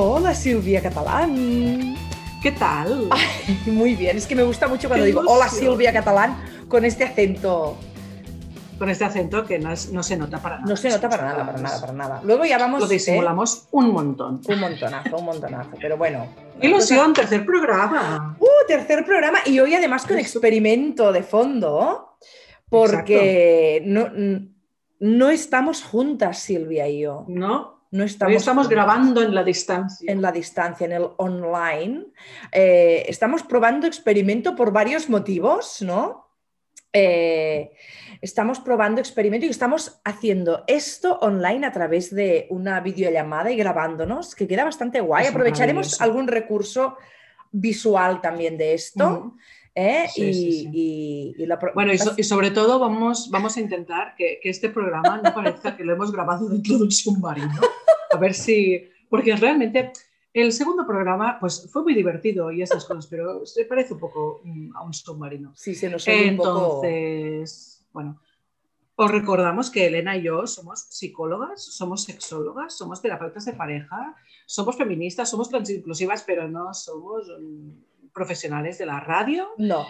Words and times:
Hola, 0.00 0.32
Silvia 0.32 0.80
Catalán. 0.80 1.96
¿Qué 2.40 2.52
tal? 2.52 3.08
Ay, 3.10 3.58
muy 3.66 3.96
bien, 3.96 4.16
es 4.16 4.28
que 4.28 4.36
me 4.36 4.44
gusta 4.44 4.68
mucho 4.68 4.86
cuando 4.86 5.02
Qué 5.02 5.08
digo 5.08 5.22
hola. 5.26 5.48
Silvia 5.48 5.92
Catalán 5.92 6.36
con 6.68 6.84
este 6.84 7.02
acento. 7.02 7.76
Con 8.78 8.90
este 8.90 9.04
acento 9.04 9.44
que 9.44 9.58
no, 9.58 9.72
es- 9.72 9.90
no 9.90 10.04
se 10.04 10.16
nota 10.16 10.38
para 10.40 10.58
nada. 10.60 10.68
No 10.70 10.76
se 10.76 10.88
nota 10.88 11.08
para 11.10 11.24
nada, 11.24 11.44
para 11.44 11.58
nada, 11.58 11.80
para 11.80 11.92
nada. 11.92 12.20
Luego 12.22 12.44
ya 12.44 12.58
vamos. 12.58 12.78
Lo 12.78 12.86
¿eh? 12.86 12.90
disimulamos 12.90 13.66
un 13.72 13.90
montón. 13.90 14.40
Un 14.48 14.60
montonazo, 14.60 15.16
un 15.16 15.24
montonazo. 15.24 15.70
Pero 15.80 15.96
bueno. 15.96 16.28
¡Qué 16.60 16.68
ilusión! 16.68 17.12
Tercer 17.12 17.44
programa. 17.44 18.36
Uh, 18.38 18.46
tercer 18.68 19.04
programa 19.04 19.38
y 19.46 19.58
hoy 19.58 19.74
además 19.74 20.06
con 20.06 20.16
experimento 20.16 21.10
de 21.10 21.24
fondo, 21.24 22.18
porque 22.68 23.82
no, 23.84 24.10
no 25.00 25.28
estamos 25.30 25.82
juntas, 25.82 26.38
Silvia 26.38 26.86
y 26.86 27.00
yo. 27.00 27.24
¿No? 27.26 27.77
No 27.90 28.02
Hoy 28.02 28.10
estamos, 28.10 28.34
estamos 28.36 28.68
grabando 28.68 29.22
en 29.22 29.34
la 29.34 29.42
distancia. 29.42 30.12
en 30.12 30.20
la 30.20 30.30
distancia, 30.30 30.84
en 30.84 30.92
el 30.92 31.06
online. 31.16 32.06
Eh, 32.52 33.04
estamos 33.08 33.42
probando 33.42 33.86
experimento 33.86 34.54
por 34.54 34.72
varios 34.72 35.08
motivos, 35.08 35.80
¿no? 35.80 36.26
Eh, 36.92 37.70
estamos 38.20 38.60
probando 38.60 39.00
experimento 39.00 39.46
y 39.46 39.50
estamos 39.50 40.00
haciendo 40.04 40.64
esto 40.66 41.18
online 41.20 41.66
a 41.66 41.72
través 41.72 42.14
de 42.14 42.46
una 42.50 42.80
videollamada 42.80 43.50
y 43.50 43.56
grabándonos, 43.56 44.34
que 44.34 44.46
queda 44.46 44.64
bastante 44.64 45.00
guay. 45.00 45.24
Es 45.24 45.30
Aprovecharemos 45.30 46.00
algún 46.00 46.28
recurso 46.28 46.96
visual 47.52 48.20
también 48.20 48.58
de 48.58 48.74
esto. 48.74 49.34
¿Eh? 49.78 50.06
Sí, 50.12 50.22
y, 50.22 50.32
sí, 50.34 50.70
y- 50.72 51.34
y 51.42 51.46
la 51.46 51.58
Bueno, 51.74 51.92
y, 51.92 51.98
so- 51.98 52.14
y 52.16 52.22
sobre 52.24 52.50
todo 52.50 52.78
vamos, 52.78 53.30
vamos 53.30 53.56
a 53.56 53.60
intentar 53.60 54.14
que, 54.16 54.38
que 54.42 54.50
este 54.50 54.68
programa 54.70 55.20
no 55.22 55.32
parezca 55.34 55.76
que 55.76 55.84
lo 55.84 55.92
hemos 55.94 56.10
grabado 56.12 56.48
dentro 56.48 56.76
de 56.78 56.84
un 56.84 56.90
submarino. 56.90 57.60
A 58.12 58.16
ver 58.18 58.34
si... 58.34 58.82
Porque 59.08 59.34
realmente 59.36 59.92
el 60.34 60.52
segundo 60.52 60.86
programa 60.86 61.38
pues, 61.40 61.68
fue 61.72 61.82
muy 61.82 61.94
divertido 61.94 62.50
y 62.52 62.60
estas 62.62 62.84
cosas, 62.84 63.06
pero 63.06 63.46
se 63.46 63.64
parece 63.64 63.94
un 63.94 64.00
poco 64.00 64.40
mm, 64.44 64.76
a 64.76 64.82
un 64.82 64.92
submarino. 64.92 65.52
Sí, 65.56 65.74
se 65.74 65.88
nos 65.88 66.06
oye 66.08 66.30
un 66.30 66.36
poco... 66.36 66.80
Entonces, 66.84 67.86
bueno, 67.92 68.20
os 68.96 69.10
recordamos 69.10 69.70
que 69.70 69.86
Elena 69.86 70.16
y 70.16 70.22
yo 70.24 70.46
somos 70.46 70.80
psicólogas, 70.90 71.64
somos 71.64 72.02
sexólogas, 72.04 72.76
somos 72.76 73.00
terapeutas 73.00 73.44
de 73.44 73.52
pareja, 73.52 74.16
somos 74.44 74.76
feministas, 74.76 75.30
somos 75.30 75.48
transinclusivas, 75.48 76.24
pero 76.26 76.48
no 76.48 76.74
somos 76.74 77.28
mm, 77.40 77.70
profesionales 78.18 78.78
de 78.78 78.86
la 78.86 79.00
radio 79.00 79.48
No, 79.58 79.86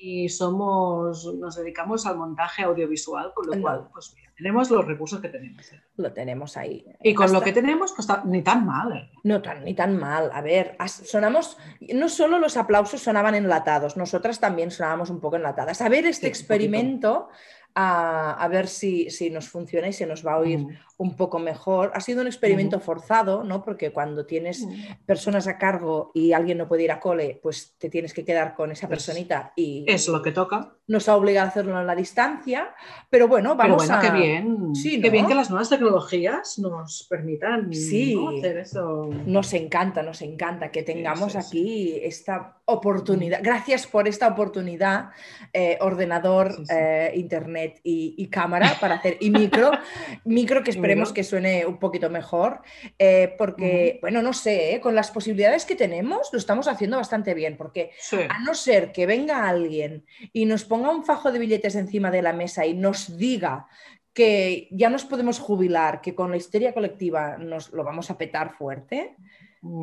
y 0.00 0.28
somos, 0.28 1.34
nos 1.40 1.56
dedicamos 1.56 2.06
al 2.06 2.16
montaje 2.16 2.62
audiovisual, 2.62 3.32
con 3.34 3.46
lo 3.48 3.54
No. 3.56 3.62
cual, 3.62 3.88
pues 3.92 4.12
mira, 4.14 4.30
tenemos 4.36 4.70
los 4.70 4.86
recursos 4.86 5.20
que 5.20 5.28
tenemos. 5.28 5.72
¿eh? 5.72 5.80
lo 5.96 6.12
tenemos 6.12 6.56
ahí. 6.56 6.84
Y 7.02 7.12
con 7.14 7.32
lo 7.32 7.40
que 7.40 7.52
tenemos, 7.52 7.92
pues 7.92 8.06
ni 8.26 8.42
tan 8.42 8.64
mal. 8.64 8.92
¿eh? 8.96 9.10
No 9.24 9.42
tan, 9.42 9.64
ni 9.64 9.74
tan 9.74 9.98
mal. 9.98 10.30
A 10.32 10.40
ver, 10.40 10.76
sonamos, 10.86 11.56
no 11.92 12.08
solo 12.08 12.38
los 12.38 12.56
aplausos 12.56 13.02
sonaban 13.02 13.34
enlatados, 13.34 13.96
nosotras 13.96 14.38
también 14.38 14.70
sonábamos 14.70 15.10
un 15.10 15.20
poco 15.20 15.34
enlatadas. 15.36 15.80
A 15.82 15.88
ver 15.88 16.06
este 16.06 16.26
Sí, 16.26 16.28
experimento, 16.28 17.28
a, 17.74 18.34
a 18.42 18.48
ver 18.48 18.68
si, 18.68 19.10
si 19.10 19.30
nos 19.30 19.48
funciona 19.48 19.88
y 19.88 19.92
se 19.92 20.06
nos 20.06 20.24
va 20.24 20.34
a 20.34 20.38
oír 20.38 20.60
Mm. 20.60 20.68
Un 20.98 21.16
poco 21.16 21.38
mejor. 21.38 21.92
Ha 21.94 22.00
sido 22.00 22.20
un 22.20 22.26
experimento 22.26 22.80
forzado, 22.80 23.44
¿no? 23.44 23.64
Porque 23.64 23.92
cuando 23.92 24.26
tienes 24.26 24.66
personas 25.06 25.46
a 25.46 25.56
cargo 25.56 26.10
y 26.12 26.32
alguien 26.32 26.58
no 26.58 26.68
puede 26.68 26.82
ir 26.82 26.90
a 26.92 27.00
cole, 27.00 27.38
pues 27.42 27.74
te 27.78 27.88
tienes 27.88 28.12
que 28.12 28.24
quedar 28.24 28.54
con 28.54 28.70
esa 28.72 28.86
Es- 28.86 28.90
personita 28.90 29.52
y 29.56 29.84
Es 29.86 30.08
lo 30.08 30.20
que 30.22 30.32
toca. 30.32 30.74
nos 30.88 31.08
ha 31.08 31.16
obligado 31.16 31.46
a 31.46 31.50
hacerlo 31.50 31.80
en 31.80 31.86
la 31.86 31.94
distancia. 31.94 32.74
Pero 33.10 33.28
bueno, 33.28 33.56
Pero 33.56 33.68
vamos 33.74 33.86
bueno, 33.86 33.94
a... 33.94 34.00
qué 34.00 34.10
bien. 34.10 34.74
Sí, 34.74 35.00
Qué 35.00 35.10
bien 35.10 35.26
que 35.26 35.34
las 35.36 35.50
nuevas 35.50 35.68
tecnologías 35.70 36.58
nos 36.58 37.06
permitan 37.08 37.72
Sí. 37.72 38.14
¿no? 38.16 38.30
hacer 38.30 38.58
eso. 38.58 39.08
Nos 39.26 39.52
encanta, 39.54 40.02
nos 40.02 40.20
encanta 40.22 40.70
que 40.72 40.82
tengamos 40.82 41.32
sí, 41.32 41.38
aquí 41.38 42.00
esta 42.02 42.56
oportunidad. 42.64 43.40
Gracias 43.42 43.86
por 43.86 44.08
esta 44.08 44.28
oportunidad, 44.28 45.10
eh, 45.52 45.78
ordenador, 45.80 46.56
eh, 46.70 47.12
internet 47.14 47.80
y, 47.84 48.14
y 48.18 48.26
cámara 48.28 48.72
para 48.80 48.96
hacer 48.96 49.16
y 49.20 49.30
micro, 49.30 49.70
micro 50.24 50.62
que 50.62 50.70
esperemos 50.88 51.12
que 51.12 51.24
suene 51.24 51.66
un 51.66 51.78
poquito 51.78 52.10
mejor, 52.10 52.60
eh, 52.98 53.34
porque, 53.38 53.98
bueno, 54.00 54.22
no 54.22 54.32
sé, 54.32 54.74
eh, 54.74 54.80
con 54.80 54.94
las 54.94 55.10
posibilidades 55.10 55.64
que 55.64 55.76
tenemos 55.76 56.28
lo 56.32 56.38
estamos 56.38 56.68
haciendo 56.68 56.96
bastante 56.96 57.34
bien, 57.34 57.56
porque 57.56 57.90
Sí. 57.98 58.16
a 58.28 58.38
no 58.40 58.54
ser 58.54 58.92
que 58.92 59.06
venga 59.06 59.48
alguien 59.48 60.04
y 60.32 60.46
nos 60.46 60.64
ponga 60.64 60.90
un 60.90 61.04
fajo 61.04 61.30
de 61.32 61.38
billetes 61.38 61.74
encima 61.76 62.10
de 62.10 62.22
la 62.22 62.32
mesa 62.32 62.64
y 62.66 62.74
nos 62.74 63.16
diga 63.18 63.66
que 64.14 64.66
ya 64.72 64.90
nos 64.90 65.04
podemos 65.04 65.38
jubilar, 65.38 66.00
que 66.00 66.14
con 66.14 66.30
la 66.30 66.36
histeria 66.36 66.72
colectiva 66.74 67.36
nos 67.38 67.72
lo 67.72 67.84
vamos 67.84 68.10
a 68.10 68.18
petar 68.18 68.52
fuerte, 68.52 69.14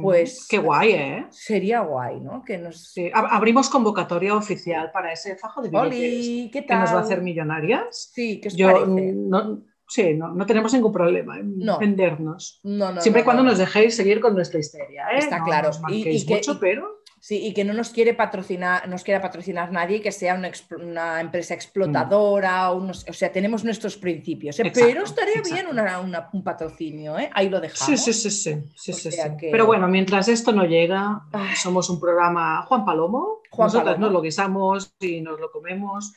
pues- 0.01 0.47
Qué 0.49 0.57
guay, 0.57 0.91
¿eh? 0.91 1.25
sería 1.29 1.81
guay, 1.81 2.19
¿no? 2.22 2.43
Que 2.43 2.57
nos... 2.57 2.91
Sí. 2.93 3.09
Ab- 3.13 3.27
Abrimos 3.31 3.69
convocatoria 3.69 4.35
oficial 4.35 4.91
para 4.91 5.11
ese 5.13 5.35
fajo 5.35 5.61
de 5.61 5.69
billetes 5.69 5.87
Oli, 5.87 6.49
¿qué 6.51 6.61
que 6.61 6.67
tal? 6.67 6.79
nos 6.81 6.93
va 6.93 6.99
a 6.99 7.01
hacer 7.01 7.22
millonarias. 7.22 8.11
Sí, 8.13 8.39
¿qué 8.41 8.47
os 8.49 8.55
Yo, 8.55 8.72
parece? 8.72 9.11
no, 9.13 9.63
sí, 9.88 10.13
no, 10.13 10.34
no 10.34 10.46
tenemos 10.46 10.73
ningún 10.73 10.91
problema 10.91 11.38
en 11.40 11.57
No. 11.59 11.78
vendernos. 11.79 12.59
No, 12.63 12.91
no, 12.91 13.01
Siempre 13.01 13.22
y 13.22 13.25
cuando 13.25 13.44
no. 13.44 13.50
nos 13.50 13.57
dejéis 13.59 13.96
seguir 13.96 14.19
con 14.19 14.34
nuestra 14.35 14.59
histeria. 14.59 15.06
¿eh? 15.13 15.19
Está 15.19 15.44
claro. 15.44 15.69
nos 15.69 15.81
Y- 15.91 16.07
y 16.09 16.25
que- 16.25 16.35
mucho, 16.35 16.53
y- 16.53 16.57
pero 16.59 16.96
Sí, 17.19 17.44
y 17.44 17.53
que 17.56 17.63
no 17.63 17.73
nos 17.73 17.90
quiere 17.90 18.13
patrocinar, 18.13 18.88
nos 18.88 19.03
quiera 19.03 19.19
patrocinar 19.19 19.72
nadie 19.72 20.00
que 20.00 20.12
sea 20.12 20.35
una, 20.35 21.19
empresa 21.19 21.56
explotadora, 21.56 22.72
unos- 22.72 23.03
o 23.09 23.13
sea, 23.13 23.31
tenemos 23.31 23.63
nuestros 23.63 23.97
principios. 23.97 24.59
¿eh? 24.59 24.63
Mm. 24.63 24.68
Exacto, 24.68 24.88
Pero 24.90 25.03
estaría 25.03 25.41
bien 25.41 25.66
una- 25.68 26.00
una- 26.02 26.29
un 26.34 26.44
patrocinio, 26.44 27.17
¿eh? 27.17 27.31
Ahí 27.34 27.50
lo 27.50 27.59
dejamos. 27.59 28.00
sí, 28.00 28.13
sí, 28.13 28.13
sí, 28.13 28.29
sí, 28.75 28.94
sí, 28.94 29.12
sí. 29.12 29.17
que- 29.40 29.50
Pero 29.50 29.66
bueno, 29.66 29.88
mientras 29.88 30.28
esto 30.28 30.52
no 30.52 30.66
llega, 30.66 31.22
Ay. 31.31 31.56
somos 31.56 31.90
un 31.90 32.00
programa 32.00 32.62
Juan 32.67 32.85
Palomo. 32.85 33.40
Juan 33.50 33.67
Nosotras 33.67 33.85
Palomo. 33.96 34.06
nos 34.06 34.13
lo 34.13 34.22
guisamos 34.22 34.96
y 35.00 35.22
nos 35.22 35.40
lo 35.40 35.50
comemos. 35.52 36.13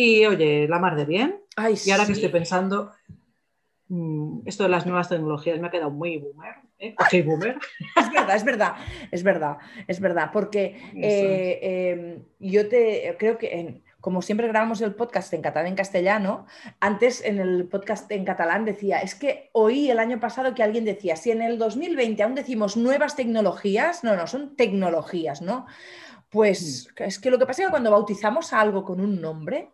Y 0.00 0.24
oye, 0.26 0.68
la 0.68 0.78
mar 0.78 0.94
de 0.94 1.04
bien. 1.04 1.40
Ay, 1.56 1.74
Y 1.84 1.90
ahora 1.90 2.06
que 2.06 2.12
estoy 2.12 2.28
pensando, 2.28 2.92
mm, 3.88 4.42
esto 4.46 4.62
de 4.62 4.68
las 4.68 4.86
nuevas 4.86 5.08
tecnologías 5.08 5.58
me 5.58 5.66
ha 5.66 5.70
quedado 5.72 5.90
muy 5.90 6.18
boomer. 6.18 6.54
¿eh? 6.78 6.94
Ok, 7.00 7.24
boomer. 7.26 7.58
Es 7.96 8.12
verdad, 8.12 8.36
es 8.36 8.44
verdad, 8.44 8.72
es 9.10 9.22
verdad, 9.24 9.58
es 9.88 10.00
verdad, 10.00 10.30
porque 10.32 10.76
eh, 10.94 11.58
eh, 11.62 12.22
yo 12.38 12.68
te 12.68 13.16
creo 13.18 13.38
que 13.38 13.58
en- 13.58 13.82
como 14.00 14.22
siempre 14.22 14.46
grabamos 14.46 14.80
el 14.82 14.94
podcast 14.94 15.32
en 15.34 15.42
catalán 15.42 15.66
en 15.66 15.74
castellano, 15.74 16.46
antes 16.78 17.20
en 17.24 17.40
el 17.40 17.66
podcast 17.66 18.08
en 18.12 18.24
catalán 18.24 18.64
decía, 18.64 19.00
es 19.00 19.16
que 19.16 19.50
oí 19.52 19.90
el 19.90 19.98
año 19.98 20.20
pasado 20.20 20.54
que 20.54 20.62
alguien 20.62 20.84
decía, 20.84 21.16
si 21.16 21.32
en 21.32 21.42
el 21.42 21.58
2020 21.58 22.22
aún 22.22 22.36
decimos 22.36 22.76
nuevas 22.76 23.16
tecnologías, 23.16 24.04
no, 24.04 24.14
no, 24.14 24.28
son 24.28 24.54
tecnologías, 24.54 25.42
¿no? 25.42 25.66
Pues 26.30 26.88
es 26.98 27.18
que 27.18 27.30
lo 27.32 27.38
que 27.40 27.46
pasa 27.46 27.62
es 27.62 27.66
que 27.66 27.70
cuando 27.72 27.90
bautizamos 27.90 28.52
a 28.52 28.60
algo 28.60 28.84
con 28.84 29.00
un 29.00 29.20
nombre, 29.20 29.70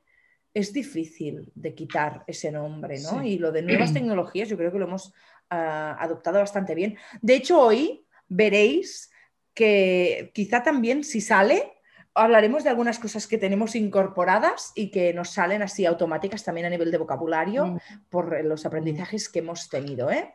es 0.54 0.72
difícil 0.72 1.50
de 1.54 1.74
quitar 1.74 2.22
ese 2.28 2.50
nombre, 2.52 2.98
¿no? 3.00 3.20
Sí. 3.20 3.28
Y 3.30 3.38
lo 3.38 3.50
de 3.52 3.62
nuevas 3.62 3.92
tecnologías 3.92 4.48
yo 4.48 4.56
creo 4.56 4.70
que 4.72 4.78
lo 4.78 4.86
hemos 4.86 5.12
ah, 5.50 5.96
adoptado 6.00 6.38
bastante 6.38 6.74
bien. 6.74 6.96
De 7.20 7.34
hecho, 7.34 7.60
hoy 7.60 8.06
veréis 8.28 9.10
que 9.52 10.30
quizá 10.34 10.62
también 10.62 11.04
si 11.04 11.20
sale, 11.20 11.72
hablaremos 12.14 12.62
de 12.64 12.70
algunas 12.70 12.98
cosas 12.98 13.26
que 13.26 13.38
tenemos 13.38 13.74
incorporadas 13.74 14.72
y 14.74 14.90
que 14.90 15.12
nos 15.12 15.30
salen 15.30 15.62
así 15.62 15.84
automáticas 15.86 16.44
también 16.44 16.66
a 16.66 16.70
nivel 16.70 16.90
de 16.90 16.98
vocabulario 16.98 17.66
Mm, 17.66 17.78
por 18.08 18.44
los 18.44 18.64
aprendizajes 18.66 19.28
que 19.28 19.40
hemos 19.40 19.68
tenido. 19.68 20.10
¿eh? 20.10 20.34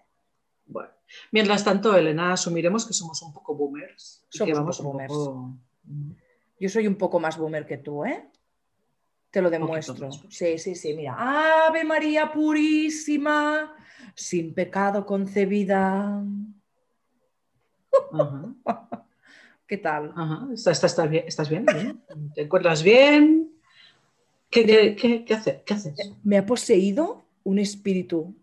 Bueno, 0.65 0.89
mientras 1.31 1.63
tanto, 1.63 1.95
Elena, 1.97 2.33
asumiremos 2.33 2.85
que 2.85 2.93
somos 2.93 3.21
un 3.21 3.33
poco 3.33 3.55
boomers. 3.55 4.25
Somos 4.29 4.53
que 4.53 4.59
un 4.59 4.65
poco 4.65 4.77
un 4.79 4.85
boomers. 4.85 5.13
poco- 5.13 5.57
mm, 5.85 6.11
Yo 6.59 6.69
soy 6.69 6.87
un 6.87 6.95
poco 6.95 7.19
más 7.19 7.37
boomer 7.37 7.65
que 7.65 7.77
tú, 7.77 8.03
¿eh? 8.05 8.29
Te 9.31 9.41
lo 9.41 9.49
demuestro. 9.49 10.09
Sí, 10.29 10.57
sí, 10.57 10.73
sí, 10.75 10.93
mira. 10.93 11.15
Ave 11.67 11.83
María 11.83 12.31
Purísima, 12.31 13.75
sin 14.15 14.53
pecado 14.53 15.05
concebida. 15.05 16.23
Ajá, 18.11 18.53
¿Qué 19.67 19.77
tal? 19.77 20.11
ajá. 20.15 20.47
¿Estás, 20.53 21.09
bien? 21.09 21.25
¿Estás 21.27 21.49
bien? 21.49 21.65
¿Bien? 21.65 22.03
¿Te 22.33 22.41
encuentras 22.41 22.81
bien? 22.81 23.51
¿Qué, 24.49 24.65
qué, 24.65 24.95
qué, 24.95 25.25
qué 25.25 25.33
hace- 25.35 25.61
qué 25.63 25.73
haces? 25.75 26.11
Me 26.23 26.37
ha 26.39 26.45
poseído 26.45 27.23
un 27.43 27.59
espíritu. 27.59 28.33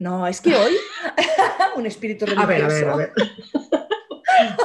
No, 0.00 0.26
es 0.26 0.40
que 0.40 0.56
hoy 0.56 0.72
un 1.76 1.86
espíritu 1.86 2.24
A 2.36 2.46
ver, 2.46 2.64
a 2.64 2.68
ver, 2.68 2.84
religioso. 2.84 2.90
a 2.90 2.96
ver. 2.96 3.12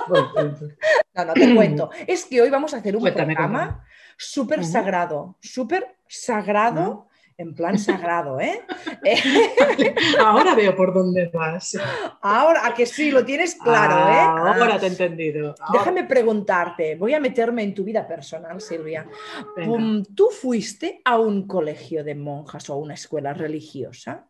No, 0.09 1.25
no 1.25 1.33
te 1.33 1.55
cuento. 1.55 1.89
Es 2.05 2.25
que 2.25 2.41
hoy 2.41 2.49
vamos 2.49 2.73
a 2.73 2.77
hacer 2.77 2.95
un 2.95 3.01
Cuéntame, 3.01 3.35
programa 3.35 3.83
súper 4.17 4.65
sagrado, 4.65 5.37
súper 5.41 5.97
sagrado, 6.07 7.07
en 7.37 7.53
plan 7.53 7.77
sagrado, 7.77 8.39
¿eh? 8.39 8.63
Ahora 10.19 10.55
veo 10.55 10.75
por 10.75 10.91
dónde 10.93 11.29
vas. 11.31 11.77
Ahora, 12.21 12.65
a 12.65 12.73
que 12.73 12.87
sí, 12.87 13.11
lo 13.11 13.23
tienes 13.23 13.53
claro, 13.55 13.95
¿eh? 14.11 14.19
Ahora 14.19 14.75
Ah, 14.75 14.79
te 14.79 14.87
he 14.87 14.89
entendido. 14.89 15.53
Ahora. 15.59 15.79
Déjame 15.79 16.03
preguntarte, 16.05 16.95
voy 16.95 17.13
a 17.13 17.19
meterme 17.19 17.61
en 17.61 17.75
tu 17.75 17.83
vida 17.83 18.07
personal, 18.07 18.59
Silvia. 18.59 19.07
Venga. 19.55 20.03
¿Tú 20.15 20.29
fuiste 20.31 21.01
a 21.05 21.19
un 21.19 21.47
colegio 21.47 22.03
de 22.03 22.15
monjas 22.15 22.69
o 22.71 22.73
a 22.73 22.77
una 22.77 22.95
escuela 22.95 23.33
religiosa? 23.33 24.27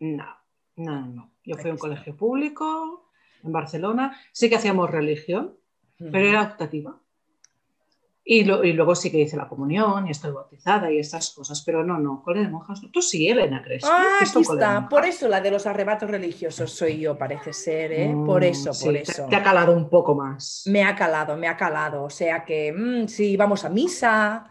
No, 0.00 0.26
no, 0.76 1.06
no. 1.06 1.32
Yo 1.44 1.56
fui 1.56 1.68
a 1.68 1.74
un 1.74 1.78
colegio 1.78 2.16
público 2.16 3.07
en 3.44 3.52
Barcelona. 3.52 4.16
Sí 4.32 4.48
que 4.48 4.56
hacíamos 4.56 4.90
religión, 4.90 5.56
pero 5.98 6.28
era 6.28 6.42
optativa. 6.42 7.00
Y, 8.30 8.44
luego 8.44 8.94
sí 8.94 9.10
que 9.10 9.20
hice 9.20 9.38
la 9.38 9.48
comunión 9.48 10.06
y 10.06 10.10
estoy 10.10 10.32
bautizada 10.32 10.92
y 10.92 10.98
esas 10.98 11.30
cosas, 11.30 11.62
pero 11.64 11.82
no, 11.82 11.98
no, 11.98 12.22
cole 12.22 12.40
de 12.40 12.48
monjas. 12.50 12.82
Tú 12.92 13.00
sí, 13.00 13.26
Elena 13.26 13.62
Crespo. 13.62 13.88
Ah, 13.90 14.18
aquí 14.20 14.40
está. 14.40 14.86
Por 14.86 15.06
eso 15.06 15.28
la 15.28 15.40
de 15.40 15.50
los 15.50 15.66
arrebatos 15.66 16.10
religiosos 16.10 16.70
soy 16.70 16.98
yo, 16.98 17.16
parece 17.16 17.54
ser, 17.54 17.90
¿eh? 17.90 18.14
por 18.26 18.42
mm, 18.42 18.44
eso, 18.44 18.72
por 18.84 18.94
eso. 18.94 19.26
Te, 19.30 19.36
ha 19.36 19.42
calado 19.42 19.74
un 19.74 19.88
poco 19.88 20.14
más. 20.14 20.64
Me 20.66 20.84
ha 20.84 20.94
calado, 20.94 21.38
me 21.38 21.48
ha 21.48 21.56
calado. 21.56 22.02
O 22.02 22.10
sea 22.10 22.44
que 22.44 22.70
mm, 22.70 23.08
sí, 23.08 23.34
vamos 23.38 23.64
a 23.64 23.70
misa, 23.70 24.50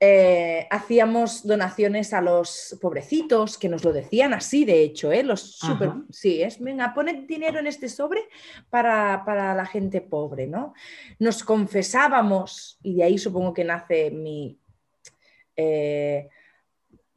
eh, 0.00 0.66
hacíamos 0.70 1.46
donaciones 1.46 2.12
a 2.12 2.20
los 2.20 2.78
pobrecitos, 2.80 3.58
que 3.58 3.68
nos 3.68 3.84
lo 3.84 3.92
decían 3.92 4.34
así, 4.34 4.64
de 4.64 4.82
hecho, 4.82 5.12
¿eh? 5.12 5.22
los 5.22 5.58
super, 5.58 5.92
sí, 6.10 6.42
es, 6.42 6.60
venga, 6.60 6.92
poned 6.94 7.26
dinero 7.26 7.58
en 7.58 7.66
este 7.66 7.88
sobre 7.88 8.22
para, 8.70 9.54
la 9.54 9.66
gente 9.66 10.00
pobre, 10.00 10.46
¿no? 10.46 10.74
Nos 11.18 11.44
confesábamos, 11.44 12.78
y 12.82 12.96
de 12.96 13.04
ahí 13.04 13.18
supongo 13.18 13.52
que 13.52 13.64
nace 13.64 14.10
mi 14.10 14.58
eh, 15.56 16.28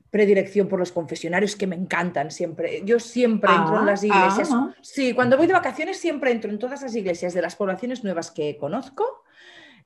predilección 0.10 0.68
por 0.68 0.80
los 0.80 0.92
confesionarios, 0.92 1.56
que 1.56 1.68
me 1.68 1.76
encantan 1.76 2.32
siempre. 2.32 2.82
Yo 2.86 3.00
siempre 3.00 3.52
entro 3.52 3.76
en 3.76 3.82
ah, 3.82 3.86
las 3.86 4.04
iglesias. 4.04 4.50
Ah. 4.52 4.74
Sí, 4.82 5.14
cuando 5.14 5.36
voy 5.38 5.46
de 5.46 5.54
vacaciones 5.54 5.98
siempre 5.98 6.32
entro 6.32 6.50
en 6.50 6.58
todas 6.58 6.82
las 6.82 6.96
iglesias 6.96 7.34
de 7.34 7.42
las 7.42 7.56
poblaciones 7.58 8.04
nuevas 8.04 8.32
que 8.32 8.58
conozco, 8.58 9.24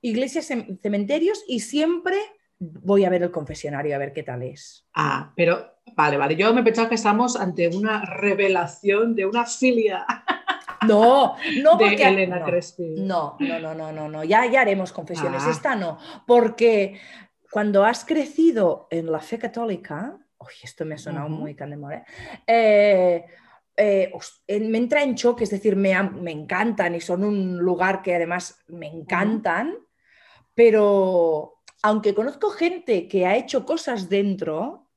iglesias, 0.02 0.46
cementerios, 0.82 1.44
y 1.48 1.62
siempre 1.62 2.16
voy 2.60 3.06
a 3.06 3.10
ver 3.10 3.24
el 3.24 3.32
confesionario 3.32 3.96
a 3.96 4.00
ver 4.00 4.14
qué 4.14 4.24
tal 4.24 4.44
es. 4.44 4.86
Ah, 4.94 5.32
pero 5.36 5.82
vale, 5.96 6.18
vale. 6.18 6.36
Yo 6.36 6.54
me 6.54 6.64
pensaba 6.64 6.90
que 6.90 6.96
estamos 6.96 7.36
ante 7.36 7.70
una 7.70 8.04
revelación 8.06 9.16
de 9.16 9.26
una 9.26 9.46
filia. 9.46 10.06
No, 10.88 11.36
no 11.62 11.76
de 11.78 11.94
Elena 11.96 12.40
no, 12.40 12.46
Crespi. 12.46 12.96
No, 12.98 13.38
no, 13.40 13.60
no, 13.60 13.74
no, 13.74 13.92
no, 13.92 14.10
no. 14.10 14.24
Ya, 14.24 14.46
ya 14.46 14.62
haremos 14.62 14.92
confesiones. 14.92 15.44
Ah. 15.46 15.52
Esta 15.52 15.76
no, 15.76 15.98
porque 16.28 17.00
cuando 17.50 17.86
has 17.86 18.06
crecido 18.06 18.88
en 18.92 19.12
la 19.12 19.20
fe 19.20 19.40
católica, 19.40 20.18
uy, 20.38 20.54
esto 20.64 20.86
me 20.86 20.96
ha 20.96 20.98
sonado 20.98 21.30
muy 21.30 21.56
candemore, 21.56 22.04
eh, 22.46 23.26
eh, 23.76 24.12
me 24.60 24.78
entra 24.78 25.04
en 25.04 25.16
choque, 25.16 25.46
es 25.46 25.50
decir, 25.50 25.76
me, 25.76 26.02
me, 26.04 26.32
encantan 26.32 26.96
y 26.96 27.02
son 27.02 27.24
un 27.24 27.58
lugar 27.58 28.02
que 28.02 28.16
además 28.16 28.62
me 28.68 28.88
encantan, 28.88 29.76
pero 30.54 31.59
aunque 31.82 32.14
conozco 32.14 32.50
gente 32.50 33.08
que 33.08 33.26
ha 33.26 33.38
hecho 33.38 33.66
cosas 33.66 34.10
dentro, 34.10 34.88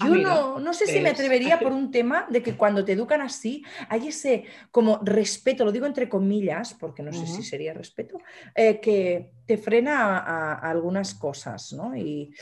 ah, 0.00 0.08
yo 0.08 0.58
no, 0.60 0.72
sé 0.72 0.86
si 0.86 1.00
me 1.00 1.10
atrevería 1.10 1.58
por 1.58 1.72
un 1.72 1.90
tema 1.90 2.26
de 2.30 2.42
que 2.42 2.56
cuando 2.56 2.84
te 2.84 2.92
educan 2.92 3.20
así, 3.20 3.64
hay 3.88 4.08
ese 4.08 4.44
como 4.70 4.98
respeto, 5.02 5.64
lo 5.64 5.72
digo 5.72 5.86
entre 5.86 6.08
comillas, 6.08 6.74
porque 6.74 7.02
no 7.02 7.12
sé 7.12 7.26
si 7.26 7.42
sería 7.42 7.74
respeto, 7.74 8.20
eh, 8.54 8.80
que 8.80 9.32
te 9.46 9.56
frena 9.56 10.18
a, 10.18 10.54
algunas 10.70 11.14
cosas, 11.14 11.72
¿no? 11.72 11.96
Y 11.96 12.32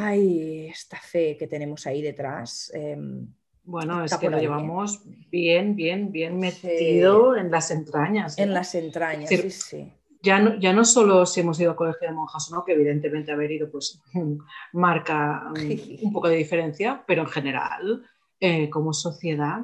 hay 0.00 0.68
esta 0.68 0.98
fe 0.98 1.36
que 1.36 1.46
tenemos 1.46 1.86
ahí 1.86 2.02
detrás. 2.02 2.72
Em, 2.74 3.28
bueno, 3.62 4.04
es 4.04 4.16
que 4.16 4.30
lo 4.30 4.38
¿eh? 4.38 4.40
llevamos 4.40 5.02
bien, 5.28 5.74
bien, 5.74 6.12
bien 6.12 6.38
metido 6.38 7.36
en 7.36 7.50
las 7.50 7.70
entrañas. 7.70 8.38
En 8.38 8.50
¿eh? 8.50 8.52
las 8.52 8.74
entrañas, 8.74 9.28
sí, 9.28 9.50
sí 9.50 9.92
ya 10.26 10.40
no, 10.40 10.58
ya 10.58 10.72
no 10.72 10.84
solo 10.84 11.24
si 11.24 11.40
hemos 11.40 11.60
ido 11.60 11.70
a 11.70 11.76
colegio 11.76 12.08
de 12.08 12.14
monjas 12.14 12.50
o 12.50 12.56
no, 12.56 12.64
que 12.64 12.72
evidentemente 12.72 13.30
haber 13.30 13.52
ido 13.52 13.70
pues 13.70 14.02
marca 14.72 15.52
un, 15.54 16.12
poco 16.12 16.28
de 16.28 16.36
diferencia, 16.36 17.04
pero 17.06 17.22
en 17.22 17.28
general, 17.28 18.04
eh, 18.40 18.68
como 18.68 18.92
sociedad, 18.92 19.60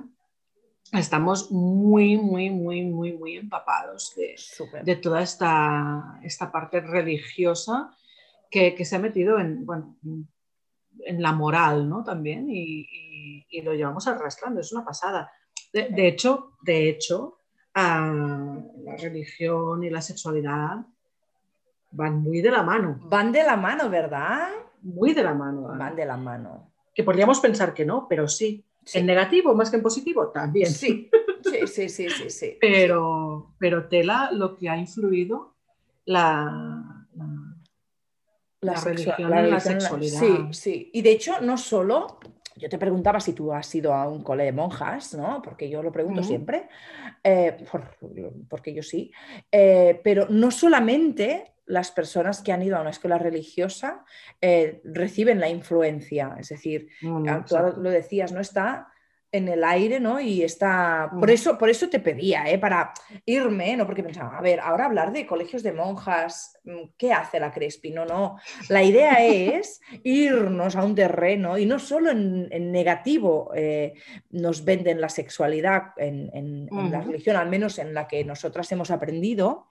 estamos 0.92 1.50
muy, 1.50 2.16
muy, 2.16 2.50
muy, 2.50 2.84
muy, 2.84 3.12
muy 3.12 3.36
empapados 3.36 4.14
de, 4.16 4.36
de 4.84 4.96
toda 4.96 5.22
esta, 5.22 6.20
esta, 6.22 6.52
parte 6.52 6.80
religiosa 6.80 7.96
que, 8.48 8.74
que, 8.76 8.84
se 8.84 8.96
ha 8.96 9.00
metido 9.00 9.40
en, 9.40 9.66
bueno, 9.66 9.96
en 11.00 11.22
la 11.22 11.32
moral 11.32 11.88
¿no? 11.88 12.04
también 12.04 12.48
y, 12.48 12.86
y, 13.50 13.62
lo 13.62 13.74
llevamos 13.74 14.06
arrastrando, 14.06 14.60
es 14.60 14.72
una 14.72 14.84
pasada. 14.84 15.30
De, 15.72 15.88
de 15.88 16.06
hecho, 16.06 16.52
de 16.62 16.88
hecho, 16.88 17.38
la 17.74 18.96
religión 18.98 19.82
y 19.84 19.90
la 19.90 20.02
sexualidad 20.02 20.84
van 21.92 22.22
muy 22.22 22.40
de 22.40 22.50
la 22.50 22.62
mano. 22.62 22.98
Van 23.04 23.32
de 23.32 23.42
la 23.42 23.56
mano, 23.56 23.88
¿verdad? 23.88 24.48
Muy 24.82 25.14
de 25.14 25.22
la 25.22 25.34
mano. 25.34 25.62
Van 25.78 25.94
de 25.94 26.04
la 26.04 26.16
mano. 26.16 26.70
Que 26.94 27.04
podríamos 27.04 27.40
pensar 27.40 27.72
que 27.72 27.84
no, 27.84 28.06
pero 28.08 28.28
sí. 28.28 28.64
En 28.94 29.06
negativo 29.06 29.54
más 29.54 29.70
que 29.70 29.76
en 29.76 29.82
positivo, 29.82 30.28
también. 30.28 30.70
Sí, 30.70 31.08
sí, 31.66 31.88
sí, 31.88 32.10
sí, 32.10 32.30
sí. 32.30 32.56
Pero, 32.60 33.54
pero 33.58 33.86
tela 33.86 34.30
lo 34.32 34.56
que 34.56 34.68
ha 34.68 34.76
influido 34.76 35.54
la, 36.04 37.06
la, 38.60 38.74
religión 38.80 39.32
en 39.32 39.50
la 39.50 39.60
sexualidad. 39.60 40.20
Sí, 40.20 40.48
sí. 40.50 40.90
Y 40.92 41.02
de 41.02 41.12
hecho, 41.12 41.40
no 41.40 41.56
solo 41.56 42.18
yo 42.56 42.68
te 42.68 42.78
preguntaba 42.78 43.20
si 43.20 43.32
tú 43.32 43.52
has 43.52 43.74
ido 43.74 43.94
a 43.94 44.08
un 44.08 44.22
cole 44.22 44.44
de 44.44 44.52
monjas, 44.52 45.14
¿no? 45.14 45.40
Porque 45.42 45.68
yo 45.68 45.82
lo 45.82 45.92
pregunto 45.92 46.22
siempre, 46.22 46.68
eh, 47.24 47.64
porque 48.48 48.74
yo 48.74 48.82
sí, 48.82 49.12
eh, 49.50 50.00
pero 50.02 50.26
no 50.28 50.50
solamente 50.50 51.52
las 51.66 51.90
personas 51.90 52.42
que 52.42 52.52
han 52.52 52.62
ido 52.62 52.76
a 52.76 52.80
una 52.80 52.90
escuela 52.90 53.18
religiosa 53.18 54.04
eh, 54.40 54.80
reciben 54.84 55.40
la 55.40 55.48
influencia, 55.48 56.36
es 56.38 56.48
decir, 56.48 56.88
tú 57.00 57.56
lo 57.78 57.90
decías, 57.90 58.32
¿no? 58.32 58.40
Está 58.40 58.91
en 59.32 59.48
el 59.48 59.64
aire, 59.64 59.98
¿no? 59.98 60.20
Y 60.20 60.42
está. 60.42 61.10
Por 61.18 61.30
mm. 61.30 61.32
eso, 61.32 61.58
por 61.58 61.70
eso 61.70 61.88
te 61.88 62.00
pedía, 62.00 62.44
¿eh? 62.50 62.58
Para 62.58 62.92
irme, 63.24 63.74
¿no? 63.76 63.86
Porque 63.86 64.02
pensaba, 64.02 64.36
a 64.36 64.42
ver, 64.42 64.60
ahora 64.60 64.84
hablar 64.84 65.10
de 65.10 65.26
colegios 65.26 65.62
de 65.62 65.72
monjas, 65.72 66.58
mm, 66.64 66.90
¿qué 66.98 67.14
hace 67.14 67.40
la 67.40 67.50
Crespi? 67.50 67.90
No, 67.90 68.04
no. 68.04 68.36
La 68.68 68.82
idea 68.82 69.24
es 69.24 69.80
irnos 70.04 70.76
a 70.76 70.84
un 70.84 70.94
terreno 70.94 71.56
y 71.56 71.64
no 71.64 71.78
solo 71.78 72.10
en, 72.10 72.50
negativo 72.70 73.50
eh, 73.54 73.94
nos 74.30 74.64
venden 74.64 75.00
la 75.00 75.08
sexualidad 75.08 75.92
en, 75.96 76.68
la 76.90 77.00
religión, 77.00 77.36
al 77.36 77.48
menos 77.48 77.78
en 77.78 77.94
la 77.94 78.06
que 78.06 78.24
nosotras 78.24 78.70
hemos 78.72 78.90
aprendido, 78.90 79.68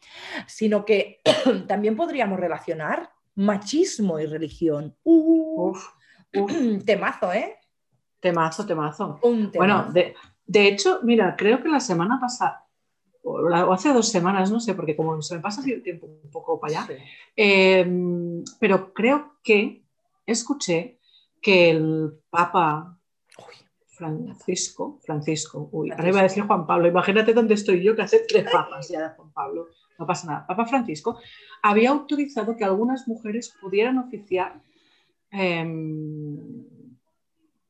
sino 0.47 0.85
que 0.85 1.21
también 1.67 1.95
podríamos 1.95 2.39
relacionar 2.39 3.11
machismo 3.35 4.19
y 4.19 4.25
religión. 4.25 4.95
Uh, 5.03 5.73
temazo, 6.85 7.31
¿eh? 7.33 7.57
Temazo, 8.21 8.65
temazo. 8.65 9.19
Bueno, 9.55 9.87
de, 9.91 10.67
hecho, 10.67 10.99
mira, 11.03 11.35
creo 11.35 11.61
que 11.61 11.69
la 11.69 11.79
semana 11.79 12.19
pasada, 12.19 12.65
o 13.23 13.73
hace 13.73 13.91
dos 13.91 14.09
semanas, 14.09 14.51
no 14.51 14.59
sé, 14.59 14.75
porque 14.75 14.95
como 14.95 15.21
se 15.21 15.35
me 15.35 15.41
pasa 15.41 15.61
el 15.65 15.81
tiempo 15.81 16.05
un 16.05 16.29
poco 16.31 16.59
para 16.59 16.81
allá, 16.81 16.95
em, 17.35 18.43
pero 18.59 18.93
creo 18.93 19.37
que 19.43 19.83
escuché 20.25 20.99
que 21.41 21.71
el 21.71 22.13
Papa 22.29 22.97
Francisco, 23.87 24.99
Francisco, 25.03 25.69
uy, 25.71 25.91
ahora 25.91 26.09
iba 26.09 26.19
a 26.19 26.23
decir 26.23 26.43
Juan 26.43 26.65
Pablo, 26.65 26.87
imagínate 26.87 27.33
dónde 27.33 27.55
estoy 27.55 27.83
yo 27.83 27.95
que 27.95 28.03
hace 28.03 28.25
tres 28.27 28.45
papas 28.51 28.87
ya 28.87 29.01
de 29.01 29.15
Juan 29.15 29.31
Pablo, 29.31 29.67
no 29.97 30.05
pasa 30.05 30.27
nada, 30.27 30.47
Papa 30.47 30.65
Francisco 30.65 31.19
había 31.61 31.89
autorizado 31.89 32.55
que 32.55 32.63
algunas 32.63 33.07
mujeres 33.07 33.53
pudieran 33.61 33.97
oficiar 33.97 34.61
em, 35.31 36.65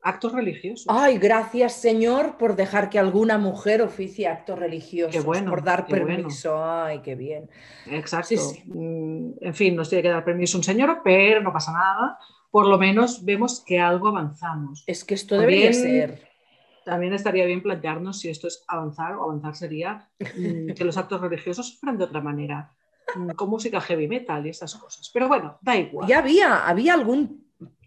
actos 0.02 0.32
religiosos. 0.32 0.86
Ay, 0.88 1.18
gracias 1.18 1.74
Señor 1.74 2.36
por 2.36 2.56
dejar 2.56 2.90
que 2.90 2.98
alguna 2.98 3.38
mujer 3.38 3.82
oficie 3.82 4.26
actos 4.26 4.58
religiosos, 4.58 5.24
bueno, 5.24 5.50
por 5.50 5.62
dar 5.62 5.86
permiso. 5.86 6.62
Ay, 6.62 7.00
qué 7.00 7.14
bien. 7.14 7.48
Exacto. 7.86 8.34
Mm, 8.66 9.32
en 9.40 9.54
fin, 9.54 9.76
nos 9.76 9.88
tiene 9.88 10.02
que 10.02 10.08
dar 10.08 10.24
permiso 10.24 10.58
un 10.58 10.64
señor, 10.64 11.00
pero 11.04 11.40
no 11.40 11.52
pasa 11.52 11.72
nada. 11.72 12.18
Por 12.50 12.66
lo 12.66 12.76
menos 12.76 13.24
vemos 13.24 13.62
que 13.64 13.80
algo 13.80 14.08
avanzamos. 14.08 14.84
Es 14.86 15.04
que 15.04 15.14
esto 15.14 15.38
debería 15.38 15.72
ser. 15.72 16.28
También 16.84 17.14
estaría 17.14 17.46
bien 17.46 17.62
plantearnos 17.62 18.18
si 18.18 18.28
esto 18.28 18.48
es 18.48 18.64
avanzar 18.66 19.14
o 19.14 19.22
avanzar 19.22 19.54
sería 19.54 20.08
mm, 20.18 20.72
que 20.72 20.84
los 20.84 20.96
actos 20.96 21.20
religiosos 21.20 21.78
fueran 21.78 21.96
de 21.96 22.04
otra 22.04 22.20
manera, 22.20 22.72
mm, 23.14 23.30
con 23.30 23.48
música 23.48 23.80
heavy 23.80 24.08
metal 24.08 24.44
y 24.44 24.50
esas 24.50 24.74
cosas. 24.74 25.08
Pero 25.14 25.28
bueno, 25.28 25.58
da 25.62 25.76
igual. 25.76 26.08
Ya 26.08 26.18
había, 26.18 26.66
había 26.66 26.94
algún 26.94 27.41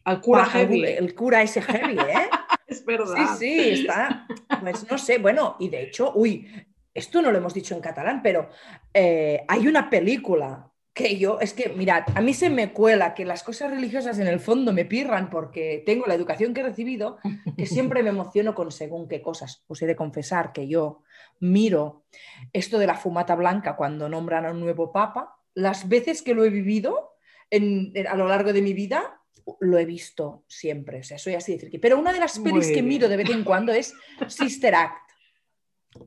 al 0.05 0.21
cura 0.21 0.45
heavy. 0.45 0.83
El 0.83 1.13
cura 1.13 1.41
ese 1.41 1.61
heavy, 1.61 1.97
¿eh? 1.99 2.29
es 2.67 2.85
verdad. 2.85 3.35
Sí, 3.37 3.57
sí, 3.57 3.69
está. 3.81 4.27
Pues 4.61 4.89
no 4.89 4.97
sé, 4.97 5.17
bueno, 5.17 5.57
y 5.59 5.69
de 5.69 5.83
hecho, 5.83 6.13
uy, 6.15 6.47
esto 6.93 7.21
no 7.21 7.31
lo 7.31 7.37
hemos 7.37 7.53
dicho 7.53 7.75
en 7.75 7.81
catalán, 7.81 8.21
pero 8.23 8.49
eh, 8.93 9.43
hay 9.47 9.67
una 9.67 9.89
película 9.89 10.71
que 10.93 11.17
yo, 11.17 11.41
es 11.41 11.53
que, 11.53 11.69
mirad, 11.69 12.05
a 12.15 12.21
mí 12.21 12.33
se 12.33 12.49
me 12.49 12.71
cuela 12.71 13.13
que 13.13 13.25
las 13.25 13.43
cosas 13.43 13.69
religiosas 13.69 14.17
en 14.17 14.27
el 14.27 14.39
fondo 14.39 14.71
me 14.71 14.85
pirran 14.85 15.29
porque 15.29 15.83
tengo 15.85 16.05
la 16.05 16.13
educación 16.13 16.53
que 16.53 16.61
he 16.61 16.63
recibido, 16.63 17.17
que 17.57 17.65
siempre 17.65 18.01
me 18.01 18.11
emociono 18.11 18.55
con 18.55 18.71
según 18.71 19.09
qué 19.09 19.21
cosas. 19.21 19.65
Os 19.67 19.81
he 19.81 19.87
de 19.87 19.97
confesar 19.97 20.53
que 20.53 20.69
yo 20.69 21.01
miro 21.41 22.05
esto 22.53 22.79
de 22.79 22.87
la 22.87 22.95
fumata 22.95 23.35
blanca 23.35 23.75
cuando 23.75 24.07
nombran 24.07 24.45
a 24.45 24.51
un 24.51 24.61
nuevo 24.61 24.93
papa, 24.93 25.35
las 25.53 25.89
veces 25.89 26.21
que 26.21 26.33
lo 26.33 26.45
he 26.45 26.49
vivido 26.49 27.17
a 27.51 28.15
lo 28.15 28.29
largo 28.29 28.53
de 28.53 28.61
mi 28.61 28.73
vida, 28.73 29.19
lo 29.59 29.77
he 29.77 29.85
visto 29.85 30.43
siempre, 30.47 30.99
o 30.99 31.03
sea, 31.03 31.17
soy 31.17 31.35
así 31.35 31.53
de 31.53 31.59
friki. 31.59 31.77
Pero 31.77 31.97
una 31.99 32.11
de 32.13 32.19
las 32.19 32.39
pelis 32.39 32.71
que 32.71 32.81
miro 32.81 33.07
de 33.07 33.17
vez 33.17 33.29
en 33.29 33.43
cuando 33.43 33.71
es 33.71 33.93
Sister 34.27 34.73
Act. 34.75 35.11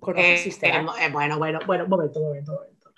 ¿Conoces 0.01 0.41
Eh, 0.41 0.43
Sister 0.43 0.71
eh, 0.71 0.77
Act? 0.79 0.89
eh, 1.01 1.09
bueno, 1.13 1.39
bueno, 1.39 1.61
bueno, 1.67 1.85
un 1.85 1.91
momento, 1.91 2.19
un 2.21 2.27
momento, 2.27 2.53
un 2.53 2.59
momento. 2.59 2.93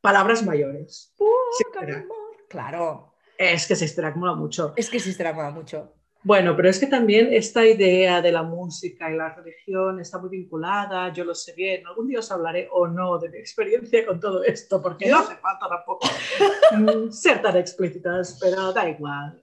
Palabras 0.00 0.44
mayores. 0.44 1.14
Sister 1.58 1.90
Act. 1.96 2.08
Claro, 2.48 3.14
Es 3.38 3.66
que 3.66 3.76
Sister 3.76 4.04
Act 4.04 4.16
mola 4.16 4.34
mucho. 4.34 4.74
es 4.76 4.90
que 4.90 5.00
Sister 5.00 5.26
Act 5.28 5.36
mola 5.36 5.50
mucho. 5.50 5.94
Bueno, 6.24 6.54
pero 6.54 6.68
es 6.68 6.78
que 6.78 6.86
también 6.86 7.32
esta 7.32 7.66
idea 7.66 8.22
de 8.22 8.30
la 8.30 8.44
música 8.44 9.10
y 9.10 9.16
la 9.16 9.34
religión 9.34 9.98
está 9.98 10.18
muy 10.18 10.30
vinculada, 10.30 11.12
yo 11.12 11.24
lo 11.24 11.34
sé 11.34 11.52
bien, 11.54 11.84
algún 11.86 12.06
día 12.06 12.20
os 12.20 12.30
hablaré 12.30 12.68
o 12.70 12.86
no 12.86 13.18
de 13.18 13.28
mi 13.28 13.38
experiencia 13.38 14.06
con 14.06 14.20
todo 14.20 14.44
esto, 14.44 14.80
porque 14.80 15.08
no 15.08 15.18
hace 15.18 15.34
falta 15.36 15.68
tampoco 15.68 16.06
ser 17.10 17.42
tan 17.42 17.56
explícitas, 17.56 18.38
pero 18.40 18.72
da 18.72 18.88
igual. 18.88 19.42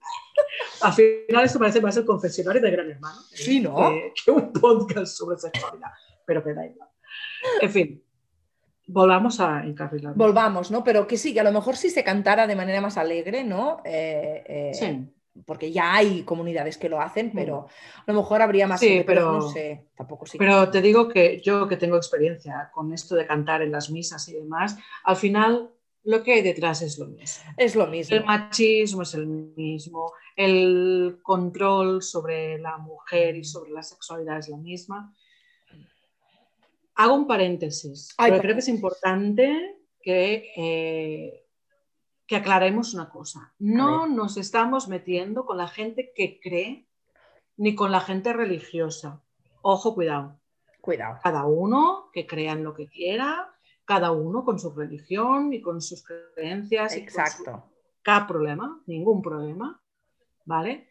Al 0.81 0.93
final 0.93 1.43
esto 1.43 1.59
parece 1.59 1.81
más 1.81 1.97
el 1.97 2.05
confesionario 2.05 2.61
de 2.61 2.71
Gran 2.71 2.89
Hermano. 2.89 3.19
Sí, 3.33 3.59
¿no? 3.59 3.75
que, 3.89 4.13
que 4.23 4.31
un 4.31 4.53
podcast 4.53 5.17
sobre 5.17 5.37
sexualidad, 5.37 5.91
pero 6.25 6.41
que 6.41 6.53
da 6.53 6.65
igual. 6.65 6.89
En 7.61 7.69
fin, 7.69 8.03
volvamos 8.87 9.41
a 9.41 9.65
encarrilar. 9.65 10.13
Volvamos, 10.15 10.71
¿no? 10.71 10.81
Pero 10.83 11.07
que 11.07 11.17
sí, 11.17 11.33
que 11.33 11.41
a 11.41 11.43
lo 11.43 11.51
mejor 11.51 11.75
si 11.75 11.89
se 11.89 12.05
cantara 12.05 12.47
de 12.47 12.55
manera 12.55 12.79
más 12.79 12.97
alegre, 12.97 13.43
¿no? 13.43 13.81
Eh, 13.83 14.43
eh, 14.47 14.71
Sí. 14.73 15.13
Porque 15.45 15.71
ya 15.71 15.95
hay 15.95 16.23
comunidades 16.23 16.77
que 16.77 16.89
lo 16.89 16.99
hacen, 17.01 17.31
pero 17.33 17.67
a 17.97 18.03
lo 18.11 18.13
mejor 18.13 18.41
habría 18.41 18.67
más. 18.67 18.79
Sí, 18.79 19.03
pero- 19.05 19.31
no 19.33 19.49
sé, 19.49 19.87
tampoco 19.95 20.25
sí. 20.25 20.37
Pero 20.37 20.69
te 20.69 20.81
digo 20.81 21.07
que 21.07 21.39
yo 21.41 21.67
que 21.67 21.77
tengo 21.77 21.97
experiencia 21.97 22.69
con 22.73 22.93
esto 22.93 23.15
de 23.15 23.25
cantar 23.25 23.61
en 23.61 23.71
las 23.71 23.89
misas 23.89 24.27
y 24.29 24.33
demás, 24.33 24.77
al 25.03 25.15
final 25.15 25.71
lo 26.03 26.23
que 26.23 26.33
hay 26.33 26.41
detrás 26.41 26.81
es 26.81 26.97
lo 26.97 27.07
mismo. 27.07 27.43
Es 27.57 27.75
lo 27.75 27.85
mismo. 27.87 28.15
El 28.15 28.25
machismo 28.25 29.01
es 29.03 29.13
el 29.13 29.27
mismo, 29.27 30.13
el 30.35 31.19
control 31.21 32.01
sobre 32.01 32.57
la 32.59 32.77
mujer 32.77 33.35
y 33.35 33.43
sobre 33.43 33.71
la 33.71 33.83
sexualidad 33.83 34.39
es 34.39 34.49
la 34.49 34.57
misma. 34.57 35.13
Hago 36.95 37.15
un 37.15 37.27
paréntesis, 37.27 38.13
Ay, 38.17 38.31
pero 38.31 38.41
creo 38.41 38.55
que 38.55 38.59
es 38.59 38.65
paréntesis. 38.65 38.73
importante 38.75 39.75
que, 40.01 40.51
eh, 40.55 41.45
que 42.29 42.35
aclaremos 42.35 42.93
una 42.93 43.09
cosa. 43.09 43.53
No 43.57 44.05
nos 44.07 44.37
estamos 44.37 44.87
metiendo 44.87 45.47
con 45.47 45.57
la 45.57 45.67
gente 45.67 46.11
que 46.15 46.39
cree 46.39 46.85
ni 47.57 47.73
con 47.73 47.91
la 47.91 48.01
gente 48.01 48.33
religiosa. 48.33 49.19
Ojo, 49.63 49.95
cuidado. 49.95 50.39
Cuidado. 50.79 51.17
Cada 51.23 51.45
uno 51.45 52.11
que 52.13 52.27
crea 52.27 52.51
en 52.53 52.63
lo 52.63 52.75
que 52.75 52.87
quiera, 52.87 53.51
cada 53.83 54.11
uno 54.11 54.45
con 54.45 54.59
su 54.59 54.69
religión 54.75 55.51
y 55.53 55.59
con 55.59 55.81
sus 55.81 56.05
creencias. 56.05 56.95
y 56.95 56.99
con 57.05 57.09
su- 57.09 57.19
Exacto. 57.19 57.63
cada 58.03 58.27
problema, 58.27 58.79
ningún 58.85 59.23
problema, 59.23 59.81
¿vale? 60.45 60.87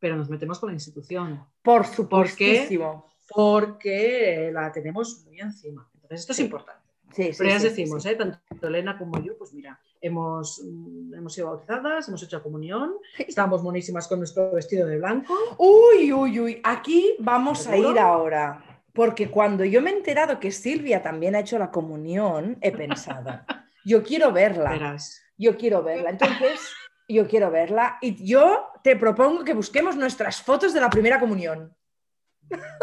Pero 0.00 0.16
nos 0.16 0.28
metemos 0.28 0.58
con 0.58 0.70
la 0.70 0.74
institución 0.74 1.46
Por 1.62 1.86
supuestísimo. 1.86 3.12
porque 3.32 4.50
la 4.52 4.72
tenemos 4.72 5.22
muy 5.24 5.38
encima. 5.38 5.88
Entonces, 5.94 6.20
esto 6.22 6.34
Sí. 6.34 6.42
es 6.42 6.46
importante. 6.46 6.82
Sí, 7.12 7.32
sí, 7.32 7.38
Pero 7.38 7.50
ya 7.50 7.60
sí, 7.60 7.68
decimos. 7.68 8.04
¿eh? 8.06 8.16
tanto 8.16 8.66
Elena 8.66 8.98
como 8.98 9.20
yo, 9.22 9.38
pues 9.38 9.52
mira, 9.52 9.80
hemos, 10.00 10.62
mm, 10.64 11.14
hemos 11.14 11.32
sido 11.32 11.48
bautizadas, 11.48 12.08
hemos 12.08 12.22
hecho 12.22 12.36
la 12.36 12.42
comunión, 12.42 12.94
estamos 13.18 13.62
monísimas 13.62 14.08
con 14.08 14.18
nuestro 14.18 14.52
vestido 14.52 14.86
de 14.86 14.98
blanco. 14.98 15.34
Uy, 15.58 16.12
uy, 16.12 16.40
uy. 16.40 16.60
Aquí 16.64 17.16
vamos 17.18 17.66
a 17.66 17.76
ir 17.76 17.98
ahora. 17.98 18.64
Porque 18.92 19.30
cuando 19.30 19.64
yo 19.64 19.80
me 19.80 19.90
he 19.90 19.96
enterado 19.96 20.40
que 20.40 20.50
Silvia 20.50 21.02
también 21.02 21.36
ha 21.36 21.40
hecho 21.40 21.58
la 21.58 21.70
comunión, 21.70 22.58
he 22.60 22.72
pensado, 22.72 23.40
yo 23.84 24.02
quiero 24.02 24.32
verla. 24.32 24.70
Verás. 24.70 25.22
Yo 25.38 25.56
quiero 25.56 25.82
verla. 25.82 26.10
Entonces, 26.10 26.60
yo 27.08 27.26
quiero 27.26 27.50
verla. 27.50 27.98
Y 28.00 28.26
yo 28.26 28.68
te 28.82 28.96
propongo 28.96 29.44
que 29.44 29.54
busquemos 29.54 29.96
nuestras 29.96 30.42
fotos 30.42 30.74
de 30.74 30.80
la 30.80 30.90
primera 30.90 31.20
comunión. 31.20 31.74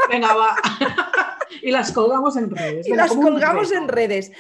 Venga, 0.10 0.34
va. 0.34 0.56
y 1.62 1.72
las 1.72 1.92
colgamos 1.92 2.36
en 2.38 2.50
redes. 2.50 2.88
Y 2.88 2.94
las 2.94 3.12
colgamos 3.12 3.72
en 3.72 3.88
redes. 3.88 4.32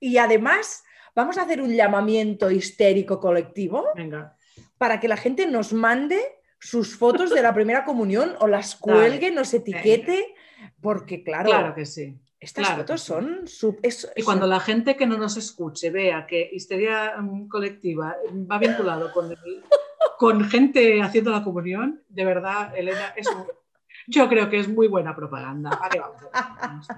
Y 0.00 0.18
además, 0.18 0.84
vamos 1.14 1.38
a 1.38 1.42
hacer 1.42 1.60
un 1.62 1.72
llamamiento 1.74 2.50
histérico 2.50 3.20
colectivo 3.20 3.84
Venga. 3.94 4.36
para 4.78 5.00
que 5.00 5.08
la 5.08 5.16
gente 5.16 5.46
nos 5.46 5.72
mande 5.72 6.20
sus 6.58 6.96
fotos 6.96 7.30
de 7.30 7.42
la 7.42 7.52
primera 7.54 7.84
comunión 7.84 8.34
o 8.40 8.46
las 8.46 8.80
Dale. 8.80 8.80
cuelgue, 8.80 9.30
nos 9.30 9.52
etiquete, 9.54 10.34
porque 10.80 11.22
claro, 11.22 11.50
Claro 11.50 11.74
que 11.74 11.84
sí. 11.84 12.18
estas 12.40 12.66
claro 12.66 12.82
fotos 12.82 13.02
son... 13.02 13.46
sub- 13.46 13.78
es- 13.82 14.10
Y 14.16 14.22
cuando 14.22 14.46
la 14.46 14.60
gente 14.60 14.96
que 14.96 15.06
no 15.06 15.18
nos 15.18 15.36
escuche 15.36 15.90
vea 15.90 16.26
que 16.26 16.48
histeria 16.52 17.16
mm, 17.18 17.48
colectiva 17.48 18.16
va 18.50 18.58
vinculado 18.58 19.12
con, 19.12 19.30
el- 19.30 19.62
con 20.18 20.44
gente 20.48 21.02
haciendo 21.02 21.30
la 21.30 21.42
comunión, 21.44 22.02
de 22.08 22.24
verdad, 22.24 22.72
Elena, 22.76 23.12
es 23.16 23.26
un- 23.28 23.44
yo 24.06 24.28
creo 24.28 24.48
que 24.48 24.58
es 24.58 24.68
muy 24.68 24.88
buena 24.88 25.14
propaganda. 25.14 25.70
Vale, 25.70 26.00
vamos, 26.00 26.22
vamos, 26.60 26.88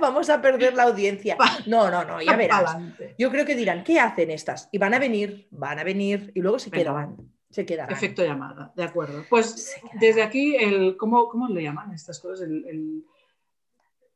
Vamos 0.00 0.30
a 0.30 0.40
perder 0.40 0.74
la 0.74 0.84
audiencia. 0.84 1.36
No, 1.66 1.90
no, 1.90 2.04
no, 2.04 2.20
ya 2.22 2.36
verás. 2.36 2.76
Yo 3.18 3.30
creo 3.30 3.44
que 3.44 3.54
dirán, 3.54 3.84
¿qué 3.84 4.00
hacen 4.00 4.30
estas? 4.30 4.68
Y 4.72 4.78
van 4.78 4.94
a 4.94 4.98
venir, 4.98 5.48
van 5.50 5.78
a 5.78 5.84
venir 5.84 6.32
y 6.34 6.40
luego 6.40 6.58
se 6.58 6.70
Venga, 6.70 6.84
quedarán. 6.84 7.16
Se 7.50 7.64
quedarán. 7.64 7.92
Efecto 7.94 8.24
llamada, 8.24 8.72
de 8.76 8.84
acuerdo. 8.84 9.24
Pues 9.30 9.76
desde 10.00 10.22
aquí, 10.22 10.56
el, 10.56 10.96
¿cómo, 10.96 11.28
¿cómo 11.28 11.48
le 11.48 11.62
llaman 11.62 11.92
estas 11.92 12.20
cosas? 12.20 12.42
El, 12.42 12.64
el- 12.66 13.04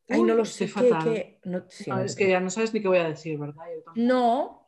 Ay, 0.08 0.22
no 0.22 0.34
lo 0.34 0.44
sé. 0.44 0.66
no 1.44 2.00
es 2.00 2.16
que 2.16 2.28
ya 2.28 2.40
no 2.40 2.50
sabes 2.50 2.74
ni 2.74 2.80
qué 2.82 2.88
voy 2.88 2.98
a 2.98 3.08
decir, 3.08 3.38
¿verdad? 3.38 3.64
Yo. 3.72 3.92
No, 3.94 4.59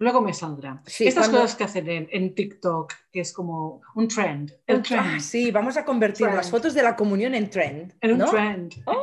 Luego 0.00 0.20
me 0.20 0.32
saldrá. 0.32 0.80
Sí, 0.86 1.08
Estas 1.08 1.24
cuando- 1.24 1.40
cosas 1.42 1.56
que 1.56 1.64
hacen 1.64 1.88
en, 1.90 2.08
en 2.12 2.34
TikTok, 2.34 2.92
que 3.10 3.20
es 3.20 3.32
como 3.32 3.82
un 3.96 4.06
trend. 4.06 4.52
El 4.66 4.82
trend. 4.82 5.02
ah, 5.16 5.20
sí, 5.20 5.50
vamos 5.50 5.76
a 5.76 5.84
convertir 5.84 6.26
Trend. 6.26 6.36
las 6.36 6.50
fotos 6.50 6.72
de 6.74 6.82
la 6.84 6.94
comunión 6.94 7.34
en 7.34 7.50
trend. 7.50 7.94
En 8.00 8.12
un 8.12 8.18
¿no? 8.18 8.30
trend. 8.30 8.74
Oh, 8.86 9.02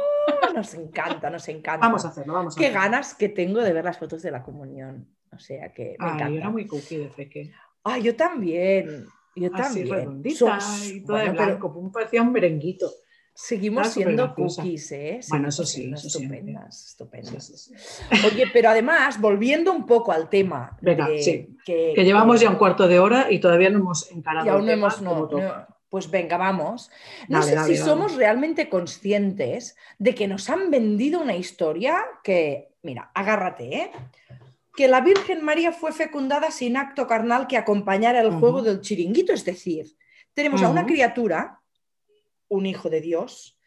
nos 0.56 0.74
encanta, 0.74 1.30
nos 1.30 1.48
encanta. 1.50 1.86
Vamos 1.86 2.06
a 2.06 2.08
hacerlo, 2.10 2.34
vamos 2.34 2.56
a 2.56 2.60
Qué 2.60 2.68
hacerlo. 2.68 2.82
ganas 2.84 3.14
que 3.14 3.28
tengo 3.28 3.60
de 3.62 3.74
ver 3.74 3.84
las 3.84 3.98
fotos 4.00 4.22
de 4.22 4.32
la 4.32 4.42
comunión. 4.42 5.08
O 5.34 5.40
sea 5.40 5.74
que 5.74 5.98
me 6.00 6.06
Ay, 6.06 6.14
encanta. 6.14 6.30
yo 6.30 6.36
era 6.38 6.50
muy 6.50 6.66
cookie 6.66 6.98
de. 6.98 7.52
Ah, 7.84 7.98
yo 8.00 8.16
también. 8.16 9.06
Yo 9.36 9.50
Así 9.54 9.64
también. 9.84 9.90
redondita 9.90 10.38
Somos- 10.62 10.88
y 10.88 11.02
toda 11.04 11.20
de 11.20 11.26
bueno, 11.26 11.38
pero 11.38 11.58
blanco. 11.60 11.92
Parecía 11.92 12.22
un 12.22 12.32
merenguito. 12.32 12.90
Seguimos 13.38 13.90
siendo 13.90 14.34
cookies, 14.34 14.92
¿eh? 14.94 15.20
Bueno, 15.28 15.50
eso 15.50 15.66
Seguimos 15.66 16.02
sí, 16.02 16.08
eso 16.08 16.20
estupendas, 16.20 16.86
estupendas. 16.88 17.46
Sí, 17.46 17.58
sí, 17.58 17.74
sí. 17.78 18.28
Oye, 18.32 18.46
pero 18.54 18.70
además, 18.70 19.20
volviendo 19.20 19.74
un 19.74 19.86
poco 19.86 20.14
al 20.14 20.30
tema. 20.30 20.78
Venga, 20.82 21.10
de- 21.10 21.22
sí. 21.22 21.58
que, 21.66 21.92
Que 21.94 22.06
llevamos 22.06 22.40
ya 22.40 22.50
un 22.50 22.56
cuarto 22.56 22.88
de 22.88 22.98
hora 22.98 23.28
y 23.30 23.40
todavía 23.40 23.70
no 23.70 23.80
hemos 23.80 24.10
encarado. 24.10 24.46
Y 24.46 24.50
aún 24.50 24.66
no 24.66 24.72
hemos. 24.72 25.02
No. 25.02 25.28
Pues 25.90 26.10
venga, 26.10 26.38
vamos. 26.38 26.90
No 27.28 27.40
Dale, 27.40 27.50
sé 27.52 27.56
dale, 27.56 27.74
si 27.74 27.80
dale. 27.80 27.92
somos 27.92 28.16
realmente 28.16 28.70
conscientes 28.70 29.76
de 30.00 30.16
que 30.16 30.28
nos 30.30 30.50
han 30.50 30.72
vendido 30.72 31.22
una 31.22 31.36
historia 31.36 32.04
que, 32.24 32.70
mira, 32.84 33.12
agárrate, 33.14 33.76
¿eh? 33.76 33.92
Que 34.76 34.88
la 34.88 35.02
Virgen 35.02 35.44
María 35.44 35.72
fue 35.74 35.92
fecundada 35.92 36.52
sin 36.52 36.76
acto 36.78 37.06
carnal 37.08 37.48
que 37.48 37.58
acompañara 37.58 38.22
el 38.22 38.32
juego 38.32 38.62
del 38.62 38.82
chiringuito. 38.82 39.34
Es 39.34 39.44
decir, 39.46 39.96
tenemos 40.34 40.64
a 40.64 40.70
una 40.70 40.86
criatura, 40.86 41.62
un 42.48 42.66
hijo 42.66 42.90
de 42.90 43.02
Dios, 43.02 43.60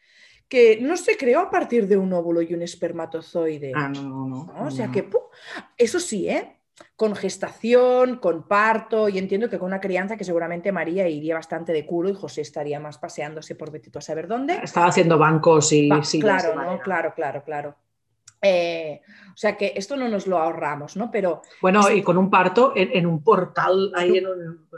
que 0.48 0.78
no 0.80 0.96
se 0.96 1.16
creó 1.16 1.40
a 1.40 1.50
partir 1.50 1.86
de 1.86 1.96
un 1.96 2.12
óvulo 2.12 2.40
y 2.42 2.54
un 2.54 2.62
espermatozoide. 2.62 3.72
Ah, 3.74 3.88
no, 3.88 4.02
no, 4.02 4.26
no. 4.26 4.44
¿no? 4.44 4.66
O 4.66 4.70
sea 4.70 4.90
que, 4.90 5.02
¡pum! 5.02 5.22
eso 5.76 6.00
sí, 6.00 6.28
¿eh? 6.28 6.56
Con 6.96 7.14
gestación, 7.16 8.18
con 8.18 8.46
parto, 8.46 9.08
y 9.08 9.18
entiendo 9.18 9.50
que 9.50 9.58
con 9.58 9.66
una 9.66 9.80
crianza 9.80 10.16
que 10.16 10.24
seguramente 10.24 10.72
María 10.72 11.08
iría 11.08 11.34
bastante 11.34 11.72
de 11.72 11.84
culo 11.84 12.08
y 12.08 12.14
José 12.14 12.40
estaría 12.40 12.78
más 12.80 12.98
paseándose 12.98 13.56
por 13.56 13.70
Betito 13.70 13.98
a 13.98 14.02
saber 14.02 14.28
dónde. 14.28 14.60
Estaba 14.62 14.86
haciendo 14.86 15.18
bancos 15.18 15.72
y 15.72 15.88
Va, 15.88 16.00
de 16.00 16.18
claro, 16.20 16.54
¿no? 16.54 16.78
Claro, 16.80 17.12
claro, 17.14 17.42
claro. 17.44 17.76
Eh, 18.40 19.00
o 19.34 19.36
sea 19.36 19.56
que 19.56 19.72
esto 19.74 19.96
no 19.96 20.08
nos 20.08 20.28
lo 20.28 20.38
ahorramos, 20.38 20.96
¿no? 20.96 21.10
Pero 21.10 21.42
Bueno, 21.60 21.90
y 21.90 22.02
con 22.02 22.16
un 22.16 22.30
parto 22.30 22.72
en, 22.76 22.90
en 22.92 23.06
un 23.06 23.22
portal 23.24 23.92
ahí 23.96 24.18
en 24.18 24.26
un, 24.28 24.68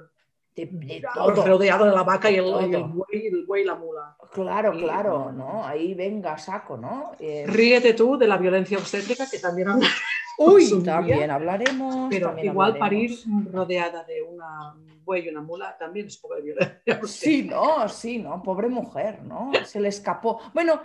de, 0.57 0.67
de 0.67 1.03
todo. 1.15 1.47
rodeado 1.47 1.85
de 1.87 1.93
la 1.93 2.03
vaca 2.03 2.31
y 2.31 2.37
el, 2.37 2.45
y 2.45 2.49
el 2.49 2.71
Todo. 2.73 2.89
buey, 2.89 3.27
el 3.29 3.45
buey 3.47 3.63
y 3.63 3.67
la 3.67 3.75
mula. 3.77 4.17
Claro, 4.33 4.75
Y- 4.75 4.83
claro, 4.83 5.33
¿no? 5.33 5.65
Ahí 5.65 5.95
venga, 5.95 6.37
saco, 6.39 6.77
¿no? 6.77 7.13
Eh, 7.19 7.45
Ríete 7.47 7.95
tú 7.95 8.17
de 8.19 8.27
la 8.27 8.37
violencia 8.37 8.77
obstétrica 8.79 9.25
que 9.31 9.39
también 9.39 9.69
habla, 9.69 9.89
uy, 10.39 10.83
también 10.85 11.31
hablaremos. 11.31 12.07
pero 12.11 12.27
también 12.29 12.49
igual 12.49 12.73
hablaremos. 12.75 13.21
parir 13.25 13.53
rodeada 13.53 14.05
de 14.05 14.23
una, 14.23 14.73
un 14.75 15.05
buey 15.05 15.27
y 15.27 15.29
una 15.31 15.41
mula 15.41 15.77
también 15.79 16.07
es 16.07 16.17
poco 16.19 16.35
de 16.35 16.43
violencia 16.43 16.77
obstétrica. 17.01 17.07
Sí, 17.07 17.43
no, 17.49 17.89
sí, 17.89 18.19
no, 18.19 18.43
pobre 18.43 18.69
mujer, 18.69 19.23
¿no? 19.23 19.53
Se 19.65 19.81
le 19.81 19.89
escapó. 19.89 20.41
Bueno, 20.53 20.81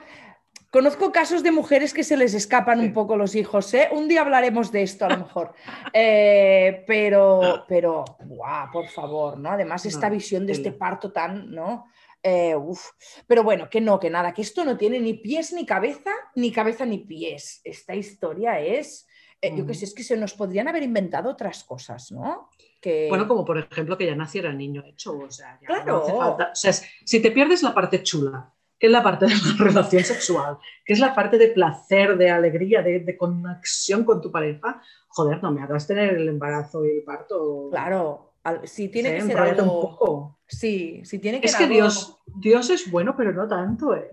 conozco 0.75 1.10
casos 1.13 1.41
de 1.41 1.53
mujeres 1.53 1.94
que 1.94 2.03
se 2.03 2.17
les 2.17 2.34
escapan 2.34 2.82
un 2.82 2.91
poco 2.91 3.15
los 3.15 3.34
hijos, 3.34 3.74
¿eh? 3.74 3.88
Un 3.94 4.10
día 4.10 4.20
hablaremos 4.20 4.74
de 4.74 4.82
esto 4.82 5.05
a 5.05 5.10
lo 5.10 5.17
mejor. 5.25 5.53
Eh, 5.94 6.84
pero, 6.86 7.63
pero, 7.65 8.03
¡buah, 8.25 8.70
por 8.74 8.89
favor, 8.89 9.38
¿no? 9.39 9.51
Además, 9.51 9.86
esta 9.86 10.10
visión 10.10 10.46
de 10.46 10.51
este 10.51 10.74
parto 10.74 11.13
tan, 11.13 11.50
¿no? 11.50 11.86
Eh, 12.22 12.58
uf. 12.58 12.89
Pero 13.25 13.41
bueno, 13.41 13.70
que 13.70 13.79
no, 13.79 13.98
que 14.01 14.10
nada, 14.10 14.34
que 14.34 14.41
esto 14.41 14.65
no 14.65 14.75
tiene 14.75 15.00
ni 15.00 15.13
pies 15.13 15.53
ni 15.53 15.65
cabeza, 15.65 16.12
ni 16.36 16.51
cabeza 16.51 16.86
ni 16.86 16.98
pies. 16.98 17.62
Esta 17.63 17.96
historia 17.96 18.60
es, 18.60 19.08
eh, 19.39 19.55
yo 19.55 19.65
qué 19.65 19.74
sé, 19.74 19.86
es 19.86 19.94
que 19.94 20.03
se 20.03 20.17
nos 20.17 20.34
podrían 20.34 20.67
haber 20.67 20.84
inventado 20.84 21.29
otras 21.29 21.63
cosas, 21.63 22.12
¿no? 22.12 22.50
Que... 22.82 23.08
Bueno, 23.08 23.29
como 23.29 23.46
por 23.46 23.58
ejemplo 23.60 23.98
que 23.98 24.08
ya 24.08 24.15
naciera 24.15 24.50
el 24.50 24.58
niño 24.58 24.84
hecho, 24.86 25.17
o 25.17 25.32
sea, 25.32 25.58
ya 25.62 25.67
Claro. 25.67 25.86
no 25.86 26.03
hace 26.03 26.17
falta. 26.17 26.50
O 26.51 26.55
sea, 26.55 26.74
si 26.74 27.22
te 27.22 27.32
pierdes 27.32 27.63
la 27.63 27.74
parte 27.74 28.03
chula 28.03 28.51
que 28.79 28.88
es 28.88 28.91
la 28.91 29.03
parte 29.03 29.25
de 29.25 29.32
la 29.32 29.38
relación 29.65 30.03
sexual, 30.03 30.58
que 30.86 30.94
es 30.94 31.00
la 31.00 31.15
parte 31.15 31.38
de 31.38 31.48
placer, 31.48 32.17
de 32.17 32.29
alegría, 32.29 32.82
de, 32.82 33.17
conexión 33.17 34.03
con 34.03 34.22
tu 34.22 34.32
pareja, 34.32 34.82
joder, 35.08 35.41
no 35.41 35.51
me 35.51 35.62
hagas 35.62 35.88
tener 35.88 36.15
el 36.15 36.27
embarazo 36.27 36.86
y 36.86 36.89
el 36.89 37.03
parto. 37.03 37.70
Claro, 37.72 38.34
si 38.63 38.89
tiene 38.89 39.15
que 39.15 39.22
ser 39.22 39.38
algo... 39.38 39.63
un 39.63 39.82
poco. 39.82 40.39
Sí, 40.48 41.01
si 41.03 41.20
tiene 41.20 41.41
que 41.41 41.48
Es 41.48 41.55
que 41.55 41.67
Dios, 41.67 42.20
Dios 42.25 42.70
es 42.70 42.91
bueno, 42.91 43.15
pero 43.17 43.32
no 43.32 43.48
tanto, 43.48 43.96
¿eh? 43.96 44.10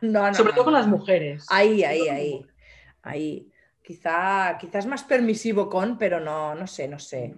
No, 0.00 0.34
Sobre 0.34 0.52
todo 0.52 0.64
con 0.64 0.72
las 0.72 0.86
mujeres. 0.86 1.46
Ahí, 1.50 1.82
ahí, 1.82 2.08
ahí. 2.08 2.46
Ahí. 3.02 3.50
Quizá, 3.82 4.56
quizás 4.58 4.86
más 4.86 5.04
permisivo 5.04 5.68
con, 5.68 5.98
pero 5.98 6.20
no, 6.20 6.54
no 6.54 6.66
sé, 6.66 6.88
no 6.88 6.98
sé. 6.98 7.34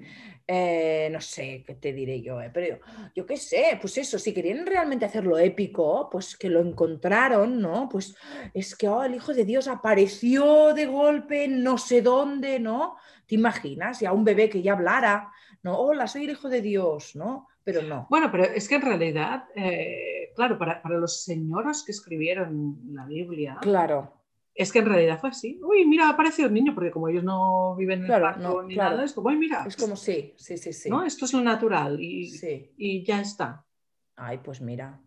Eh, 0.49 1.09
no 1.11 1.21
sé 1.21 1.65
qué 1.67 1.75
te 1.75 1.93
diré 1.93 2.23
yo, 2.23 2.41
eh, 2.41 2.51
pero 2.55 2.79
yo, 3.17 3.27
qué 3.27 3.37
sé, 3.37 3.77
pues 3.81 3.99
eso, 3.99 4.17
si 4.17 4.33
querían 4.33 4.65
realmente 4.65 5.05
hacerlo 5.05 5.37
épico, 5.39 6.09
pues 6.09 6.37
que 6.37 6.49
lo 6.49 6.61
encontraron, 6.61 7.61
¿no? 7.61 7.89
Pues 7.89 8.15
es 8.55 8.77
que 8.77 8.89
oh, 8.89 9.03
el 9.03 9.17
Hijo 9.17 9.35
de 9.35 9.45
Dios 9.45 9.67
apareció 9.67 10.73
de 10.73 10.87
golpe, 10.87 11.49
no 11.49 11.79
sé 11.79 12.01
dónde, 12.01 12.61
¿no? 12.61 12.97
¿Te 13.27 13.35
imaginas? 13.35 14.01
Y 14.03 14.07
a 14.07 14.13
un 14.13 14.23
bebé 14.23 14.49
que 14.49 14.63
ya 14.63 14.75
hablara, 14.75 15.33
¿no? 15.65 15.77
Hola, 15.79 16.07
soy 16.07 16.25
el 16.25 16.31
Hijo 16.31 16.49
de 16.49 16.63
Dios, 16.63 17.17
¿no? 17.17 17.49
Pero 17.65 17.83
no. 17.83 18.07
Bueno, 18.09 18.31
pero 18.31 18.45
es 18.45 18.69
que 18.69 18.77
en 18.77 18.83
realidad, 18.83 19.49
eh, 19.57 20.33
claro, 20.37 20.57
para, 20.59 20.81
para 20.81 20.97
los 20.97 21.25
señoros 21.25 21.85
que 21.85 21.91
escribieron 21.91 22.79
la 22.93 23.05
Biblia, 23.05 23.59
claro 23.61 24.16
es 24.57 24.73
que 24.73 24.79
en 24.79 24.87
realidad 24.87 25.21
fue 25.21 25.31
así. 25.31 25.61
Uy, 25.63 25.87
mira, 25.87 26.07
ha 26.07 26.11
aparecido 26.11 26.49
el 26.49 26.55
niño, 26.55 26.75
porque 26.75 26.91
como 26.91 27.09
ellos 27.09 27.23
no 27.23 27.77
viven 27.77 28.05
en 28.05 28.11
el 28.11 28.21
parto 28.21 28.63
ni 28.63 28.75
nada, 28.75 29.05
es 29.05 29.13
como, 29.13 29.29
uy, 29.29 29.37
mira. 29.37 29.65
Es 29.67 29.77
como, 29.77 29.97
sí, 29.97 30.35
sí, 30.37 30.57
sí, 30.57 30.73
sí. 30.73 30.89
¿no? 30.89 31.05
Esto 31.05 31.27
es 31.27 31.33
lo 31.35 31.43
natural 31.43 32.01
y, 32.01 32.33
y 32.79 33.05
ya 33.05 33.21
está. 33.21 33.65
Ay, 34.17 34.39
pues 34.43 34.63
mira. 34.63 34.99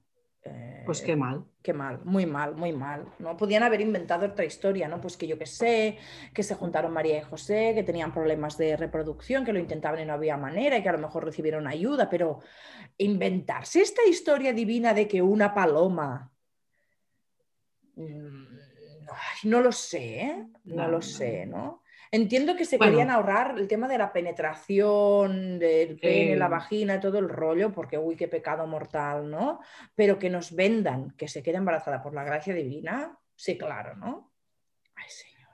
Eh, 0.43 0.83
pues 0.85 1.01
qué 1.01 1.15
mal. 1.15 1.45
Qué 1.61 1.73
mal, 1.73 1.99
muy 2.05 2.25
mal, 2.25 2.55
muy 2.55 2.71
mal. 2.71 3.05
¿no? 3.19 3.35
Podían 3.35 3.63
haber 3.63 3.81
inventado 3.81 4.25
otra 4.25 4.45
historia, 4.45 4.87
¿no? 4.87 5.01
Pues 5.01 5.17
que 5.17 5.27
yo 5.27 5.37
qué 5.37 5.45
sé, 5.45 5.97
que 6.33 6.43
se 6.43 6.55
juntaron 6.55 6.93
María 6.93 7.17
y 7.17 7.21
José, 7.21 7.73
que 7.75 7.83
tenían 7.83 8.13
problemas 8.13 8.57
de 8.57 8.77
reproducción, 8.77 9.43
que 9.43 9.51
lo 9.51 9.59
intentaban 9.59 9.99
y 9.99 10.05
no 10.05 10.13
había 10.13 10.37
manera 10.37 10.77
y 10.77 10.83
que 10.83 10.89
a 10.89 10.93
lo 10.93 10.99
mejor 10.99 11.25
recibieron 11.25 11.67
ayuda, 11.67 12.09
pero 12.09 12.39
inventarse 12.97 13.81
esta 13.81 14.05
historia 14.07 14.53
divina 14.53 14.93
de 14.93 15.07
que 15.07 15.21
una 15.21 15.53
paloma... 15.53 16.31
No 19.43 19.61
lo 19.61 19.71
sé, 19.71 20.21
¿eh? 20.21 20.47
no, 20.65 20.87
lo 20.87 21.01
sé, 21.01 21.45
¿no? 21.45 21.83
Entiendo 22.11 22.55
que 22.55 22.65
se 22.65 22.79
querían 22.79 23.11
ahorrar 23.11 23.55
el 23.59 23.67
tema 23.67 23.87
de 23.87 23.99
la 23.99 24.11
penetración 24.11 25.59
del 25.59 25.99
pene, 25.99 26.35
la 26.35 26.47
vagina 26.47 26.99
todo 26.99 27.19
el 27.19 27.29
rollo, 27.29 27.71
porque 27.71 27.99
uy, 27.99 28.15
qué 28.15 28.27
pecado 28.27 28.65
mortal, 28.65 29.29
¿no? 29.29 29.59
Pero 29.93 30.17
que 30.17 30.29
nos 30.29 30.55
vendan 30.55 31.11
que 31.11 31.27
se 31.27 31.43
quede 31.43 31.57
embarazada 31.57 32.01
por 32.01 32.15
la 32.15 32.23
gracia 32.23 32.55
divina, 32.55 33.15
sí, 33.35 33.59
claro, 33.59 33.95
¿no? 33.95 34.31
Ay, 34.95 35.05
Señor. 35.07 35.49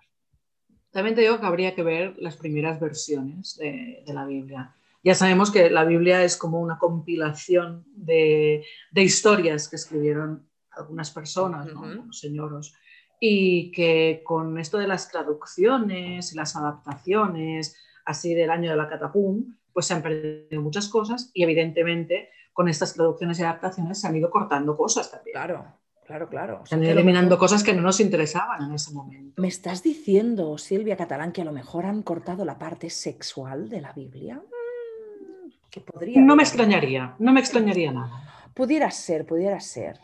También 0.91 1.13
te 1.13 1.21
digo 1.21 1.41
que 1.41 1.45
habría 1.45 1.75
que 1.75 1.83
ver 1.83 2.15
las 2.19 2.37
primeras 2.37 2.79
versiones 2.79 3.57
de, 3.57 4.03
la 4.07 4.25
Biblia. 4.25 4.73
Ya 5.03 5.13
sabemos 5.13 5.51
que 5.51 5.69
la 5.69 5.83
Biblia 5.83 6.23
es 6.23 6.37
como 6.37 6.61
una 6.61 6.77
compilación 6.77 7.83
de, 7.87 8.63
historias 8.93 9.67
que 9.67 9.75
escribieron 9.75 10.49
algunas 10.71 11.11
personas, 11.11 11.65
¿no? 11.67 12.13
señoros 12.13 12.77
y 13.19 13.71
que 13.71 14.21
con 14.25 14.57
esto 14.59 14.77
de 14.77 14.87
las 14.87 15.09
traducciones 15.09 16.33
y 16.33 16.35
las 16.35 16.55
adaptaciones, 16.55 17.77
así 18.05 18.33
del 18.33 18.49
año 18.49 18.69
de 18.69 18.77
la 18.77 18.87
catapum, 18.87 19.55
pues 19.73 19.87
se 19.87 19.93
han 19.93 20.01
perdido 20.01 20.61
muchas 20.61 20.87
cosas 20.87 21.31
y 21.33 21.43
evidentemente 21.43 22.29
con 22.53 22.69
estas 22.69 22.93
traducciones 22.93 23.39
y 23.39 23.43
adaptaciones 23.43 23.99
se 23.99 24.07
han 24.07 24.15
ido 24.15 24.29
cortando 24.29 24.77
cosas 24.77 25.11
también. 25.11 25.33
Claro, 25.33 25.65
claro, 26.05 26.29
claro. 26.29 26.65
se 26.65 26.75
han 26.75 26.83
ido 26.83 26.93
eliminando 26.93 27.37
cosas 27.37 27.63
que 27.63 27.73
no 27.73 27.81
nos 27.81 27.99
interesaban 27.99 28.63
en 28.63 28.73
ese 28.73 28.93
momento. 28.93 29.41
¿Me 29.41 29.49
estás 29.49 29.83
diciendo, 29.83 30.57
Silvia 30.57 30.95
Catalán, 30.95 31.33
que 31.33 31.41
a 31.41 31.45
lo 31.45 31.51
mejor 31.51 31.85
han 31.85 32.03
cortado 32.03 32.45
la 32.45 32.57
parte 32.57 32.89
sexual 32.89 33.67
de 33.67 33.81
la 33.81 33.91
Biblia? 33.91 34.35
Mm, 34.35 35.49
que 35.69 35.81
podría 35.81 36.21
no 36.21 36.37
me 36.37 36.43
extrañaría, 36.43 37.15
no 37.19 37.33
me 37.33 37.41
extrañaría 37.41 37.91
nada. 37.91 38.51
Pudiera 38.53 38.89
ser, 38.89 39.25
pudiera 39.25 39.59
ser. 39.59 39.99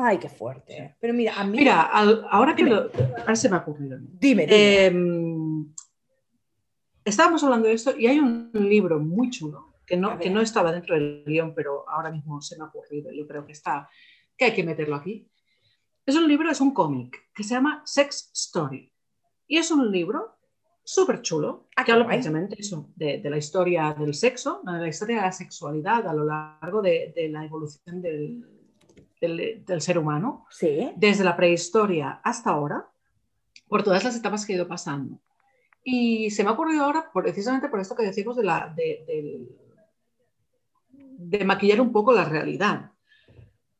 Ay, 0.00 0.18
qué 0.18 0.28
fuerte. 0.28 0.96
Pero 1.00 1.12
mira, 1.12 1.34
a 1.34 1.44
mí. 1.44 1.58
Mira, 1.58 1.82
ahora 1.82 2.54
que 2.54 2.62
lo. 2.62 2.88
Ahora 3.18 3.34
se 3.34 3.48
me 3.48 3.56
ha 3.56 3.58
ocurrido. 3.58 3.98
Dime, 4.00 4.46
dime. 4.46 4.86
Em, 4.86 5.74
estábamos 7.04 7.42
hablando 7.42 7.66
de 7.66 7.74
esto 7.74 7.98
y 7.98 8.06
hay 8.06 8.20
un 8.20 8.52
libro 8.52 9.00
muy 9.00 9.28
chulo 9.30 9.74
que 9.84 9.96
no, 9.96 10.16
que 10.16 10.30
no 10.30 10.40
estaba 10.40 10.70
dentro 10.70 10.94
del 10.94 11.24
guion, 11.26 11.52
pero 11.52 11.84
ahora 11.88 12.12
mismo 12.12 12.40
se 12.40 12.56
me 12.56 12.64
ha 12.64 12.68
ocurrido. 12.68 13.10
Yo 13.10 13.26
creo 13.26 13.44
que 13.44 13.52
está. 13.52 13.90
que 14.36 14.44
hay 14.44 14.54
que 14.54 14.62
meterlo 14.62 14.94
aquí. 14.94 15.28
Es 16.06 16.14
un 16.14 16.28
libro, 16.28 16.48
es 16.48 16.60
un 16.60 16.72
cómic 16.72 17.30
que 17.34 17.42
se 17.42 17.54
llama 17.54 17.82
Sex 17.84 18.30
Story. 18.32 18.92
Y 19.48 19.56
es 19.56 19.72
un 19.72 19.90
libro 19.90 20.38
súper 20.84 21.22
chulo 21.22 21.66
ah, 21.74 21.84
que 21.84 21.90
habla 21.90 22.06
precisamente 22.06 22.56
eso, 22.56 22.88
de, 22.94 23.20
la 23.24 23.36
historia 23.36 23.96
del 23.98 24.14
sexo, 24.14 24.62
de 24.64 24.78
la 24.78 24.88
historia 24.88 25.16
de 25.16 25.22
la 25.22 25.32
sexualidad 25.32 26.06
a 26.06 26.14
lo 26.14 26.24
largo 26.24 26.82
de 26.82 27.28
la 27.30 27.44
evolución 27.44 28.00
del, 28.00 28.57
del, 29.20 29.80
ser 29.80 29.98
humano, 29.98 30.46
desde 30.96 31.24
la 31.24 31.36
prehistoria 31.36 32.20
hasta 32.22 32.50
ahora, 32.50 32.88
por 33.68 33.82
todas 33.82 34.04
las 34.04 34.16
etapas 34.16 34.46
que 34.46 34.52
ha 34.52 34.56
ido 34.56 34.68
pasando. 34.68 35.20
Y 35.84 36.30
se 36.30 36.42
me 36.42 36.50
ha 36.50 36.52
ocurrido 36.52 36.84
ahora, 36.84 37.10
precisamente 37.12 37.68
por 37.68 37.80
esto 37.80 37.94
que 37.94 38.04
decimos 38.04 38.36
de, 38.36 38.44
la, 38.44 38.72
de, 38.74 39.46
de, 40.90 41.44
maquillar 41.44 41.80
un 41.80 41.92
poco 41.92 42.12
la 42.12 42.24
realidad. 42.24 42.92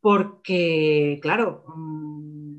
Porque, 0.01 1.19
claro, 1.21 1.65
mm, 1.75 2.59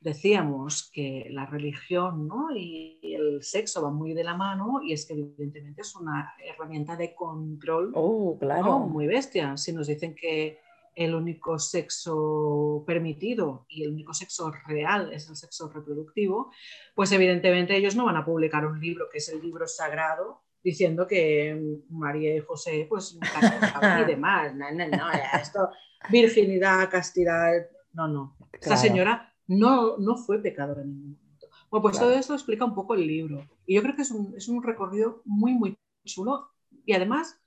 decíamos 0.00 0.90
que 0.92 1.28
la 1.30 1.46
religión 1.46 2.28
y 2.56 3.14
el 3.14 3.42
sexo 3.42 3.82
van 3.82 3.94
muy 3.94 4.14
de 4.14 4.24
la 4.24 4.36
mano 4.36 4.80
y 4.82 4.92
es 4.92 5.06
que 5.06 5.14
evidentemente 5.14 5.82
es 5.82 5.94
una 5.94 6.34
herramienta 6.44 6.96
de 6.96 7.14
control 7.14 7.92
oh, 7.94 8.36
claro. 8.38 8.80
muy 8.80 9.06
bestia. 9.06 9.56
Si 9.56 9.72
nos 9.72 9.86
dicen 9.86 10.14
que 10.14 10.58
el 10.98 11.14
único 11.14 11.60
sexo 11.60 12.82
permitido 12.84 13.66
y 13.68 13.84
el 13.84 13.92
único 13.92 14.12
sexo 14.12 14.52
real 14.66 15.12
es 15.12 15.28
el 15.28 15.36
sexo 15.36 15.70
reproductivo, 15.72 16.50
pues 16.96 17.12
evidentemente 17.12 17.76
ellos 17.76 17.94
no 17.94 18.06
van 18.06 18.16
a 18.16 18.24
publicar 18.24 18.66
un 18.66 18.80
libro 18.80 19.06
que 19.10 19.18
es 19.18 19.28
el 19.28 19.40
libro 19.40 19.68
sagrado 19.68 20.42
diciendo 20.62 21.06
que 21.06 21.56
María 21.88 22.34
y 22.34 22.40
José 22.40 22.86
pues 22.88 23.16
y 24.02 24.04
demás, 24.06 24.56
no, 24.56 24.72
no, 24.72 24.88
no, 24.88 25.06
esto 25.40 25.70
virginidad, 26.10 26.90
castidad, 26.90 27.52
no, 27.92 28.08
no. 28.08 28.36
Esta 28.52 28.76
señora 28.76 29.32
no, 29.46 29.98
no 29.98 30.16
fue 30.16 30.42
pecadora 30.42 30.82
en 30.82 30.88
ningún 30.88 31.16
momento. 31.16 31.46
Bueno, 31.70 31.82
pues 31.82 31.98
todo 31.98 32.10
esto 32.10 32.34
explica 32.34 32.64
un 32.64 32.74
poco 32.74 32.94
el 32.94 33.06
libro 33.06 33.48
y 33.66 33.76
yo 33.76 33.82
creo 33.82 33.94
que 33.94 34.02
es 34.02 34.10
un, 34.10 34.34
es 34.36 34.48
un 34.48 34.64
recorrido 34.64 35.22
muy, 35.24 35.52
muy 35.54 35.78
chulo 36.04 36.50
y 36.84 36.92
además 36.92 37.40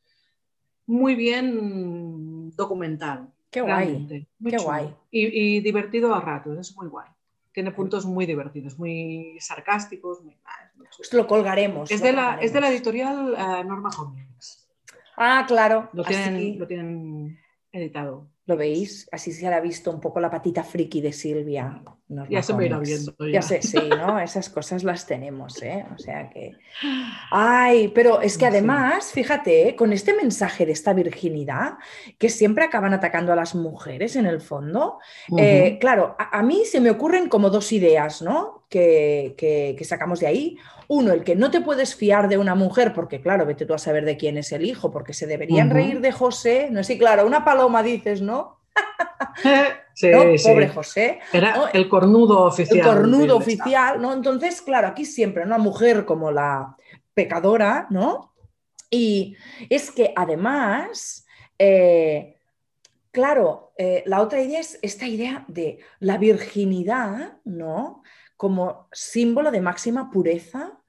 muy 0.85 1.15
bien 1.15 2.51
documental. 2.51 3.33
Qué 3.51 3.61
guay. 3.61 4.27
Qué 4.49 4.57
guay. 4.57 4.95
Y, 5.11 5.59
divertido 5.59 6.15
a 6.15 6.21
ratos, 6.21 6.57
es 6.57 6.75
muy 6.75 6.87
guay. 6.87 7.09
Tiene 7.53 7.71
puntos 7.71 8.05
muy 8.05 8.25
divertidos, 8.25 8.79
muy 8.79 9.37
sarcásticos. 9.41 10.23
Muy, 10.23 10.37
Esto 10.99 11.17
lo 11.17 11.27
colgaremos. 11.27 11.91
Es, 11.91 12.01
de, 12.01 12.13
La, 12.13 12.37
es 12.41 12.53
de 12.53 12.61
la 12.61 12.69
editorial 12.69 13.35
eh, 13.37 13.63
Norma 13.65 13.89
Comics. 13.89 14.69
Ah, 15.17 15.43
claro. 15.45 15.89
Lo 15.91 16.05
tienen, 16.05 16.57
lo 16.57 16.65
tienen 16.65 17.37
editado. 17.73 18.30
¿Lo 18.47 18.57
veis? 18.57 19.07
Así 19.11 19.31
se 19.31 19.45
ha 19.47 19.59
visto 19.59 19.91
un 19.91 19.99
poco 19.99 20.19
la 20.19 20.31
patita 20.31 20.63
friki 20.63 20.99
de 20.99 21.13
Silvia. 21.13 21.83
ya 22.27 22.41
se 22.41 22.53
me 22.55 22.65
irá 22.65 22.79
viendo. 22.79 23.13
Ya. 23.31 23.41
sé, 23.41 23.61
sí, 23.61 23.77
¿no? 23.89 24.19
Esas 24.19 24.49
cosas 24.49 24.83
las 24.83 25.05
tenemos, 25.05 25.61
¿eh? 25.61 25.85
O 25.93 25.99
sea 25.99 26.29
que... 26.29 26.53
Ay, 27.29 27.89
pero 27.89 28.19
es 28.19 28.39
que 28.39 28.47
además, 28.47 29.11
fíjate, 29.11 29.69
¿eh? 29.69 29.75
con 29.75 29.93
este 29.93 30.15
mensaje 30.15 30.65
de 30.65 30.71
esta 30.71 30.93
virginidad, 30.93 31.77
que 32.17 32.29
siempre 32.29 32.65
acaban 32.65 32.93
atacando 32.93 33.31
a 33.31 33.35
las 33.35 33.53
mujeres 33.53 34.15
en 34.15 34.25
el 34.25 34.41
fondo, 34.41 34.99
eh, 35.37 35.77
claro, 35.79 36.15
a, 36.17 36.41
mí 36.41 36.65
se 36.65 36.81
me 36.81 36.89
ocurren 36.89 37.29
como 37.29 37.51
dos 37.51 37.71
ideas, 37.71 38.23
¿no? 38.23 38.60
Que, 38.71 39.35
que, 39.37 39.83
sacamos 39.83 40.21
de 40.21 40.27
ahí. 40.27 40.57
Uno, 40.87 41.11
el 41.11 41.25
que 41.25 41.35
no 41.35 41.51
te 41.51 41.59
puedes 41.59 41.93
fiar 41.93 42.29
de 42.29 42.37
una 42.37 42.55
mujer, 42.55 42.93
porque 42.93 43.19
claro, 43.19 43.45
vete 43.45 43.65
tú 43.65 43.73
a 43.73 43.77
saber 43.77 44.05
de 44.05 44.15
quién 44.15 44.37
es 44.37 44.53
el 44.53 44.65
hijo, 44.65 44.91
porque 44.91 45.11
se 45.11 45.27
deberían 45.27 45.69
reír 45.69 45.99
de 45.99 46.13
José, 46.13 46.69
no 46.71 46.81
sé, 46.81 46.97
claro, 46.97 47.27
una 47.27 47.43
paloma 47.43 47.83
dices, 47.83 48.21
¿no? 48.21 48.61
sí, 49.93 50.09
Pobre 50.43 50.69
José. 50.69 51.19
Era 51.33 51.69
el 51.73 51.89
cornudo 51.89 52.45
oficial. 52.45 52.79
El 52.79 52.85
cornudo 52.85 53.35
oficial, 53.35 54.01
¿no? 54.01 54.13
Entonces, 54.13 54.61
claro, 54.61 54.87
aquí 54.87 55.03
siempre 55.03 55.43
una 55.43 55.57
mujer 55.57 56.05
como 56.05 56.31
la 56.31 56.77
pecadora, 57.13 57.87
¿no? 57.89 58.33
Y 58.89 59.35
es 59.69 59.91
que 59.91 60.13
además, 60.15 61.25
eh, 61.57 62.37
claro, 63.11 63.73
eh, 63.77 64.03
la 64.05 64.21
otra 64.21 64.41
idea 64.41 64.59
es 64.59 64.79
esta 64.81 65.07
idea 65.07 65.45
de 65.47 65.79
la 65.99 66.17
virginidad, 66.17 67.37
¿no? 67.45 68.03
Como 68.41 68.87
símbolo 68.91 69.51
de 69.51 69.61
máxima 69.61 70.09
pureza, 70.09 70.81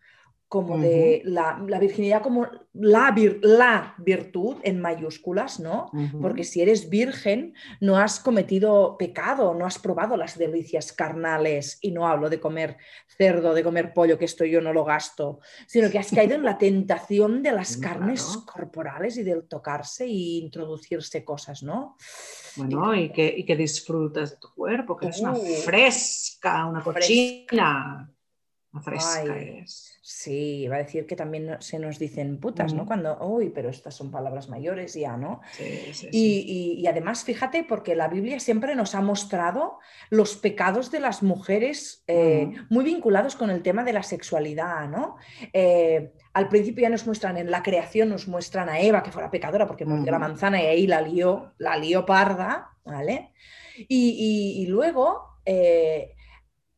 como 0.52 0.76
de 0.76 1.22
la, 1.24 1.56
virginidad 1.80 2.20
como 2.20 2.46
la, 2.74 3.14
la, 3.40 3.94
virtud 3.96 4.56
en 4.64 4.82
mayúsculas, 4.82 5.58
¿no? 5.60 5.90
Porque 6.20 6.44
si 6.44 6.60
eres 6.60 6.90
virgen, 6.90 7.54
no 7.80 7.96
has 7.96 8.20
cometido 8.20 8.98
pecado, 8.98 9.54
no 9.54 9.64
has 9.64 9.78
probado 9.78 10.14
las 10.18 10.36
delicias 10.36 10.92
carnales, 10.92 11.78
y 11.80 11.90
no 11.90 12.06
hablo 12.06 12.28
de 12.28 12.38
comer 12.38 12.76
cerdo, 13.16 13.54
de 13.54 13.64
comer 13.64 13.94
pollo, 13.94 14.18
que 14.18 14.26
esto 14.26 14.44
yo 14.44 14.60
no 14.60 14.74
lo 14.74 14.84
gasto, 14.84 15.40
sino 15.66 15.88
que 15.88 15.98
has 15.98 16.10
caído 16.10 16.34
en 16.34 16.44
la 16.44 16.58
tentación 16.58 17.42
de 17.42 17.52
las 17.52 17.78
carnes 17.78 18.22
corporales 18.44 19.16
y 19.16 19.22
del 19.22 19.48
tocarse 19.48 20.04
e 20.04 20.42
introducirse 20.44 21.24
cosas, 21.24 21.62
¿no? 21.62 21.96
Bueno, 22.56 22.94
y 22.94 23.10
que, 23.10 23.34
y 23.36 23.44
que 23.44 23.56
disfrutas 23.56 24.30
de 24.32 24.36
tu 24.36 24.48
cuerpo, 24.54 24.96
que 24.96 25.08
es 25.08 25.20
una 25.20 25.32
uh. 25.32 25.56
fresca, 25.64 26.66
una 26.66 26.82
cochina. 26.82 28.11
Sí, 30.00 30.66
va 30.66 30.76
a 30.76 30.78
decir 30.78 31.06
que 31.06 31.14
también 31.14 31.56
se 31.60 31.78
nos 31.78 31.98
dicen 31.98 32.40
putas, 32.40 32.72
¿no? 32.72 32.86
Cuando, 32.86 33.18
uy, 33.24 33.50
pero 33.50 33.68
estas 33.68 33.94
son 33.94 34.10
palabras 34.10 34.48
mayores 34.48 34.94
ya, 34.94 35.16
¿no? 35.16 35.42
Sí, 35.52 35.92
sí, 35.92 36.08
y, 36.10 36.80
y, 36.80 36.86
además, 36.86 37.22
fíjate, 37.22 37.64
porque 37.64 37.94
la 37.94 38.08
Biblia 38.08 38.40
siempre 38.40 38.74
nos 38.74 38.94
ha 38.94 39.02
mostrado 39.02 39.78
los 40.08 40.36
pecados 40.36 40.90
de 40.90 41.00
las 41.00 41.22
mujeres 41.22 42.02
eh, 42.06 42.50
muy 42.70 42.84
vinculados 42.84 43.36
con 43.36 43.50
el 43.50 43.62
tema 43.62 43.84
de 43.84 43.92
la 43.92 44.02
sexualidad, 44.02 44.88
¿no? 44.88 45.16
Eh, 45.52 46.12
al 46.32 46.48
principio 46.48 46.82
ya 46.82 46.88
nos 46.88 47.06
muestran, 47.06 47.36
en 47.36 47.50
la 47.50 47.62
creación 47.62 48.08
nos 48.08 48.26
muestran 48.26 48.70
a 48.70 48.80
Eva, 48.80 49.02
que 49.02 49.12
fuera 49.12 49.30
pecadora 49.30 49.66
porque 49.66 49.84
mordió 49.84 50.10
la 50.12 50.18
manzana 50.18 50.62
y 50.62 50.66
ahí 50.66 50.86
la 50.86 51.02
lió, 51.02 51.52
la 51.58 51.76
lió 51.76 52.06
parda, 52.06 52.70
¿vale? 52.84 53.32
Y, 53.76 54.62
y 54.62 54.66
luego... 54.66 55.28
Eh, 55.44 56.11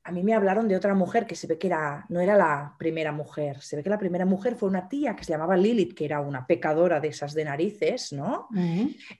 a 0.06 0.12
mí 0.12 0.22
me 0.22 0.34
hablaron 0.34 0.68
de 0.68 0.76
otra 0.76 0.94
mujer 0.94 1.26
que 1.26 1.34
se 1.34 1.46
ve 1.46 1.56
que 1.56 1.68
era, 1.68 2.04
no 2.10 2.20
era 2.20 2.36
la 2.36 2.74
primera 2.78 3.10
mujer, 3.10 3.62
se 3.62 3.74
ve 3.74 3.82
que 3.82 3.88
la 3.88 3.98
primera 3.98 4.26
mujer 4.26 4.54
fue 4.54 4.68
una 4.68 4.86
tía 4.86 5.16
que 5.16 5.24
se 5.24 5.32
llamaba 5.32 5.56
Lilith, 5.56 5.94
que 5.94 6.04
era 6.04 6.20
una 6.20 6.46
pecadora 6.46 7.00
de 7.00 7.08
esas 7.08 7.32
de 7.32 7.46
narices, 7.46 8.12
¿no? 8.12 8.48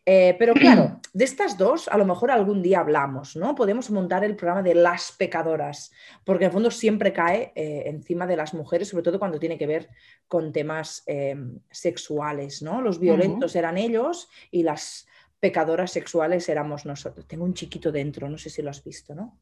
Eh, 0.05 0.37
pero 0.39 0.53
claro, 0.53 1.01
de 1.15 1.25
estas 1.25 1.57
dos 1.57 1.89
a 1.89 1.97
lo 1.97 2.05
mejor 2.05 2.31
algún 2.31 2.63
día 2.63 2.81
hablamos, 2.81 3.35
¿no? 3.35 3.55
Podemos 3.55 3.91
montar 3.91 4.25
el 4.25 4.37
programa 4.37 4.63
de 4.63 4.75
las 4.75 5.13
pecadoras, 5.13 5.91
porque 6.23 6.45
en 6.45 6.49
el 6.51 6.53
fondo 6.53 6.71
siempre 6.71 7.15
cae 7.15 7.53
eh, 7.55 7.85
encima 7.87 8.27
de 8.27 8.37
las 8.37 8.53
mujeres, 8.53 8.89
sobre 8.89 9.05
todo 9.05 9.19
cuando 9.19 9.39
tiene 9.39 9.57
que 9.57 9.67
ver 9.67 9.89
con 10.29 10.53
temas 10.53 11.03
em, 11.07 11.61
sexuales, 11.71 12.61
¿no? 12.61 12.83
Los 12.83 13.01
violentos 13.01 13.57
eran 13.57 13.79
ellos 13.79 14.29
y 14.51 14.63
las 14.63 15.07
pecadoras 15.41 15.93
sexuales 15.93 16.47
éramos 16.51 16.85
nosotros. 16.85 17.27
Tengo 17.27 17.45
un 17.45 17.55
chiquito 17.55 17.91
dentro, 17.91 18.29
no 18.29 18.37
sé 18.37 18.51
si 18.51 18.61
lo 18.61 18.69
has 18.69 18.85
visto, 18.85 19.15
¿no? 19.15 19.39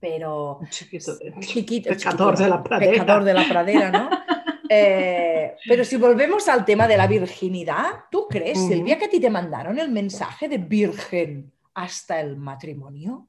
Pero... 0.00 0.60
Chiquito, 0.70 1.12
chiquito, 1.40 1.90
pescador 1.90 2.36
de 2.36 2.48
la 2.48 2.62
pradera. 2.62 2.92
Pescador 2.92 3.24
de 3.24 3.34
la 3.34 3.48
pradera, 3.48 3.90
¿no? 3.90 4.10
Eh, 4.74 5.54
pero 5.68 5.84
si 5.84 5.96
volvemos 5.96 6.48
al 6.48 6.64
tema 6.64 6.88
de 6.88 6.96
la 6.96 7.06
virginidad, 7.06 8.04
¿tú 8.10 8.26
crees, 8.26 8.58
Silvia, 8.58 8.98
que 8.98 9.04
a 9.04 9.10
ti 9.10 9.20
te 9.20 9.28
mandaron 9.28 9.78
el 9.78 9.90
mensaje 9.90 10.48
de 10.48 10.56
virgen 10.56 11.52
hasta 11.74 12.18
el 12.20 12.38
matrimonio? 12.38 13.28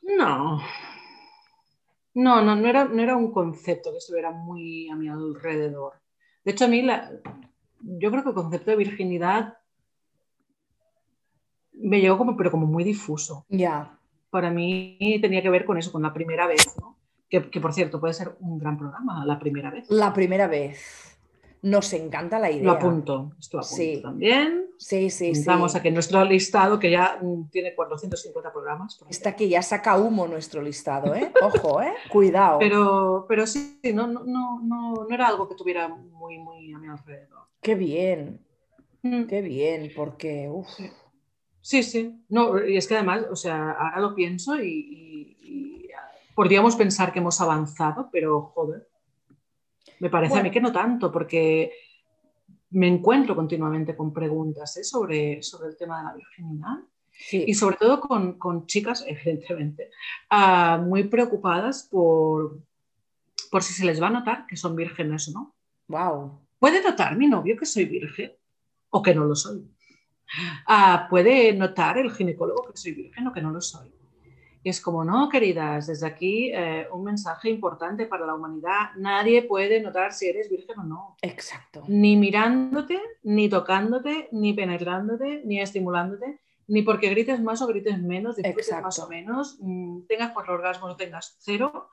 No. 0.00 0.62
No, 2.14 2.40
no, 2.40 2.56
no 2.56 2.66
era, 2.66 2.86
no 2.86 3.02
era 3.02 3.14
un 3.14 3.30
concepto 3.30 3.92
que 3.92 3.98
estuviera 3.98 4.30
muy 4.30 4.88
a 4.88 4.96
mi 4.96 5.08
alrededor. 5.08 6.00
De 6.42 6.52
hecho, 6.52 6.64
a 6.64 6.68
mí 6.68 6.80
la, 6.80 7.10
yo 7.82 8.10
creo 8.10 8.22
que 8.22 8.30
el 8.30 8.34
concepto 8.34 8.70
de 8.70 8.76
virginidad 8.78 9.58
me 11.72 12.00
llegó 12.00 12.16
como, 12.16 12.38
pero 12.38 12.50
como 12.50 12.66
muy 12.66 12.84
difuso. 12.84 13.44
Ya 13.50 13.97
para 14.30 14.50
mí 14.50 15.18
tenía 15.20 15.42
que 15.42 15.50
ver 15.50 15.64
con 15.64 15.78
eso, 15.78 15.92
con 15.92 16.02
la 16.02 16.12
primera 16.12 16.46
vez, 16.46 16.76
¿no? 16.80 16.98
que, 17.28 17.60
por 17.60 17.72
cierto 17.72 18.00
puede 18.00 18.14
ser 18.14 18.36
un 18.40 18.58
gran 18.58 18.78
programa, 18.78 19.24
la 19.26 19.38
primera 19.38 19.70
vez. 19.70 19.90
La 19.90 20.12
primera 20.12 20.46
vez. 20.46 21.04
Nos 21.60 21.92
encanta 21.92 22.38
la 22.38 22.50
idea. 22.50 22.64
Lo 22.64 22.70
apunto, 22.72 23.32
esto 23.38 23.58
apunto 23.58 24.02
también. 24.02 24.66
Sí, 24.78 25.10
sí, 25.10 25.34
sí. 25.34 25.44
Vamos 25.44 25.74
a 25.74 25.82
que 25.82 25.90
nuestro 25.90 26.24
listado, 26.24 26.78
que 26.78 26.88
ya 26.88 27.18
mm, 27.20 27.50
tiene 27.50 27.74
450 27.74 28.52
programas. 28.52 29.00
Está 29.10 29.34
que 29.34 29.48
ya 29.48 29.60
saca 29.60 29.98
humo 29.98 30.28
nuestro 30.28 30.62
listado, 30.62 31.16
¿eh? 31.16 31.32
Ojo, 31.42 31.82
¿eh? 31.82 31.94
Cuidado. 32.10 32.60
Pero, 32.60 33.26
pero 33.28 33.44
sí, 33.44 33.80
no, 33.92 34.06
no, 34.06 34.22
no, 34.24 34.60
no, 34.62 35.06
era 35.10 35.26
algo 35.26 35.48
que 35.48 35.56
tuviera 35.56 35.88
muy, 35.88 36.38
muy 36.38 36.72
a 36.72 36.78
mi 36.78 36.86
alrededor. 36.86 37.40
Qué 37.60 37.74
bien. 37.74 38.40
Mm. 39.02 39.24
Qué 39.24 39.42
bien, 39.42 39.90
porque... 39.96 40.48
Uf. 40.48 40.68
Sí, 40.68 40.88
sí. 41.82 42.24
No, 42.28 42.64
y 42.64 42.76
es 42.76 42.86
que 42.86 42.94
además, 42.94 43.24
o 43.30 43.36
sea, 43.36 43.72
ahora 43.72 44.00
lo 44.00 44.14
pienso 44.14 44.60
y, 44.62 45.88
podríamos 46.34 46.76
pensar 46.76 47.12
que 47.12 47.18
hemos 47.18 47.40
avanzado, 47.40 48.08
pero 48.12 48.52
joder, 48.54 48.88
me 49.98 50.08
parece 50.08 50.38
a 50.38 50.42
mí 50.44 50.52
que 50.52 50.60
no 50.60 50.70
tanto, 50.70 51.10
porque 51.10 51.72
me 52.70 52.86
encuentro 52.86 53.34
continuamente 53.34 53.96
con 53.96 54.12
preguntas 54.12 54.76
¿eh? 54.76 54.84
sobre, 54.84 55.42
sobre 55.42 55.70
el 55.70 55.76
tema 55.76 55.98
de 55.98 56.04
la 56.04 56.14
virginidad. 56.14 56.76
Y 57.32 57.52
sobre 57.54 57.76
todo 57.76 58.00
con, 58.00 58.38
con 58.38 58.66
chicas, 58.66 59.04
evidentemente, 59.08 59.90
ah, 60.30 60.80
muy 60.80 61.04
preocupadas 61.04 61.88
por, 61.90 62.62
por 63.50 63.62
si 63.62 63.72
se 63.72 63.84
les 63.84 64.00
va 64.00 64.06
a 64.06 64.10
notar 64.10 64.46
que 64.46 64.56
son 64.56 64.76
vírgenes 64.76 65.28
o 65.28 65.32
no. 65.32 65.54
Wow. 65.88 66.40
¿Puede 66.58 66.82
notar 66.82 67.16
mi 67.16 67.26
novio 67.26 67.56
que 67.56 67.66
soy 67.66 67.86
virgen 67.86 68.32
o 68.90 69.02
que 69.02 69.14
no 69.14 69.24
lo 69.24 69.34
soy? 69.34 69.68
Ah, 70.66 71.06
puede 71.08 71.52
notar 71.52 71.98
el 71.98 72.12
ginecólogo 72.12 72.70
que 72.70 72.76
soy 72.76 72.92
virgen 72.92 73.26
o 73.26 73.32
que 73.32 73.40
no 73.40 73.50
lo 73.50 73.60
soy. 73.60 73.92
Y 74.62 74.70
es 74.70 74.80
como, 74.80 75.04
no, 75.04 75.28
queridas, 75.28 75.86
desde 75.86 76.06
aquí 76.06 76.50
eh, 76.52 76.88
un 76.92 77.04
mensaje 77.04 77.48
importante 77.48 78.06
para 78.06 78.26
la 78.26 78.34
humanidad. 78.34 78.90
Nadie 78.96 79.42
puede 79.42 79.80
notar 79.80 80.12
si 80.12 80.26
eres 80.26 80.50
virgen 80.50 80.80
o 80.80 80.84
no. 80.84 81.16
Exacto. 81.22 81.84
Ni 81.86 82.16
mirándote, 82.16 83.00
ni 83.22 83.48
tocándote, 83.48 84.28
ni 84.32 84.52
penetrándote, 84.52 85.42
ni 85.44 85.60
estimulándote, 85.60 86.40
ni 86.66 86.82
porque 86.82 87.08
grites 87.08 87.40
más 87.40 87.62
o 87.62 87.66
grites 87.66 87.98
menos, 88.00 88.36
disfrutes 88.36 88.82
más 88.82 88.98
o 88.98 89.08
menos, 89.08 89.58
mm, 89.60 90.02
tengas 90.08 90.32
cuatro 90.32 90.54
orgasmos 90.54 90.92
o 90.92 90.96
tengas 90.96 91.36
cero, 91.40 91.88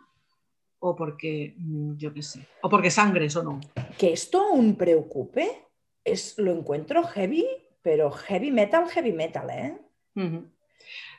o 0.80 0.96
porque, 0.96 1.56
mm, 1.58 1.96
yo 1.96 2.14
qué 2.14 2.22
sé, 2.22 2.46
o 2.62 2.70
porque 2.70 2.92
sangres 2.92 3.36
o 3.36 3.44
no. 3.44 3.62
Que 3.98 4.12
esto 4.12 4.42
aún 4.42 4.76
preocupe, 4.76 5.66
es, 6.04 6.38
lo 6.38 6.52
encuentro 6.52 7.04
heavy 7.04 7.48
pero 7.86 8.10
heavy 8.10 8.50
metal, 8.50 8.90
heavy 8.90 9.14
metal, 9.14 9.48
¿eh? 9.52 9.78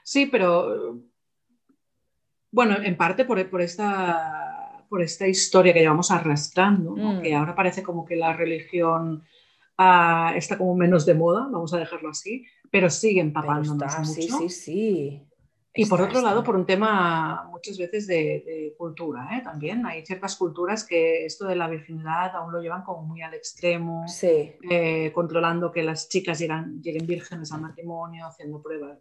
Sí, 0.02 0.26
pero 0.26 1.00
bueno, 2.50 2.76
en 2.82 2.96
parte 2.96 3.24
por, 3.24 3.38
esta, 3.60 4.84
por 4.88 5.00
esta 5.00 5.28
historia 5.28 5.72
que 5.72 5.78
llevamos 5.78 6.10
arrastrando, 6.10 6.96
mm. 6.96 7.22
que 7.22 7.36
ahora 7.36 7.54
parece 7.54 7.84
como 7.84 8.04
que 8.04 8.16
la 8.16 8.32
religión 8.32 9.22
ah, 9.78 10.32
está 10.34 10.58
como 10.58 10.74
menos 10.74 11.06
de 11.06 11.14
moda, 11.14 11.42
vamos 11.48 11.72
a 11.72 11.78
dejarlo 11.78 12.08
así, 12.08 12.44
pero 12.68 12.90
sigue 12.90 13.20
empapándonos 13.20 13.98
mucho. 14.00 14.12
Sí, 14.12 14.28
sí, 14.28 14.48
sí. 14.48 15.22
Y 15.76 15.86
por 15.86 16.00
otro 16.00 16.20
lado, 16.20 16.42
por 16.42 16.56
un 16.56 16.66
tema 16.66 17.48
muchas 17.50 17.78
veces 17.78 18.06
de, 18.06 18.74
cultura, 18.78 19.28
¿eh? 19.36 19.42
también. 19.42 19.84
Hay 19.86 20.04
ciertas 20.04 20.36
culturas 20.36 20.84
que 20.84 21.26
esto 21.26 21.46
de 21.46 21.56
la 21.56 21.68
virginidad 21.68 22.34
aún 22.34 22.52
lo 22.52 22.60
llevan 22.60 22.82
como 22.82 23.02
muy 23.02 23.22
al 23.22 23.34
extremo, 23.34 24.04
eh, 24.22 25.12
controlando 25.14 25.70
que 25.70 25.82
las 25.82 26.08
chicas 26.08 26.38
lleguen 26.38 27.06
vírgenes 27.06 27.52
al 27.52 27.60
matrimonio, 27.60 28.26
haciendo 28.26 28.62
pruebas. 28.62 28.98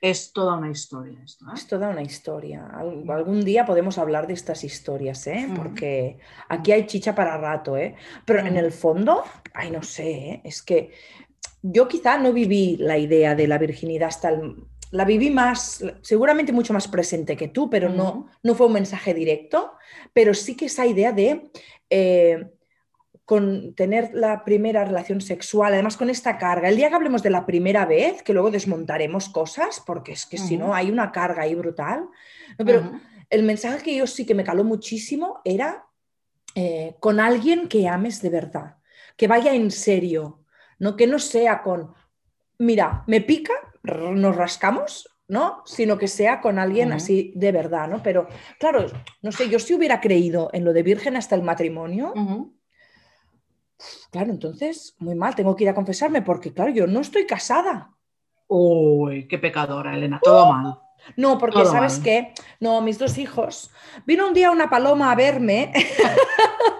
Es 0.00 0.32
toda 0.32 0.56
una 0.56 0.70
historia 0.70 1.18
esto. 1.24 1.44
¿eh? 1.46 1.54
Es 1.54 1.66
toda 1.66 1.88
una 1.88 2.02
historia. 2.02 2.70
algún 3.08 3.44
día 3.44 3.66
podemos 3.66 3.98
hablar 3.98 4.28
de 4.28 4.34
estas 4.34 4.62
historias, 4.62 5.26
¿eh? 5.26 5.48
porque 5.56 6.18
aquí 6.48 6.70
hay 6.70 6.86
chicha 6.86 7.14
para 7.14 7.36
rato. 7.36 7.76
¿eh? 7.76 7.96
Pero 8.24 8.40
en 8.40 8.56
el 8.56 8.70
fondo, 8.70 9.24
ay, 9.52 9.72
no 9.72 9.82
sé, 9.82 10.10
¿eh? 10.10 10.40
es 10.44 10.62
que 10.62 10.92
yo 11.62 11.88
quizá 11.88 12.16
no 12.18 12.32
viví 12.32 12.76
la 12.76 12.96
idea 12.96 13.34
de 13.34 13.48
la 13.48 13.58
virginidad 13.58 14.08
hasta 14.08 14.28
el 14.28 14.54
la 14.90 15.04
viví 15.04 15.30
más, 15.30 15.84
seguramente 16.02 16.52
mucho 16.52 16.72
más 16.72 16.88
presente 16.88 17.36
que 17.36 17.48
tú, 17.48 17.68
pero 17.68 17.88
no, 17.88 18.28
no 18.42 18.54
fue 18.54 18.66
un 18.66 18.72
mensaje 18.72 19.14
directo, 19.14 19.72
pero 20.12 20.34
sí 20.34 20.56
que 20.56 20.66
esa 20.66 20.86
idea 20.86 21.12
de 21.12 21.50
eh, 21.90 22.46
con 23.28 23.74
tener 23.74 24.10
la 24.14 24.42
primera 24.42 24.86
relación 24.86 25.20
sexual, 25.20 25.74
además 25.74 25.98
con 25.98 26.08
esta 26.08 26.38
carga, 26.38 26.70
el 26.70 26.76
día 26.76 26.88
que 26.88 26.94
hablemos 26.94 27.22
de 27.22 27.28
la 27.28 27.44
primera 27.44 27.84
vez, 27.84 28.22
que 28.22 28.32
luego 28.32 28.50
desmontaremos 28.50 29.28
cosas, 29.28 29.82
porque 29.84 30.12
es 30.12 30.24
que 30.24 30.38
si 30.38 30.56
no 30.56 30.74
hay 30.74 30.90
una 30.90 31.12
carga 31.12 31.42
ahí 31.42 31.54
brutal, 31.54 32.08
pero 32.56 32.90
el 33.28 33.42
mensaje 33.42 33.82
que 33.82 33.94
yo 33.94 34.06
sí 34.06 34.24
que 34.24 34.34
me 34.34 34.44
caló 34.44 34.64
muchísimo 34.64 35.42
era 35.44 35.84
eh, 36.54 36.96
con 37.00 37.20
alguien 37.20 37.68
que 37.68 37.86
ames 37.86 38.22
de 38.22 38.30
verdad, 38.30 38.78
que 39.14 39.28
vaya 39.28 39.52
en 39.52 39.70
serio, 39.70 40.44
no 40.78 40.96
que 40.96 41.06
no 41.06 41.18
sea 41.18 41.62
con, 41.62 41.92
mira, 42.56 43.04
me 43.06 43.20
pica, 43.20 43.52
nos 43.82 44.36
rascamos, 44.36 45.08
¿no? 45.28 45.62
Sino 45.66 45.98
que 45.98 46.08
sea 46.08 46.40
con 46.40 46.58
alguien 46.58 46.92
así 46.92 47.32
de 47.36 47.52
verdad, 47.52 47.88
¿no? 47.88 48.02
Pero 48.02 48.28
claro, 48.58 48.86
no 49.22 49.32
sé, 49.32 49.48
yo 49.48 49.58
si 49.58 49.74
hubiera 49.74 50.00
creído 50.00 50.50
en 50.52 50.64
lo 50.64 50.72
de 50.72 50.82
virgen 50.82 51.16
hasta 51.16 51.34
el 51.34 51.42
matrimonio, 51.42 52.12
claro, 54.10 54.30
entonces, 54.30 54.94
muy 54.98 55.14
mal, 55.14 55.34
tengo 55.34 55.54
que 55.54 55.64
ir 55.64 55.70
a 55.70 55.74
confesarme 55.74 56.22
porque, 56.22 56.52
claro, 56.52 56.70
yo 56.70 56.86
no 56.86 57.00
estoy 57.00 57.26
casada. 57.26 57.94
Uy, 58.46 59.28
qué 59.28 59.38
pecadora, 59.38 59.94
Elena, 59.94 60.20
todo 60.22 60.52
mal. 60.52 60.78
No, 61.16 61.38
porque 61.38 61.60
Todo 61.60 61.72
sabes 61.72 61.94
mal. 61.98 62.02
qué, 62.02 62.34
no, 62.60 62.80
mis 62.80 62.98
dos 62.98 63.18
hijos, 63.18 63.70
vino 64.04 64.26
un 64.26 64.34
día 64.34 64.50
una 64.50 64.68
paloma 64.68 65.12
a 65.12 65.14
verme, 65.14 65.72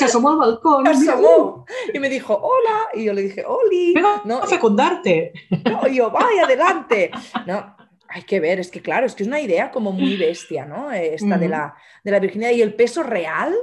Se 0.00 0.04
asomó 0.06 0.30
al 0.30 0.38
balcón. 0.38 0.84
se 0.96 1.10
asomó 1.10 1.64
y 1.94 1.98
me 1.98 2.08
dijo, 2.08 2.34
hola, 2.34 2.88
y 2.94 3.04
yo 3.04 3.12
le 3.12 3.22
dije, 3.22 3.44
Oli, 3.46 3.94
no, 4.24 4.38
a 4.38 4.46
fecundarte. 4.46 5.32
no, 5.64 5.86
y 5.88 5.96
yo, 5.96 6.10
vaya, 6.10 6.44
adelante. 6.44 7.10
No, 7.46 7.76
hay 8.08 8.22
que 8.24 8.40
ver, 8.40 8.58
es 8.60 8.70
que 8.70 8.82
claro, 8.82 9.06
es 9.06 9.14
que 9.14 9.22
es 9.22 9.28
una 9.28 9.40
idea 9.40 9.70
como 9.70 9.92
muy 9.92 10.16
bestia, 10.16 10.64
¿no? 10.66 10.90
Esta 10.90 11.38
de, 11.38 11.48
la, 11.48 11.74
de 12.02 12.10
la 12.10 12.18
virginidad 12.18 12.50
y 12.50 12.62
el 12.62 12.74
peso 12.74 13.02
real, 13.02 13.54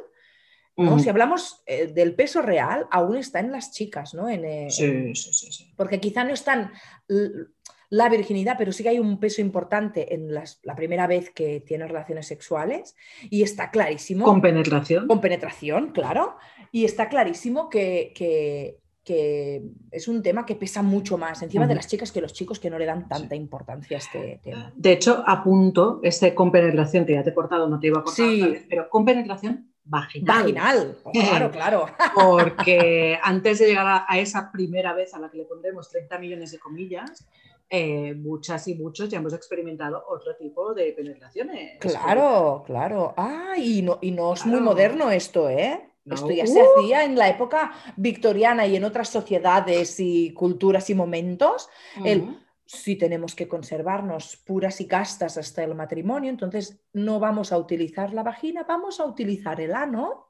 ¿no? 0.77 0.99
Si 0.99 1.09
hablamos 1.09 1.63
eh, 1.65 1.87
del 1.87 2.13
peso 2.15 2.41
real, 2.41 2.87
aún 2.91 3.17
está 3.17 3.39
en 3.39 3.51
las 3.51 3.71
chicas, 3.71 4.13
¿no? 4.13 4.29
En, 4.29 4.45
eh, 4.45 4.67
Sí, 4.69 5.15
sí, 5.15 5.33
sí, 5.33 5.51
sí. 5.51 5.73
porque 5.75 5.99
quizá 5.99 6.23
no 6.23 6.33
es 6.33 6.43
tan 6.43 6.71
l- 7.09 7.47
la 7.89 8.09
virginidad, 8.09 8.55
pero 8.57 8.71
sí 8.71 8.83
que 8.83 8.89
hay 8.89 8.99
un 8.99 9.19
peso 9.19 9.41
importante 9.41 10.13
en 10.13 10.33
las- 10.33 10.59
la 10.63 10.75
primera 10.75 11.07
vez 11.07 11.29
que 11.29 11.61
tienes 11.61 11.87
relaciones 11.89 12.27
sexuales 12.27 12.95
y 13.29 13.43
está 13.43 13.71
clarísimo, 13.71 14.25
Con 14.25 14.41
penetración. 14.41 15.07
con 15.07 15.21
penetración, 15.21 15.91
claro, 15.91 16.35
y 16.71 16.83
está 16.85 17.07
clarísimo 17.09 17.69
que, 17.69 18.11
que- 18.15 18.77
que 19.05 19.61
es 19.89 20.09
un 20.09 20.21
tema 20.21 20.45
que 20.45 20.55
pesa 20.55 20.81
mucho 20.83 21.17
más 21.17 21.41
encima 21.41 21.65
de 21.65 21.75
las 21.75 21.87
chicas 21.87 22.11
que 22.11 22.19
los 22.19 22.33
chicos 22.33 22.59
que 22.59 22.69
no 22.69 22.77
le 22.77 22.85
dan 22.85 23.07
tanta 23.07 23.35
importancia 23.35 23.95
a 23.95 23.99
este 24.01 24.41
tema. 24.43 24.73
De 24.75 24.91
hecho, 24.91 25.23
apunto 25.25 26.01
este 26.03 26.35
con 26.35 26.51
penetración, 26.51 27.05
que 27.05 27.13
ya 27.13 27.23
te 27.23 27.29
he 27.29 27.33
cortado, 27.33 27.69
no 27.69 27.79
te 27.79 27.87
iba 27.87 27.99
a 27.99 28.03
cortar 28.03 28.25
Sí. 28.25 28.41
vez, 28.41 28.65
pero 28.69 28.89
con 28.89 29.05
penetración 29.05 29.71
vaginal. 29.85 30.35
Vaginal, 30.43 30.97
claro, 31.13 31.51
claro. 31.51 31.85
Porque 32.15 33.17
antes 33.23 33.59
de 33.59 33.67
llegar 33.67 33.87
a, 33.87 34.05
a 34.09 34.19
esa 34.19 34.51
primera 34.51 34.91
vez 34.93 35.13
a 35.13 35.19
la 35.19 35.29
que 35.31 35.37
le 35.37 35.45
pondremos 35.45 35.89
30 35.89 36.19
millones 36.19 36.51
de 36.51 36.59
comillas, 36.59 37.25
eh, 37.69 38.13
muchas 38.15 38.67
y 38.67 38.75
muchos 38.75 39.09
ya 39.09 39.17
hemos 39.17 39.33
experimentado 39.33 40.03
otro 40.07 40.35
tipo 40.37 40.73
de 40.73 40.93
penetraciones. 40.93 41.79
Claro, 41.79 42.63
claro. 42.65 43.13
Ah, 43.17 43.55
y 43.57 43.81
no, 43.81 43.99
y 44.01 44.11
no 44.11 44.33
es 44.33 44.45
muy 44.45 44.61
moderno 44.61 45.11
esto, 45.11 45.49
¿eh? 45.49 45.89
No. 46.05 46.15
Esto 46.15 46.31
ya 46.31 46.47
se 46.47 46.61
hacía 46.61 47.03
en 47.03 47.17
la 47.17 47.27
época 47.27 47.73
victoriana 47.97 48.65
y 48.65 48.77
en 48.77 48.85
otras 48.85 49.09
sociedades 49.09 49.99
y 49.99 50.33
culturas 50.33 50.89
y 50.89 50.95
momentos. 50.95 51.69
el-. 52.03 52.39
Si 52.69 52.97
tenemos 52.97 53.33
que 53.33 53.47
conservarnos 53.47 54.35
puras 54.45 54.81
y 54.81 54.87
castas 54.87 55.37
hasta 55.37 55.63
el 55.63 55.73
matrimonio, 55.73 56.29
entonces 56.29 56.81
no 56.91 57.17
vamos 57.17 57.53
a 57.53 57.57
utilizar 57.57 58.13
la 58.13 58.23
vagina, 58.23 58.65
vamos 58.67 58.99
a 58.99 59.05
utilizar 59.05 59.61
el 59.61 59.73
ano. 59.73 60.27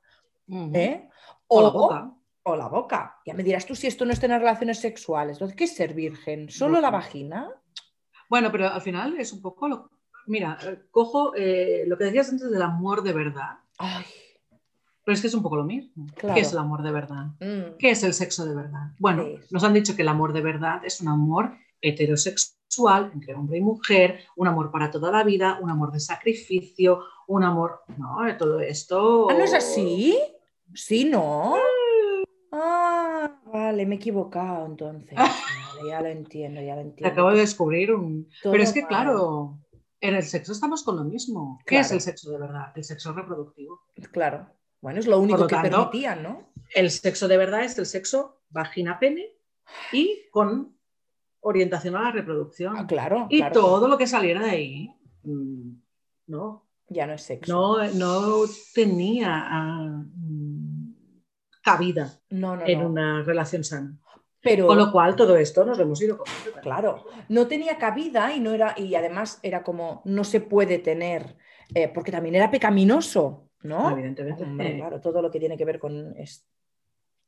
¿eh? 0.47 1.09
O 1.47 1.61
la 1.63 1.69
boca. 1.69 2.16
O 2.47 2.55
la 2.55 2.67
boca. 2.67 3.19
Ya 3.25 3.33
me 3.33 3.43
dirás 3.43 3.65
tú 3.65 3.75
si 3.75 3.87
esto 3.87 4.05
no 4.05 4.13
es 4.13 4.19
tener 4.19 4.39
relaciones 4.39 4.79
sexuales. 4.79 5.39
¿qué 5.55 5.65
es 5.65 5.75
ser 5.75 5.93
virgen? 5.93 6.49
¿Solo 6.49 6.79
la 6.79 6.89
vagina? 6.89 7.51
Bueno, 8.29 8.51
pero 8.51 8.69
al 8.69 8.81
final 8.81 9.19
es 9.19 9.33
un 9.33 9.41
poco 9.41 9.67
lo. 9.67 9.89
Mira, 10.27 10.57
eh, 10.63 10.79
cojo 10.91 11.33
eh, 11.35 11.83
lo 11.87 11.97
que 11.97 12.05
decías 12.05 12.29
antes 12.29 12.49
del 12.49 12.61
amor 12.61 13.01
de 13.01 13.13
verdad, 13.13 13.59
Ay, 13.77 14.05
pero 15.03 15.13
es 15.13 15.21
que 15.21 15.27
es 15.27 15.33
un 15.33 15.43
poco 15.43 15.55
lo 15.55 15.63
mismo. 15.63 16.05
Claro. 16.15 16.35
¿Qué 16.35 16.41
es 16.41 16.51
el 16.51 16.57
amor 16.57 16.83
de 16.83 16.91
verdad? 16.91 17.27
mm, 17.39 17.77
¿Qué 17.79 17.91
es 17.91 18.03
el 18.03 18.13
sexo 18.13 18.45
de 18.45 18.55
verdad? 18.55 18.91
Bueno, 18.99 19.25
nos 19.51 19.63
han 19.63 19.73
dicho 19.73 19.95
que 19.95 20.01
el 20.01 20.09
amor 20.09 20.33
de 20.33 20.41
verdad 20.41 20.81
es 20.83 20.99
un 20.99 21.07
amor 21.07 21.53
heterosexual 21.79 23.11
entre 23.13 23.33
hombre 23.33 23.57
y 23.57 23.61
mujer, 23.61 24.19
un 24.35 24.47
amor 24.47 24.69
para 24.69 24.91
toda 24.91 25.11
la 25.11 25.23
vida, 25.23 25.59
un 25.61 25.69
amor 25.69 25.91
de 25.91 26.01
sacrificio, 26.01 27.05
un 27.27 27.43
amor. 27.43 27.83
No, 27.97 28.17
todo 28.37 28.59
esto. 28.59 29.29
¿Ah, 29.29 29.33
no 29.33 29.43
es 29.45 29.53
así? 29.53 30.19
Sí, 30.73 31.05
¿no? 31.05 31.55
Ah, 32.51 33.39
vale, 33.51 33.85
me 33.85 33.95
he 33.95 33.97
equivocado 33.97 34.65
entonces. 34.65 35.15
Vale, 35.77 35.89
ya 35.89 36.01
lo 36.01 36.07
entiendo, 36.07 36.59
ya 36.61 36.75
lo 36.75 36.81
Te 36.81 36.87
entiendo. 36.87 37.11
acabo 37.13 37.31
de 37.31 37.39
descubrir 37.39 37.93
un. 37.93 38.27
Todo 38.41 38.51
Pero 38.51 38.63
es 38.63 38.73
que, 38.73 38.81
mal. 38.81 38.89
claro, 38.89 39.59
en 40.01 40.15
el 40.15 40.23
sexo 40.23 40.51
estamos 40.53 40.83
con 40.83 40.95
lo 40.95 41.03
mismo. 41.03 41.59
¿Qué 41.65 41.79
es 41.79 41.91
el 41.91 42.01
sexo 42.01 42.31
de 42.31 42.39
verdad? 42.39 42.71
El 42.75 42.83
sexo 42.83 43.13
reproductivo. 43.13 43.81
Claro. 44.11 44.47
Bueno, 44.81 44.99
es 44.99 45.07
lo 45.07 45.19
único 45.19 45.39
lo 45.39 45.47
que 45.47 45.55
tanto, 45.55 45.69
permitían, 45.89 46.23
¿no? 46.23 46.49
El 46.73 46.89
sexo 46.91 47.27
de 47.27 47.37
verdad 47.37 47.63
es 47.63 47.77
el 47.77 47.85
sexo 47.85 48.41
vagina-pene 48.49 49.27
y 49.91 50.21
con 50.31 50.75
orientación 51.41 51.95
a 51.95 52.01
la 52.03 52.11
reproducción. 52.11 52.75
Ah, 52.77 52.87
claro. 52.87 53.27
y 53.29 53.37
claro. 53.37 53.53
todo 53.53 53.87
lo 53.87 53.97
que 53.97 54.07
saliera 54.07 54.43
de 54.43 54.49
ahí, 54.51 54.95
mm, 55.23 55.71
no, 56.27 56.65
Ya 56.89 57.05
no 57.07 57.13
es 57.13 57.21
sexo. 57.23 57.51
no, 57.53 57.87
no 57.93 58.45
tenía 58.73 59.47
cabida 61.71 62.19
no, 62.29 62.55
no. 62.55 62.65
en 62.65 62.79
no. 62.79 62.87
una 62.87 63.23
relación 63.23 63.63
sana. 63.63 63.97
Pero, 64.41 64.67
Con 64.67 64.77
lo 64.77 64.91
cual, 64.91 65.15
todo 65.15 65.35
esto 65.35 65.65
nos 65.65 65.77
lo 65.77 65.83
hemos 65.83 66.01
ido 66.01 66.17
comiendo. 66.17 66.61
claro, 66.61 67.05
no 67.27 67.47
tenía 67.47 67.77
cabida 67.77 68.33
y 68.33 68.39
no 68.39 68.53
era, 68.53 68.75
y 68.77 68.95
además 68.95 69.39
era 69.43 69.63
como, 69.63 70.01
no 70.05 70.23
se 70.23 70.41
puede 70.41 70.79
tener, 70.79 71.35
eh, 71.73 71.89
porque 71.89 72.11
también 72.11 72.35
era 72.35 72.49
pecaminoso, 72.49 73.49
¿no? 73.63 73.91
Evidentemente. 73.91 74.43
Hombre, 74.43 74.75
Eh, 74.75 74.77
claro, 74.77 75.01
todo 75.01 75.21
lo 75.21 75.31
que 75.31 75.39
tiene 75.39 75.57
que 75.57 75.65
ver 75.65 75.79
con, 75.79 76.15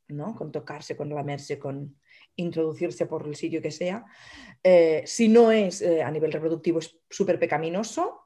¿no? 0.09 0.35
con 0.35 0.51
tocarse, 0.51 0.95
con 0.95 1.09
lamerse, 1.09 1.57
con 1.57 1.95
introducirse 2.35 3.05
por 3.05 3.27
el 3.27 3.35
sitio 3.35 3.61
que 3.61 3.71
sea, 3.71 4.05
eh, 4.63 5.03
si 5.05 5.27
no 5.27 5.51
es 5.51 5.81
eh, 5.81 6.01
a 6.03 6.11
nivel 6.11 6.31
reproductivo 6.31 6.79
es 6.79 6.97
súper 7.09 7.39
pecaminoso, 7.39 8.21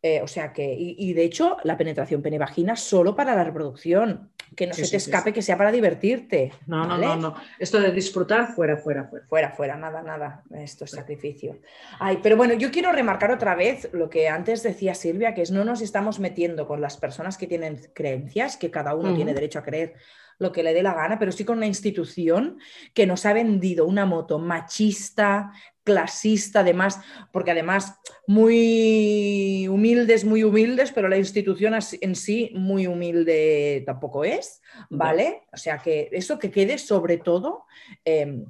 eh, 0.00 0.22
o 0.22 0.28
sea 0.28 0.52
que, 0.52 0.72
y, 0.72 0.94
y 0.96 1.12
de 1.12 1.24
hecho 1.24 1.56
la 1.64 1.76
penetración 1.76 2.22
pene-vagina 2.22 2.76
solo 2.76 3.16
para 3.16 3.34
la 3.34 3.42
reproducción, 3.42 4.30
que 4.56 4.66
no 4.66 4.74
Sí, 4.74 4.80
se 4.82 4.86
sí, 4.86 4.90
te 4.92 4.96
escape 4.98 5.30
sí. 5.30 5.34
que 5.34 5.42
sea 5.42 5.56
para 5.56 5.72
divertirte. 5.72 6.52
No, 6.66 6.86
¿vale? 6.86 7.06
no, 7.06 7.16
no, 7.16 7.30
no. 7.30 7.34
Esto 7.58 7.80
de 7.80 7.92
disfrutar, 7.92 8.54
fuera, 8.54 8.76
fuera, 8.76 9.04
fuera. 9.04 9.26
Fuera, 9.26 9.50
fuera, 9.52 9.76
nada, 9.76 10.02
nada. 10.02 10.42
Esto 10.50 10.84
es 10.84 10.90
sacrificio. 10.90 11.58
Ay, 11.98 12.18
pero 12.22 12.36
bueno, 12.36 12.54
yo 12.54 12.70
quiero 12.70 12.92
remarcar 12.92 13.30
otra 13.30 13.54
vez 13.54 13.88
lo 13.92 14.10
que 14.10 14.28
antes 14.28 14.62
decía 14.62 14.94
Silvia, 14.94 15.34
que 15.34 15.42
es 15.42 15.50
no 15.50 15.64
nos 15.64 15.80
estamos 15.82 16.18
metiendo 16.18 16.66
con 16.66 16.80
las 16.80 16.96
personas 16.96 17.38
que 17.38 17.46
tienen 17.46 17.80
creencias, 17.94 18.56
que 18.56 18.70
cada 18.70 18.94
uno 18.94 19.14
tiene 19.14 19.34
derecho 19.34 19.58
a 19.58 19.62
creer 19.62 19.94
lo 20.38 20.52
que 20.52 20.62
le 20.62 20.72
dé 20.72 20.82
la 20.82 20.94
gana, 20.94 21.18
pero 21.18 21.32
sí 21.32 21.44
con 21.44 21.58
una 21.58 21.66
institución 21.66 22.58
que 22.94 23.06
nos 23.06 23.26
ha 23.26 23.34
vendido 23.34 23.86
una 23.86 24.06
moto 24.06 24.38
machista, 24.38 25.52
clasista, 25.90 26.60
además, 26.60 27.00
porque 27.32 27.50
además 27.50 27.98
muy 28.26 29.66
humildes, 29.68 30.24
muy 30.24 30.44
humildes, 30.44 30.92
pero 30.92 31.08
la 31.08 31.18
institución 31.18 31.74
en 32.00 32.14
sí 32.14 32.52
muy 32.54 32.86
humilde 32.86 33.82
tampoco 33.84 34.24
es, 34.24 34.60
¿vale? 34.88 35.42
O 35.52 35.56
sea 35.56 35.78
que 35.78 36.08
eso 36.12 36.38
que 36.38 36.50
quede 36.50 36.78
sobre 36.78 37.16
todo 37.18 37.64
eh, 38.04 38.44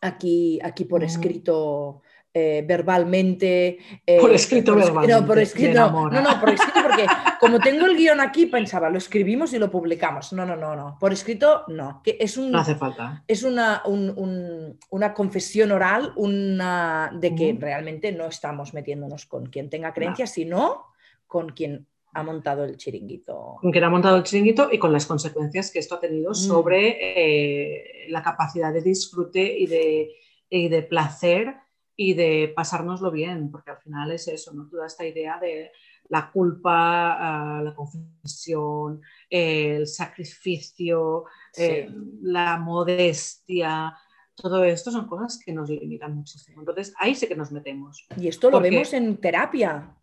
aquí, 0.00 0.58
aquí 0.62 0.84
por 0.84 1.04
escrito. 1.04 2.02
eh, 2.36 2.64
verbalmente 2.66 3.78
eh, 4.04 4.20
Por 4.20 4.32
escrito 4.34 4.72
es- 4.76 4.84
verbalmente, 4.86 5.20
no 5.20 5.24
por 5.26 5.38
escrito 5.38 5.78
no, 5.88 6.10
no, 6.10 6.40
por 6.40 6.50
escrito 6.50 6.80
porque 6.82 7.06
como 7.44 7.58
tengo 7.60 7.86
el 7.86 7.96
guion 7.96 8.20
aquí 8.20 8.46
pensaba 8.46 8.88
lo 8.90 8.98
escribimos 8.98 9.52
y 9.52 9.58
lo 9.58 9.70
publicamos 9.70 10.32
no 10.32 10.44
no 10.46 10.56
no 10.56 10.74
no 10.74 10.96
por 10.98 11.12
escrito 11.12 11.64
no 11.68 12.00
que 12.02 12.16
es 12.20 12.36
un 12.36 12.50
No 12.50 12.58
hace 12.60 12.74
falta. 12.74 13.22
es 13.28 13.42
una, 13.42 13.82
un- 13.86 14.12
un- 14.16 14.78
una 14.90 15.12
confesión 15.14 15.70
oral 15.72 16.12
una, 16.16 17.10
de 17.14 17.34
que 17.34 17.56
realmente 17.58 18.12
no 18.12 18.26
estamos 18.26 18.74
metiéndonos 18.74 19.26
con 19.26 19.46
quien 19.46 19.68
tenga 19.70 19.92
creencias, 19.92 20.30
sino 20.32 20.86
con 21.26 21.50
quien 21.50 21.86
ha 22.16 22.22
montado 22.22 22.64
el 22.64 22.76
chiringuito. 22.76 23.56
Con 23.60 23.72
quien 23.72 23.82
ha 23.84 23.90
montado 23.90 24.16
el 24.16 24.22
chiringuito 24.22 24.68
y 24.70 24.78
con 24.78 24.92
las 24.92 25.04
consecuencias 25.06 25.72
que 25.72 25.80
esto 25.80 25.96
ha 25.96 26.00
tenido 26.00 26.30
Mm. 26.30 26.34
sobre 26.34 26.96
eh, 27.00 28.06
la 28.08 28.22
capacidad 28.22 28.72
de 28.72 28.82
disfrute 28.82 29.42
y 29.58 29.66
de, 29.66 30.10
y 30.48 30.68
de 30.68 30.82
placer 30.82 31.54
y 31.96 32.14
de 32.14 32.52
pasárnoslo 32.54 33.10
bien, 33.10 33.50
porque 33.50 33.70
al 33.72 33.78
final 33.78 34.12
es 34.12 34.28
eso, 34.28 34.52
¿no? 34.52 34.68
Toda 34.68 34.86
esta 34.86 35.04
idea 35.06 35.38
de 35.40 35.70
la 36.08 36.30
culpa, 36.30 37.16
ah, 37.58 37.62
la 37.62 37.74
confesión, 37.74 39.00
el 39.30 39.86
sacrificio, 39.86 41.24
eh, 41.56 41.88
la 42.22 42.56
modestia, 42.58 43.96
todo 44.34 44.64
esto 44.64 44.90
son 44.90 45.06
cosas 45.06 45.40
que 45.44 45.52
nos 45.52 45.70
limitan 45.70 46.14
muchísimo. 46.14 46.60
Entonces 46.60 46.94
ahí 46.98 47.14
sí 47.14 47.26
que 47.26 47.36
nos 47.36 47.52
metemos. 47.52 48.06
Y 48.16 48.28
esto 48.28 48.50
lo 48.50 48.58
vemos 48.60 48.92
en 48.92 49.16
terapia. 49.18 49.96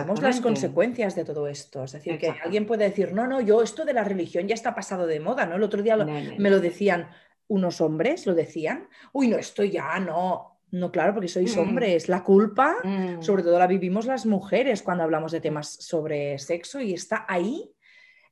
Vemos 0.00 0.20
las 0.22 0.36
consecuencias 0.42 1.14
de 1.14 1.24
todo 1.26 1.46
esto. 1.46 1.84
Es 1.84 1.92
decir, 1.92 2.14
que 2.18 2.26
alguien 2.44 2.66
puede 2.66 2.84
decir, 2.88 3.12
no, 3.12 3.26
no, 3.26 3.40
yo 3.42 3.60
esto 3.62 3.84
de 3.84 3.92
la 3.92 4.02
religión 4.04 4.48
ya 4.48 4.54
está 4.54 4.74
pasado 4.74 5.06
de 5.06 5.20
moda, 5.20 5.44
¿no? 5.44 5.56
El 5.56 5.62
otro 5.62 5.82
día 5.82 5.96
lo- 5.96 6.06
me 6.38 6.48
lo 6.50 6.60
decían 6.60 7.08
unos 7.48 7.80
hombres, 7.80 8.26
lo 8.26 8.34
decían, 8.34 8.88
uy, 9.12 9.28
no, 9.28 9.36
esto 9.36 9.64
ya 9.64 9.98
no. 10.00 10.57
No, 10.70 10.90
claro, 10.92 11.14
porque 11.14 11.28
sois 11.28 11.56
Mm. 11.56 11.60
hombres. 11.60 12.08
La 12.08 12.22
culpa 12.22 12.76
Mm. 12.84 13.22
sobre 13.22 13.42
todo 13.42 13.58
la 13.58 13.66
vivimos 13.66 14.06
las 14.06 14.26
mujeres 14.26 14.82
cuando 14.82 15.04
hablamos 15.04 15.32
de 15.32 15.40
temas 15.40 15.68
sobre 15.68 16.38
sexo 16.38 16.80
y 16.80 16.92
está 16.92 17.24
ahí. 17.28 17.70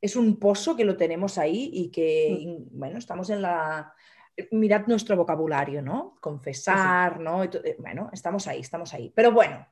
Es 0.00 0.14
un 0.16 0.38
pozo 0.38 0.76
que 0.76 0.84
lo 0.84 0.96
tenemos 0.96 1.38
ahí 1.38 1.70
y 1.72 1.90
que, 1.90 2.28
Mm. 2.30 2.36
y, 2.40 2.58
bueno, 2.72 2.98
estamos 2.98 3.30
en 3.30 3.42
la... 3.42 3.92
Mirad 4.50 4.86
nuestro 4.86 5.16
vocabulario, 5.16 5.80
¿no? 5.80 6.16
Confesar, 6.20 7.18
¿no? 7.20 7.42
Eh, 7.44 7.76
Bueno, 7.78 8.10
estamos 8.12 8.46
ahí, 8.46 8.60
estamos 8.60 8.92
ahí. 8.92 9.10
Pero 9.14 9.32
bueno, 9.32 9.66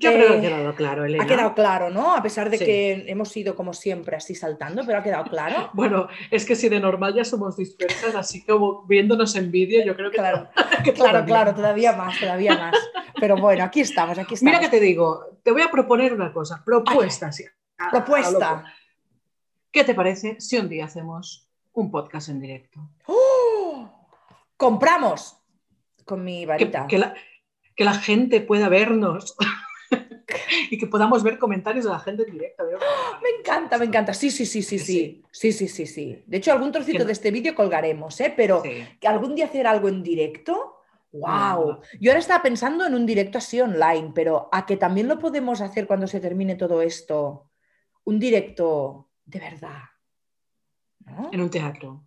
Yo 0.00 0.12
creo 0.12 0.28
que 0.28 0.32
ha 0.32 0.38
Eh, 0.38 0.40
quedado 0.40 0.74
claro, 0.74 1.04
Elena. 1.04 1.24
Ha 1.24 1.26
quedado 1.26 1.54
claro, 1.54 1.90
¿no? 1.90 2.16
A 2.16 2.22
pesar 2.22 2.48
de 2.48 2.56
Sí. 2.58 2.64
que 2.64 3.04
hemos 3.06 3.36
ido 3.36 3.54
como 3.54 3.74
siempre 3.74 4.16
así 4.16 4.34
saltando, 4.34 4.82
pero 4.86 4.98
ha 4.98 5.02
quedado 5.02 5.24
claro. 5.24 5.70
Bueno, 5.74 6.08
es 6.30 6.44
que 6.46 6.56
si 6.56 6.68
de 6.70 6.80
normal 6.80 7.14
ya 7.14 7.24
somos 7.24 7.56
dispersas, 7.56 8.14
así 8.14 8.42
como 8.44 8.84
viéndonos 8.86 9.36
en 9.36 9.50
vídeo, 9.50 9.84
yo 9.84 9.94
creo 9.94 10.10
que 10.10 10.16
Claro, 10.16 10.48
que 10.84 10.92
claro, 10.94 11.10
todavía. 11.12 11.26
claro, 11.26 11.54
todavía 11.54 11.92
más, 11.92 12.18
todavía 12.18 12.56
más. 12.56 12.76
Pero 13.20 13.36
bueno, 13.36 13.62
aquí 13.64 13.80
estamos, 13.82 14.18
aquí 14.18 14.34
estamos. 14.34 14.42
Mira 14.54 14.58
que 14.58 14.68
te 14.74 14.80
digo, 14.82 15.38
te 15.42 15.52
voy 15.52 15.62
a 15.62 15.70
proponer 15.70 16.14
una 16.14 16.32
cosa, 16.32 16.62
propuesta. 16.64 17.30
sí. 17.30 17.44
A- 17.78 17.90
Propuesta. 17.90 18.64
¿Qué 19.70 19.84
te 19.84 19.94
parece 19.94 20.40
si 20.40 20.56
un 20.58 20.68
día 20.68 20.86
hacemos 20.86 21.48
un 21.72 21.90
podcast 21.90 22.28
en 22.30 22.40
directo? 22.40 22.80
¡Oh! 23.06 23.88
Compramos 24.56 25.36
con 26.04 26.24
mi 26.24 26.40
Que, 26.40 26.46
varita. 26.46 26.86
que 26.86 26.98
la, 26.98 27.14
que 27.76 27.84
la 27.84 27.94
gente 27.94 28.40
pueda 28.40 28.68
vernos 28.68 29.36
y 30.70 30.78
que 30.78 30.86
podamos 30.86 31.22
ver 31.22 31.38
comentarios 31.38 31.84
de 31.84 31.90
la 31.90 31.98
gente 31.98 32.24
en 32.24 32.32
directo. 32.32 32.64
Me 33.22 33.28
encanta, 33.40 33.78
me 33.78 33.86
encanta. 33.86 34.14
Sí, 34.14 34.30
sí, 34.30 34.46
sí, 34.46 34.62
sí, 34.62 34.78
sí. 34.78 35.22
Sí, 35.30 35.52
sí, 35.52 35.68
sí, 35.68 35.86
sí. 35.86 36.22
De 36.26 36.36
hecho, 36.38 36.52
algún 36.52 36.72
trocito 36.72 37.04
de 37.04 37.12
este 37.12 37.30
vídeo 37.30 37.54
colgaremos, 37.54 38.20
¿eh? 38.20 38.32
Pero 38.36 38.62
que 38.62 39.08
algún 39.08 39.34
día 39.34 39.46
hacer 39.46 39.66
algo 39.66 39.88
en 39.88 40.02
directo. 40.02 40.76
¡Wow! 41.12 41.26
Ah. 41.26 41.80
Yo 42.00 42.12
ahora 42.12 42.20
estaba 42.20 42.40
pensando 42.40 42.86
en 42.86 42.94
un 42.94 43.04
directo 43.04 43.38
así 43.38 43.60
online, 43.60 44.12
pero 44.14 44.48
a 44.52 44.64
que 44.64 44.76
también 44.76 45.08
lo 45.08 45.18
podemos 45.18 45.60
hacer 45.60 45.88
cuando 45.88 46.06
se 46.06 46.20
termine 46.20 46.54
todo 46.54 46.82
esto. 46.82 47.50
Un 48.04 48.20
directo 48.20 49.10
de 49.24 49.40
verdad. 49.40 49.82
¿no? 51.06 51.30
En 51.32 51.40
un 51.40 51.50
teatro. 51.50 52.04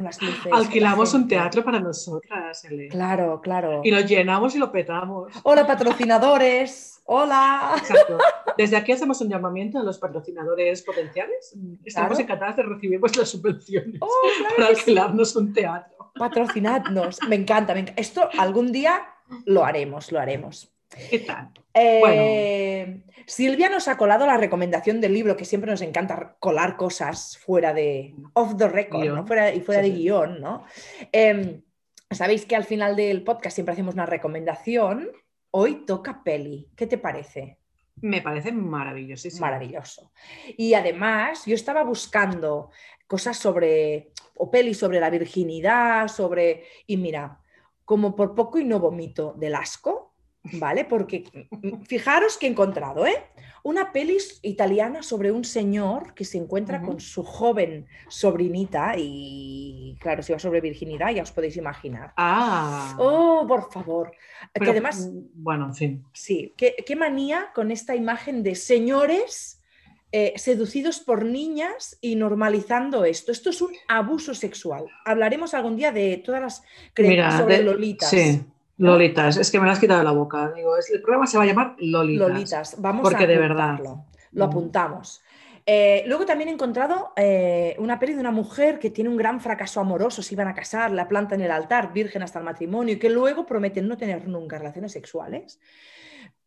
Con 0.00 0.06
las 0.06 0.22
luces. 0.22 0.50
Alquilamos 0.50 1.12
un 1.12 1.28
teatro 1.28 1.62
para 1.62 1.78
nosotras. 1.78 2.62
Claro, 2.88 3.38
claro. 3.42 3.82
Y 3.84 3.90
lo 3.90 4.00
llenamos 4.00 4.54
y 4.54 4.58
lo 4.58 4.72
petamos. 4.72 5.30
Hola, 5.42 5.66
patrocinadores. 5.66 7.02
Hola. 7.04 7.74
Exacto. 7.76 8.16
Desde 8.56 8.78
aquí 8.78 8.92
hacemos 8.92 9.20
un 9.20 9.28
llamamiento 9.28 9.78
a 9.78 9.82
los 9.82 9.98
patrocinadores 9.98 10.80
potenciales. 10.84 11.54
Estamos 11.84 12.08
Claro. 12.16 12.22
encantadas 12.22 12.56
de 12.56 12.62
recibir 12.62 12.98
vuestras 12.98 13.28
subvenciones 13.28 13.96
Oh, 14.00 14.08
claro 14.38 14.54
para 14.56 14.68
sí. 14.68 14.78
alquilarnos 14.80 15.36
un 15.36 15.52
teatro. 15.52 16.12
Patrocinadnos. 16.18 17.18
Me 17.28 17.36
encanta, 17.36 17.74
me 17.74 17.80
encanta. 17.80 18.00
Esto 18.00 18.26
algún 18.38 18.72
día 18.72 19.02
lo 19.44 19.66
haremos, 19.66 20.10
lo 20.12 20.18
haremos. 20.18 20.72
¿Qué 21.10 21.20
tal? 21.20 21.50
Eh, 21.74 23.02
Silvia 23.26 23.68
nos 23.68 23.86
ha 23.88 23.96
colado 23.96 24.26
la 24.26 24.36
recomendación 24.36 25.00
del 25.00 25.14
libro, 25.14 25.36
que 25.36 25.44
siempre 25.44 25.70
nos 25.70 25.82
encanta 25.82 26.36
colar 26.40 26.76
cosas 26.76 27.38
fuera 27.38 27.72
de 27.72 28.14
off 28.34 28.56
the 28.56 28.68
record. 28.68 29.04
¿no? 29.06 29.26
fuera, 29.26 29.54
y 29.54 29.60
fuera 29.60 29.82
Sí, 29.82 29.90
de 29.90 29.96
sí. 29.96 30.02
guion, 30.02 30.40
¿no? 30.40 30.64
Eh, 31.12 31.60
Sabéis 32.12 32.44
que 32.44 32.56
al 32.56 32.64
final 32.64 32.96
del 32.96 33.22
podcast 33.22 33.54
siempre 33.54 33.72
hacemos 33.72 33.94
una 33.94 34.04
recomendación. 34.04 35.08
Hoy 35.52 35.86
toca 35.86 36.24
peli. 36.24 36.68
¿Qué 36.74 36.88
te 36.88 36.98
parece? 36.98 37.58
Me 38.02 38.20
parece 38.20 38.50
maravillosísimo. 38.50 39.46
Maravilloso. 39.46 40.10
Y 40.56 40.74
además, 40.74 41.44
yo 41.46 41.54
estaba 41.54 41.84
buscando 41.84 42.70
cosas 43.06 43.36
sobre, 43.36 44.10
o 44.34 44.50
pelis 44.50 44.78
sobre 44.78 44.98
la 44.98 45.08
virginidad, 45.08 46.08
sobre, 46.08 46.64
y 46.88 46.96
mira, 46.96 47.38
como 47.84 48.16
por 48.16 48.34
poco 48.34 48.58
y 48.58 48.64
no 48.64 48.80
vomito 48.80 49.34
del 49.38 49.54
asco, 49.54 50.09
¿vale? 50.54 50.84
Porque 50.84 51.24
mm, 51.50 51.82
fijaros 51.82 52.36
que 52.38 52.46
he 52.46 52.50
encontrado, 52.50 53.06
¿eh? 53.06 53.16
Una 53.62 53.92
peli 53.92 54.16
italiana 54.40 55.02
sobre 55.02 55.30
un 55.32 55.44
señor 55.44 56.14
que 56.14 56.24
se 56.24 56.38
encuentra 56.38 56.80
con 56.80 56.98
su 56.98 57.22
joven 57.22 57.86
sobrinita 58.08 58.94
y, 58.96 59.98
claro, 60.00 60.22
si 60.22 60.32
va 60.32 60.38
sobre 60.38 60.62
virginidad, 60.62 61.10
ya 61.10 61.22
os 61.22 61.30
podéis 61.32 61.58
imaginar. 61.58 62.14
Ah. 62.16 62.96
Oh, 62.98 63.44
por 63.46 63.70
favor. 63.70 64.12
Pero, 64.54 64.64
que 64.64 64.70
además... 64.70 65.06
mm, 65.12 65.18
Bueno, 65.34 65.66
en 65.66 65.74
fin. 65.74 66.04
Sí, 66.14 66.54
qué, 66.56 66.74
qué 66.86 66.96
manía 66.96 67.50
con 67.54 67.70
esta 67.70 67.94
imagen 67.94 68.42
de 68.42 68.54
señores 68.54 69.60
eh, 70.12 70.32
seducidos 70.36 70.98
por 71.00 71.26
niñas 71.26 71.98
y 72.00 72.16
normalizando 72.16 73.04
esto. 73.04 73.30
Esto 73.30 73.50
es 73.50 73.60
un 73.60 73.72
abuso 73.88 74.34
sexual. 74.34 74.86
Hablaremos 75.04 75.52
algún 75.52 75.76
día 75.76 75.92
de 75.92 76.16
todas 76.24 76.40
las 76.40 76.62
creencias 76.94 77.36
sobre 77.38 77.58
de- 77.58 77.64
lolitas. 77.64 78.08
Sí, 78.08 78.42
Lolitas. 78.86 79.36
Es 79.36 79.50
que 79.50 79.58
me 79.60 79.66
lo 79.66 79.72
has 79.72 79.78
quitado 79.78 79.98
de 80.00 80.04
la 80.04 80.12
boca. 80.12 80.52
Digo, 80.56 80.76
es- 80.76 80.90
el 80.90 81.02
programa 81.02 81.26
se 81.26 81.36
va 81.36 81.44
a 81.44 81.46
llamar 81.46 81.74
Lolitas. 81.78 82.28
Lolitas. 82.28 82.80
Vamos 82.80 83.02
Porque 83.02 83.24
a 83.24 83.26
de 83.26 83.38
verdad. 83.38 83.78
Lo 84.32 84.46
Mm. 84.46 84.48
apuntamos. 84.48 85.22
Eh, 85.66 86.02
luego 86.06 86.24
también 86.24 86.48
he 86.48 86.52
encontrado 86.52 87.12
eh, 87.16 87.76
una 87.78 87.98
peli 87.98 88.14
de 88.14 88.20
una 88.20 88.30
mujer 88.30 88.78
que 88.78 88.90
tiene 88.90 89.10
un 89.10 89.16
gran 89.16 89.40
fracaso 89.40 89.78
amoroso, 89.80 90.22
se 90.22 90.34
iban 90.34 90.48
a 90.48 90.54
casar, 90.54 90.90
la 90.90 91.06
planta 91.06 91.34
en 91.34 91.42
el 91.42 91.50
altar, 91.50 91.92
virgen 91.92 92.22
hasta 92.22 92.38
el 92.38 92.44
matrimonio, 92.44 92.94
y 92.94 92.98
que 92.98 93.10
luego 93.10 93.44
prometen 93.46 93.86
no 93.86 93.96
tener 93.96 94.26
nunca 94.26 94.58
relaciones 94.58 94.92
sexuales. 94.92 95.60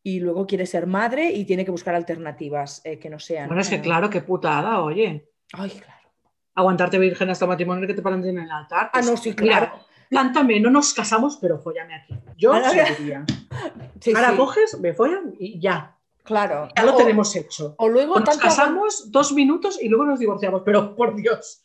Y 0.01 0.19
luego 0.19 0.45
quiere 0.47 0.65
ser 0.65 0.87
madre 0.87 1.31
y 1.31 1.45
tiene 1.45 1.63
que 1.63 1.71
buscar 1.71 1.95
alternativas 1.95 2.81
eh, 2.83 2.97
que 2.99 3.09
no 3.09 3.19
sean. 3.19 3.47
Bueno, 3.47 3.61
es 3.61 3.69
que 3.69 3.79
claro, 3.79 4.09
qué 4.09 4.21
putada, 4.21 4.81
oye. 4.81 5.29
Ay, 5.53 5.69
claro. 5.69 6.09
Aguantarte 6.55 6.97
virgen 6.99 7.29
hasta 7.29 7.45
el 7.45 7.49
matrimonio 7.49 7.87
que 7.87 7.93
te 7.93 8.01
planten 8.01 8.37
en 8.37 8.43
el 8.45 8.51
altar. 8.51 8.87
Ah, 8.87 8.89
pues, 8.93 9.05
no, 9.09 9.15
sí, 9.15 9.33
mira, 9.39 9.57
claro. 9.59 9.73
Plántame, 10.13 10.59
no 10.59 10.69
nos 10.69 10.93
casamos, 10.93 11.37
pero 11.41 11.59
follame 11.59 11.95
aquí. 11.95 12.13
Yo 12.37 12.53
Ah, 12.53 12.69
se 12.69 12.75
lo 12.77 12.95
diría. 12.97 13.25
Sí, 13.99 14.11
Ahora 14.15 14.31
sí, 14.31 14.37
coges, 14.37 14.79
me 14.79 14.93
follan 14.93 15.33
y 15.39 15.59
ya. 15.61 15.97
claro. 16.23 16.67
Ya 16.75 16.83
lo 16.83 16.93
O- 16.93 16.97
tenemos 16.97 17.33
hecho. 17.35 17.73
O 17.77 17.87
luego 17.87 18.13
O 18.15 18.19
nos 18.19 18.37
casamos 18.37 19.11
dos 19.11 19.31
minutos 19.31 19.81
y 19.81 19.87
luego 19.87 20.05
nos 20.05 20.19
divorciamos, 20.19 20.61
pero 20.65 20.95
por 20.95 21.15
Dios, 21.15 21.61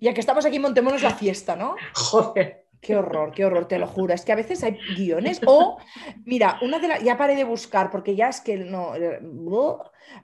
Ya 0.00 0.14
que 0.14 0.20
estamos 0.20 0.44
aquí, 0.46 0.58
montémonos 0.58 1.02
la 1.02 1.10
fiesta, 1.10 1.56
¿no? 1.56 1.74
joder. 1.94 2.60
Qué 2.80 2.96
horror, 2.96 3.30
qué 3.32 3.44
horror, 3.44 3.66
te 3.68 3.78
lo 3.78 3.86
juro. 3.86 4.12
Es 4.12 4.24
que 4.24 4.32
a 4.32 4.36
veces 4.36 4.64
hay 4.64 4.76
guiones. 4.96 5.40
O, 5.46 5.78
mira, 6.24 6.58
una 6.62 6.80
de 6.80 6.88
las. 6.88 7.00
Ya 7.04 7.16
paré 7.16 7.36
de 7.36 7.44
buscar 7.44 7.90
porque 7.92 8.16
ya 8.16 8.28
es 8.28 8.40
que 8.40 8.56
no. 8.56 8.96
eh, 8.96 9.20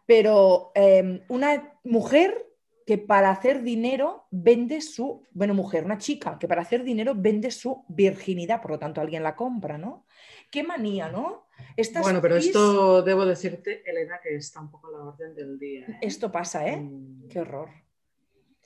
Pero 0.06 0.72
eh, 0.74 1.24
una 1.28 1.72
mujer 1.84 2.46
que 2.88 2.96
para 2.96 3.28
hacer 3.28 3.62
dinero 3.62 4.24
vende 4.30 4.80
su. 4.80 5.22
Bueno, 5.32 5.52
mujer, 5.52 5.84
una 5.84 5.98
chica 5.98 6.38
que 6.38 6.48
para 6.48 6.62
hacer 6.62 6.82
dinero 6.84 7.12
vende 7.14 7.50
su 7.50 7.84
virginidad, 7.86 8.62
por 8.62 8.70
lo 8.70 8.78
tanto 8.78 9.02
alguien 9.02 9.22
la 9.22 9.36
compra, 9.36 9.76
¿no? 9.76 10.06
Qué 10.50 10.62
manía, 10.62 11.10
¿no? 11.10 11.48
Estas 11.76 12.02
Bueno, 12.02 12.22
pero 12.22 12.36
pis- 12.36 12.46
esto 12.46 13.02
debo 13.02 13.26
decirte, 13.26 13.82
Elena, 13.84 14.18
que 14.22 14.36
está 14.36 14.62
un 14.62 14.70
poco 14.70 14.86
a 14.88 14.92
la 14.92 15.04
orden 15.04 15.34
del 15.34 15.58
día. 15.58 15.80
¿eh? 15.86 15.98
Esto 16.00 16.32
pasa, 16.32 16.66
¿eh? 16.66 16.78
Mm, 16.78 17.28
Qué 17.28 17.40
horror. 17.40 17.68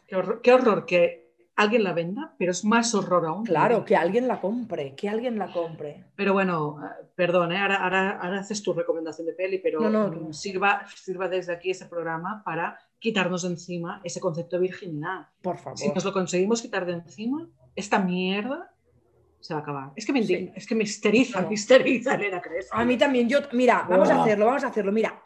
Qué 0.07 0.15
horror, 0.15 0.41
qué 0.41 0.53
horror 0.53 0.87
que 0.87 1.35
alguien 1.57 1.83
la 1.83 1.93
venda, 1.93 2.37
pero 2.39 2.53
es 2.53 2.65
más 2.65 2.95
horror 2.95 3.27
aún. 3.27 3.45
Claro, 3.45 3.85
que 3.85 3.97
alguien 3.97 4.29
la 4.29 4.41
compre, 4.41 4.95
que 4.95 5.09
alguien 5.09 5.37
la 5.37 5.53
compre. 5.53 6.05
Pero 6.15 6.33
bueno, 6.33 6.79
eh, 6.81 7.07
perdón, 7.17 7.51
¿eh? 7.51 7.59
ahora, 7.59 7.83
ahora, 7.83 8.21
ahora 8.21 8.39
haces 8.39 8.63
tu 8.63 8.73
recomendación 8.73 9.27
de 9.27 9.33
peli, 9.33 9.59
pero 9.59 9.81
No, 9.81 9.91
no, 9.91 10.09
mm, 10.09 10.27
no. 10.29 10.33
Sirva, 10.33 10.87
sirva 10.95 11.27
desde 11.27 11.53
aquí 11.53 11.71
ese 11.73 11.87
programa 11.87 12.41
para 12.45 12.79
quitarnos 13.03 13.43
de 13.43 13.49
encima 13.49 14.01
ese 14.05 14.21
concepto 14.21 14.57
de 14.57 14.63
virginidad. 14.63 15.27
Por 15.43 15.59
favor. 15.59 15.77
Si 15.77 15.89
nos 15.91 16.05
lo 16.05 16.13
conseguimos 16.13 16.63
quitar 16.63 16.87
de 16.87 16.93
encima, 16.93 17.49
esta 17.75 17.99
mierda 17.99 18.73
se 19.41 19.55
va 19.55 19.59
a 19.61 19.63
acabar. 19.65 19.93
Es 19.97 20.07
que 20.07 20.13
me, 20.13 20.23
Sí. 20.23 20.53
es 20.55 20.67
que 20.69 20.77
me 20.77 20.85
histeriza, 20.85 21.41
No. 21.43 21.49
me 21.49 21.55
histeriza, 21.55 22.15
Elena, 22.15 22.41
¿crees? 22.41 22.69
A 22.71 22.85
mí 22.85 22.97
también, 22.97 23.29
yo, 23.29 23.41
mira, 23.55 23.85
vamos 23.91 24.09
a 24.09 24.23
hacerlo, 24.23 24.47
vamos 24.47 24.63
a 24.63 24.69
hacerlo, 24.69 24.93
mira. 24.93 25.21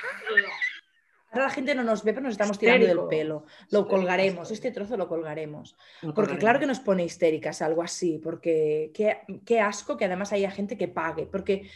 Ahora 1.36 1.48
la 1.48 1.54
gente 1.54 1.74
no 1.74 1.84
nos 1.84 2.02
ve, 2.04 2.12
pero 2.12 2.24
nos 2.24 2.32
estamos 2.32 2.58
tirando 2.58 2.86
del 2.86 2.98
pelo. 3.08 3.44
Lo 3.70 3.80
Histérico, 3.80 3.88
colgaremos, 3.88 4.50
este 4.50 4.70
trozo 4.70 4.96
lo 4.96 5.08
colgaremos. 5.08 5.76
Porque 6.00 6.14
colgaremos. 6.14 6.40
claro 6.40 6.60
que 6.60 6.66
nos 6.66 6.80
pone 6.80 7.04
histéricas 7.04 7.62
algo 7.62 7.82
así, 7.82 8.18
porque 8.22 8.90
qué, 8.94 9.18
qué 9.44 9.60
asco 9.60 9.96
que 9.96 10.06
además 10.06 10.32
haya 10.32 10.50
gente 10.50 10.76
que 10.76 10.88
pague. 10.88 11.26
Porque, 11.26 11.68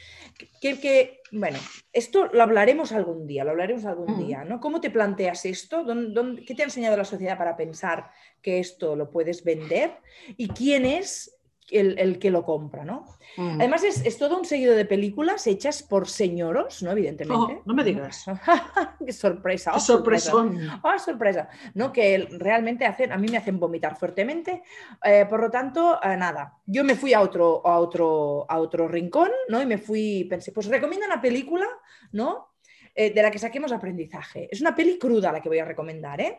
que, 0.60 0.80
que- 0.80 1.20
bueno, 1.32 1.58
esto 1.92 2.26
lo 2.32 2.42
hablaremos 2.42 2.92
algún 2.92 3.26
día, 3.26 3.44
lo 3.44 3.50
hablaremos 3.50 3.84
algún 3.84 4.18
día, 4.26 4.44
¿no? 4.44 4.58
¿Cómo 4.60 4.80
te 4.80 4.90
planteas 4.90 5.44
esto? 5.44 5.84
¿Dónde- 5.84 6.12
dónde- 6.12 6.44
qué 6.44 6.54
te 6.54 6.62
ha 6.62 6.64
enseñado 6.64 6.96
la 6.96 7.04
sociedad 7.04 7.38
para 7.38 7.56
pensar 7.56 8.10
que 8.42 8.58
esto 8.58 8.96
lo 8.96 9.10
puedes 9.10 9.44
vender? 9.44 9.92
¿Y 10.36 10.48
quién 10.48 10.84
es 10.86 11.36
el, 11.70 11.98
el 11.98 12.18
que 12.18 12.30
lo 12.30 12.44
compra, 12.44 12.84
¿no? 12.84 13.06
Mm. 13.36 13.60
Además, 13.60 13.84
es, 13.84 14.04
es 14.04 14.18
todo 14.18 14.38
un 14.38 14.44
seguido 14.44 14.74
de 14.74 14.84
películas 14.84 15.46
hechas 15.46 15.82
por 15.82 16.08
señoros, 16.08 16.82
¿no? 16.82 16.90
Evidentemente. 16.90 17.54
Oh, 17.58 17.62
no 17.64 17.74
me 17.74 17.84
digas. 17.84 18.24
¡Qué 19.06 19.12
sorpresa! 19.12 19.70
¡Qué 19.70 19.76
oh, 19.76 19.80
sorpresón! 19.80 20.58
¡Ah, 20.82 20.98
sorpresa! 20.98 21.48
¿No? 21.74 21.92
Que 21.92 22.28
realmente 22.38 22.84
hacen, 22.86 23.12
a 23.12 23.18
mí 23.18 23.28
me 23.28 23.36
hacen 23.36 23.58
vomitar 23.58 23.96
fuertemente. 23.96 24.62
eh, 25.04 25.26
por 25.28 25.40
lo 25.40 25.50
tanto, 25.50 26.00
eh, 26.02 26.16
nada. 26.16 26.54
Yo 26.66 26.84
me 26.84 26.94
fui 26.94 27.14
a 27.14 27.20
otro, 27.20 27.66
a 27.66 27.78
otro, 27.78 28.46
a 28.48 28.58
otro 28.58 28.88
rincón, 28.88 29.30
¿no? 29.48 29.62
Y 29.62 29.66
me 29.66 29.78
fui, 29.78 30.24
pensé, 30.28 30.52
pues 30.52 30.66
recomienda 30.66 31.06
una 31.06 31.20
película, 31.20 31.66
¿no? 32.12 32.50
Eh, 32.94 33.12
de 33.14 33.22
la 33.22 33.30
que 33.30 33.38
saquemos 33.38 33.70
aprendizaje. 33.72 34.48
Es 34.50 34.60
una 34.60 34.74
peli 34.74 34.98
cruda 34.98 35.30
la 35.30 35.40
que 35.40 35.48
voy 35.48 35.60
a 35.60 35.64
recomendar, 35.64 36.20
¿eh? 36.20 36.38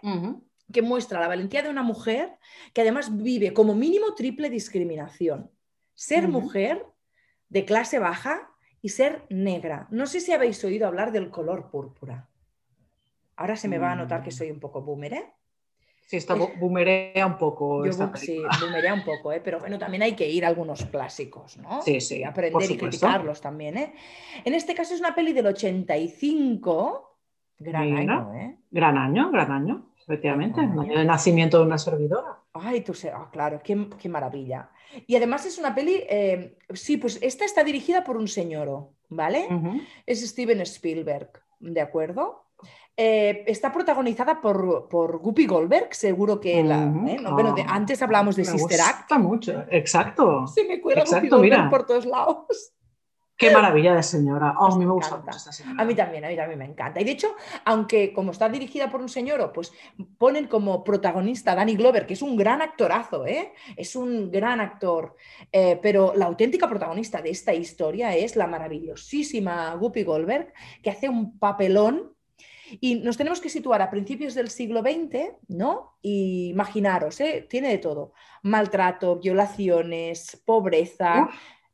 Que 0.71 0.81
muestra 0.81 1.19
la 1.19 1.27
valentía 1.27 1.61
de 1.63 1.69
una 1.69 1.83
mujer 1.83 2.37
que 2.73 2.81
además 2.81 3.15
vive 3.17 3.53
como 3.53 3.75
mínimo 3.75 4.13
triple 4.15 4.49
discriminación. 4.49 5.51
Ser 5.93 6.27
mujer 6.27 6.85
de 7.49 7.65
clase 7.65 7.99
baja 7.99 8.49
y 8.81 8.89
ser 8.89 9.25
negra. 9.29 9.87
No 9.91 10.07
sé 10.07 10.19
si 10.19 10.31
habéis 10.31 10.63
oído 10.63 10.87
hablar 10.87 11.11
del 11.11 11.29
color 11.29 11.69
púrpura. 11.69 12.29
Ahora 13.35 13.55
se 13.55 13.67
me 13.67 13.77
va 13.77 13.91
a 13.91 13.95
notar 13.95 14.23
que 14.23 14.29
Mm. 14.29 14.33
soy 14.33 14.51
un 14.51 14.59
poco 14.59 14.81
boomer, 14.81 15.13
¿eh? 15.13 15.33
Sí, 16.07 16.17
está 16.17 16.35
boomerea 16.35 17.25
un 17.25 17.37
poco. 17.37 17.85
Yo 17.85 17.93
sí, 18.15 18.41
boomerea 18.59 18.93
un 18.93 19.03
poco, 19.05 19.31
¿eh? 19.31 19.39
pero 19.41 19.59
bueno, 19.59 19.79
también 19.79 20.03
hay 20.03 20.13
que 20.13 20.29
ir 20.29 20.43
a 20.43 20.49
algunos 20.49 20.83
clásicos, 20.85 21.57
¿no? 21.57 21.81
Sí, 21.83 22.01
sí. 22.01 22.17
Y 22.19 22.23
aprender 22.23 22.69
y 22.69 22.77
criticarlos 22.77 23.39
también, 23.39 23.77
¿eh? 23.77 23.93
En 24.43 24.53
este 24.53 24.75
caso 24.75 24.93
es 24.93 24.99
una 24.99 25.15
peli 25.15 25.31
del 25.31 25.47
85, 25.47 27.17
gran 27.59 27.95
año, 27.95 28.33
¿eh? 28.33 28.57
Gran 28.71 28.97
año, 28.97 29.31
gran 29.31 29.51
año, 29.51 29.90
efectivamente, 30.03 30.61
el 30.61 31.07
nacimiento 31.07 31.59
de 31.59 31.65
una 31.65 31.77
servidora. 31.77 32.39
Ay, 32.53 32.81
tú 32.81 32.93
sé, 32.93 33.09
ah, 33.09 33.29
claro, 33.31 33.61
qué, 33.63 33.87
qué, 33.97 34.09
maravilla. 34.09 34.69
Y 35.07 35.15
además 35.15 35.45
es 35.45 35.57
una 35.57 35.73
peli, 35.73 36.03
eh, 36.09 36.57
sí, 36.73 36.97
pues 36.97 37.19
esta 37.21 37.45
está 37.45 37.63
dirigida 37.63 38.03
por 38.03 38.17
un 38.17 38.27
señor, 38.27 38.89
¿vale? 39.09 39.47
Es 40.05 40.27
Steven 40.27 40.61
Spielberg, 40.61 41.31
¿de 41.59 41.81
acuerdo? 41.81 42.45
Eh, 42.97 43.45
está 43.47 43.71
protagonizada 43.71 44.41
por, 44.41 44.87
por 44.89 45.17
Guppy 45.19 45.47
Goldberg, 45.47 45.93
seguro 45.95 46.39
que 46.39 46.61
la. 46.63 46.83
¿eh? 46.83 47.17
bueno, 47.31 47.53
de, 47.53 47.63
antes 47.67 48.01
hablábamos 48.01 48.35
de 48.35 48.45
Sister 48.45 48.79
Act. 48.81 49.11
mucho, 49.13 49.63
exacto. 49.69 50.45
Se 50.47 50.65
me 50.65 50.81
cuela 50.81 51.03
Guppy 51.05 51.29
Goldberg 51.29 51.69
por 51.69 51.85
todos 51.85 52.05
lados. 52.05 52.73
Qué 53.41 53.49
maravilla 53.49 53.95
de 53.95 54.03
señora. 54.03 54.53
Oh, 54.59 54.67
a 54.67 54.77
mí 54.77 54.85
me 54.85 54.91
gusta 54.91 55.17
mucho 55.17 55.35
esta 55.35 55.51
señora. 55.51 55.81
A 55.81 55.83
mí 55.83 55.95
también, 55.95 56.23
a 56.23 56.27
mí 56.27 56.35
también 56.35 56.59
me 56.59 56.65
encanta. 56.65 57.01
Y 57.01 57.03
de 57.03 57.11
hecho, 57.11 57.35
aunque 57.65 58.13
como 58.13 58.33
está 58.33 58.47
dirigida 58.47 58.91
por 58.91 59.01
un 59.01 59.09
señor, 59.09 59.51
pues 59.51 59.73
ponen 60.19 60.45
como 60.45 60.83
protagonista 60.83 61.53
a 61.53 61.55
Danny 61.55 61.75
Glover, 61.75 62.05
que 62.05 62.13
es 62.13 62.21
un 62.21 62.37
gran 62.37 62.61
actorazo, 62.61 63.25
¿eh? 63.25 63.51
es 63.75 63.95
un 63.95 64.29
gran 64.29 64.61
actor. 64.61 65.15
Eh, 65.51 65.79
pero 65.81 66.13
la 66.15 66.27
auténtica 66.27 66.69
protagonista 66.69 67.19
de 67.19 67.31
esta 67.31 67.51
historia 67.51 68.15
es 68.15 68.35
la 68.35 68.45
maravillosísima 68.45 69.73
Guppy 69.73 70.03
Goldberg, 70.03 70.53
que 70.83 70.91
hace 70.91 71.09
un 71.09 71.39
papelón 71.39 72.13
y 72.79 72.95
nos 72.95 73.17
tenemos 73.17 73.41
que 73.41 73.49
situar 73.49 73.81
a 73.81 73.89
principios 73.89 74.35
del 74.35 74.49
siglo 74.49 74.81
XX, 74.81 75.33
¿no? 75.47 75.97
Y 76.01 76.49
imaginaros, 76.49 77.19
¿eh? 77.21 77.47
tiene 77.49 77.69
de 77.69 77.79
todo. 77.79 78.13
Maltrato, 78.43 79.17
violaciones, 79.17 80.41
pobreza. 80.45 81.27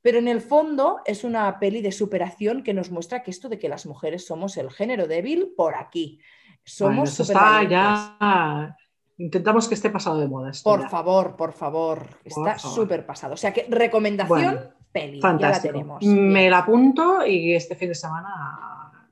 Pero 0.07 0.19
en 0.19 0.29
el 0.29 0.39
fondo 0.39 1.01
es 1.03 1.25
una 1.25 1.59
peli 1.59 1.81
de 1.81 1.91
superación 1.91 2.63
que 2.63 2.73
nos 2.73 2.91
muestra 2.91 3.23
que 3.23 3.29
esto 3.29 3.49
de 3.49 3.59
que 3.59 3.67
las 3.67 3.85
mujeres 3.85 4.25
somos 4.25 4.55
el 4.55 4.71
género 4.71 5.05
débil 5.05 5.51
por 5.53 5.75
aquí. 5.75 6.21
Somos 6.63 7.17
bueno, 7.17 7.29
está 7.29 7.63
ya 7.63 8.77
Intentamos 9.17 9.67
que 9.67 9.73
esté 9.73 9.89
pasado 9.89 10.21
de 10.21 10.29
moda. 10.29 10.53
por 10.63 10.87
favor, 10.87 11.35
por 11.35 11.51
favor. 11.51 12.07
está 12.23 12.57
súper 12.57 13.05
pasado. 13.05 13.33
O 13.33 13.35
sea 13.35 13.51
que 13.51 13.67
recomendación, 13.67 14.69
peli. 14.93 15.19
Fantástico. 15.19 15.73
Ya 15.73 15.83
la 15.83 15.99
tenemos. 15.99 16.03
Me 16.05 16.49
la 16.49 16.59
apunto 16.59 17.27
y 17.27 17.53
este 17.53 17.75
fin 17.75 17.89
de 17.89 17.95
semana 17.95 19.09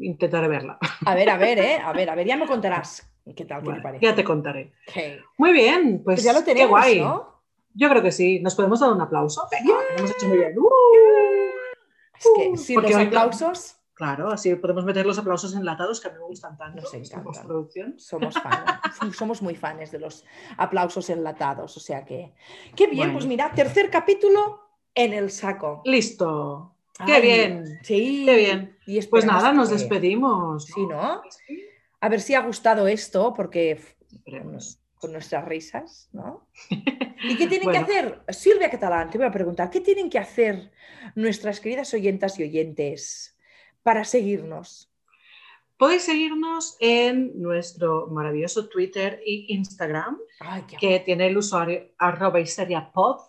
intentaré 0.00 0.46
verla. 0.46 0.78
A 1.06 1.14
ver, 1.16 1.28
a 1.28 1.38
ver, 1.38 1.58
¿eh? 1.58 1.78
A 1.84 1.92
ver, 1.92 2.08
a 2.08 2.14
ver, 2.14 2.28
ya 2.28 2.36
me 2.36 2.46
contarás 2.46 3.04
qué 3.34 3.44
tal, 3.46 3.64
qué 3.64 3.72
te 3.72 3.80
parece. 3.80 4.06
Ya 4.06 4.14
te 4.14 4.22
contaré. 4.22 4.74
Muy 5.38 5.52
bien, 5.52 6.04
pues, 6.04 6.18
pues, 6.18 6.22
ya 6.22 6.32
lo 6.32 6.44
tenemos, 6.44 6.68
qué 6.84 6.94
guay. 6.94 7.00
¿no? 7.00 7.39
Yo 7.74 7.88
creo 7.88 8.02
que 8.02 8.12
sí. 8.12 8.40
¿Nos 8.40 8.54
podemos 8.54 8.80
dar 8.80 8.92
un 8.92 9.00
aplauso? 9.00 9.46
Venga, 9.50 9.74
hemos 9.96 10.10
hecho 10.10 10.28
muy 10.28 10.38
bien. 10.38 10.58
¡Uh! 10.58 10.68
es 12.18 12.26
que 12.36 12.50
uh, 12.50 12.56
sin 12.56 12.82
los 12.82 12.94
aplausos... 12.94 13.76
Claro, 13.94 14.30
así 14.30 14.54
podemos 14.54 14.86
meter 14.86 15.04
los 15.04 15.18
aplausos 15.18 15.54
enlatados 15.54 16.00
que 16.00 16.08
a 16.08 16.12
mí 16.12 16.16
me 16.18 16.24
gustan 16.24 16.56
tanto. 16.56 16.80
Nos 16.80 16.94
encantan. 16.94 17.98
Somos 17.98 18.34
fans, 18.34 19.14
somos 19.14 19.42
muy 19.42 19.54
fans 19.54 19.90
de 19.90 19.98
los 19.98 20.24
aplausos 20.56 21.10
enlatados. 21.10 21.76
O 21.76 21.80
sea 21.80 22.02
que, 22.06 22.32
qué 22.74 22.86
bien, 22.86 23.12
pues 23.12 23.26
mira, 23.26 23.52
tercer 23.52 23.90
capítulo 23.90 24.58
en 24.94 25.12
el 25.12 25.30
saco. 25.30 25.82
Listo. 25.84 26.76
Qué 27.04 27.20
bien. 27.20 27.78
Sí. 27.82 28.22
Qué 28.24 28.36
bien. 28.36 28.78
Y 28.86 29.02
pues 29.02 29.26
nada, 29.26 29.52
nos 29.52 29.68
despedimos. 29.68 30.64
Sí, 30.64 30.86
¿no? 30.86 31.20
A 32.00 32.08
ver 32.08 32.22
si 32.22 32.34
ha 32.34 32.40
gustado 32.40 32.88
esto, 32.88 33.34
porque 33.34 33.78
con 35.00 35.12
nuestras 35.12 35.44
risas, 35.46 36.08
¿no? 36.12 36.46
¿Y 36.70 37.36
qué 37.36 37.46
tienen 37.46 37.70
que 37.70 37.78
hacer? 37.78 38.22
Silvia 38.28 38.70
Catalán, 38.70 39.10
te 39.10 39.18
voy 39.18 39.26
a 39.26 39.32
preguntar, 39.32 39.70
¿qué 39.70 39.80
tienen 39.80 40.10
que 40.10 40.18
hacer 40.18 40.70
nuestras 41.14 41.60
queridas 41.60 41.92
oyentas 41.94 42.38
y 42.38 42.44
oyentes 42.44 43.36
para 43.82 44.04
seguirnos? 44.04 44.92
Podéis 45.76 46.02
seguirnos 46.02 46.76
en 46.78 47.40
nuestro 47.40 48.08
maravilloso 48.08 48.68
Twitter 48.68 49.22
e 49.24 49.46
Instagram, 49.48 50.18
que 50.78 51.00
tiene 51.00 51.28
el 51.28 51.38
usuario 51.38 51.92
arroba 51.98 52.38
pod 52.92 53.20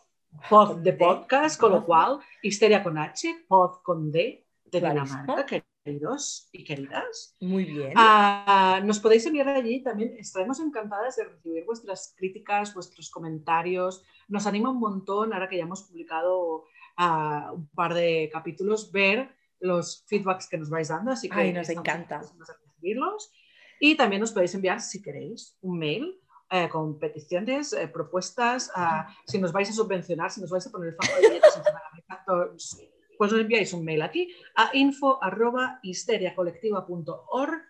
pod 0.49 0.78
de 0.80 0.93
podcast, 0.93 1.59
con 1.59 1.72
lo 1.72 1.86
cual, 1.86 2.19
histeria 2.41 2.84
con 2.84 2.97
H, 2.97 3.45
pod 3.47 3.82
con 3.82 4.11
D, 4.11 4.45
de 4.65 4.80
Dinamarca, 4.80 5.45
queridos 5.84 6.49
y 6.51 6.63
queridas. 6.63 7.36
Muy 7.39 7.65
bien. 7.65 7.93
Ah, 7.95 8.82
nos 8.84 8.99
podéis 8.99 9.25
enviar 9.25 9.49
allí 9.49 9.82
también. 9.82 10.15
Estaremos 10.17 10.59
encantadas 10.59 11.15
de 11.15 11.25
recibir 11.25 11.65
vuestras 11.65 12.13
críticas, 12.17 12.73
vuestros 12.73 13.09
comentarios. 13.09 14.03
Nos 14.27 14.45
anima 14.47 14.69
un 14.69 14.79
montón, 14.79 15.34
ahora 15.34 15.49
que 15.49 15.57
ya 15.57 15.63
hemos 15.63 15.84
publicado 15.84 16.65
uh, 16.97 17.53
un 17.53 17.67
par 17.73 17.93
de 17.93 18.29
capítulos, 18.32 18.91
ver 18.91 19.36
los 19.59 20.05
feedbacks 20.07 20.47
que 20.47 20.57
nos 20.57 20.69
vais 20.69 20.89
dando. 20.89 21.11
Así 21.11 21.29
que 21.29 21.39
Ay, 21.39 21.53
nos 21.53 21.69
encanta. 21.69 22.21
recibirlos. 22.21 23.32
Y 23.79 23.95
también 23.95 24.21
nos 24.21 24.32
podéis 24.32 24.53
enviar, 24.53 24.79
si 24.79 25.01
queréis, 25.01 25.57
un 25.61 25.79
mail 25.79 26.19
eh, 26.51 26.69
con 26.69 26.99
peticiones, 26.99 27.73
eh, 27.73 27.88
propuestas, 27.88 28.71
si 29.25 29.39
nos 29.39 29.51
vais 29.51 29.69
a 29.69 29.73
subvencionar, 29.73 30.29
si 30.29 30.41
nos 30.41 30.51
vais 30.51 30.67
a 30.67 30.69
poner 30.69 30.89
el 30.89 30.95
fajo 30.95 31.15
de 31.15 31.21
la 31.21 31.34
mesa, 31.34 31.63
pues 33.22 33.34
nos 33.34 33.41
enviáis 33.41 33.72
un 33.74 33.86
mail 33.86 34.01
aquí 34.01 34.34
a 34.55 34.72
info 34.74 35.24
arroba 35.24 35.80
histeriacolectiva.org, 35.84 37.61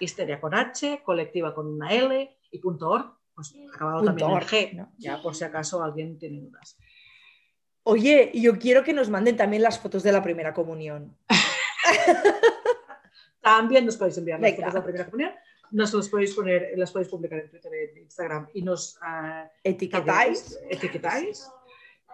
histeria 0.00 0.40
con 0.40 0.54
H, 0.54 1.02
colectiva 1.04 1.54
con 1.54 1.66
una 1.66 1.92
L 1.92 2.38
y 2.50 2.58
punto 2.58 2.88
.org, 2.88 3.12
pues 3.34 3.54
acabado 3.74 4.02
también 4.02 4.30
en 4.30 4.38
G, 4.38 4.88
ya 4.96 5.20
por 5.20 5.34
si 5.34 5.44
acaso 5.44 5.82
alguien 5.82 6.18
tiene 6.18 6.40
dudas. 6.40 6.78
Oye, 7.82 8.30
yo 8.32 8.58
quiero 8.58 8.82
que 8.82 8.94
nos 8.94 9.10
manden 9.10 9.36
también 9.36 9.62
las 9.62 9.78
fotos 9.78 10.02
de 10.02 10.10
la 10.10 10.22
primera 10.22 10.54
comunión. 10.54 11.14
también 13.42 13.84
nos 13.84 13.98
podéis 13.98 14.16
enviar 14.16 14.40
las 14.40 14.56
fotos 14.56 14.72
de 14.72 14.78
la 14.78 14.84
primera 14.84 15.04
comunión 15.04 15.32
nos 15.70 15.92
los 15.92 16.08
podéis 16.08 16.34
poner, 16.34 16.72
las 16.76 16.90
podéis 16.90 17.10
publicar 17.10 17.40
en 17.40 17.50
Twitter 17.50 17.70
y 17.74 17.98
en 17.98 18.04
Instagram 18.04 18.48
y 18.54 18.62
nos 18.62 18.98
uh, 19.02 19.46
etiquetáis. 19.62 20.58
etiquetáis. 20.70 21.46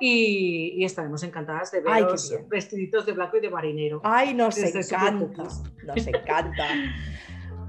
Y, 0.01 0.75
y, 0.77 0.85
estaremos 0.85 1.23
encantadas 1.23 1.71
de 1.71 1.81
veros 1.81 2.35
vestiditos 2.49 3.07
de 3.07 3.13
blanco 3.13 3.37
y 3.37 3.41
de 3.41 3.51
marinero. 3.51 4.01
Ay, 4.03 4.35
nos 4.35 4.59
encanta, 4.59 5.45
nos 5.85 6.07
encanta. 6.07 6.67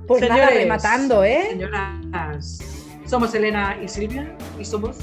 Pues 0.08 0.22
Señores, 0.22 0.44
nada, 0.44 0.56
rematando, 0.56 1.24
¿eh? 1.24 1.48
Señoras, 1.50 2.60
somos 3.08 3.34
Elena 3.34 3.76
y 3.82 3.88
Silvia 3.88 4.38
y 4.60 4.66
somos 4.66 4.98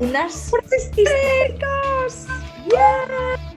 unas 0.00 0.50
histéricas. 0.74 2.26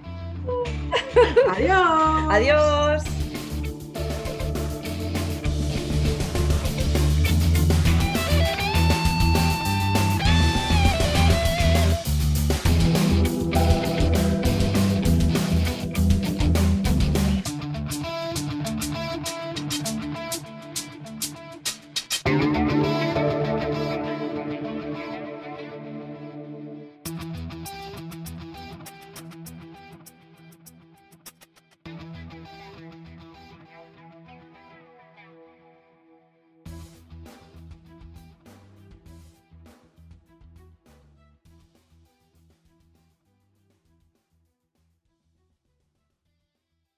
Adiós. 1.50 2.28
Adiós. 2.30 3.21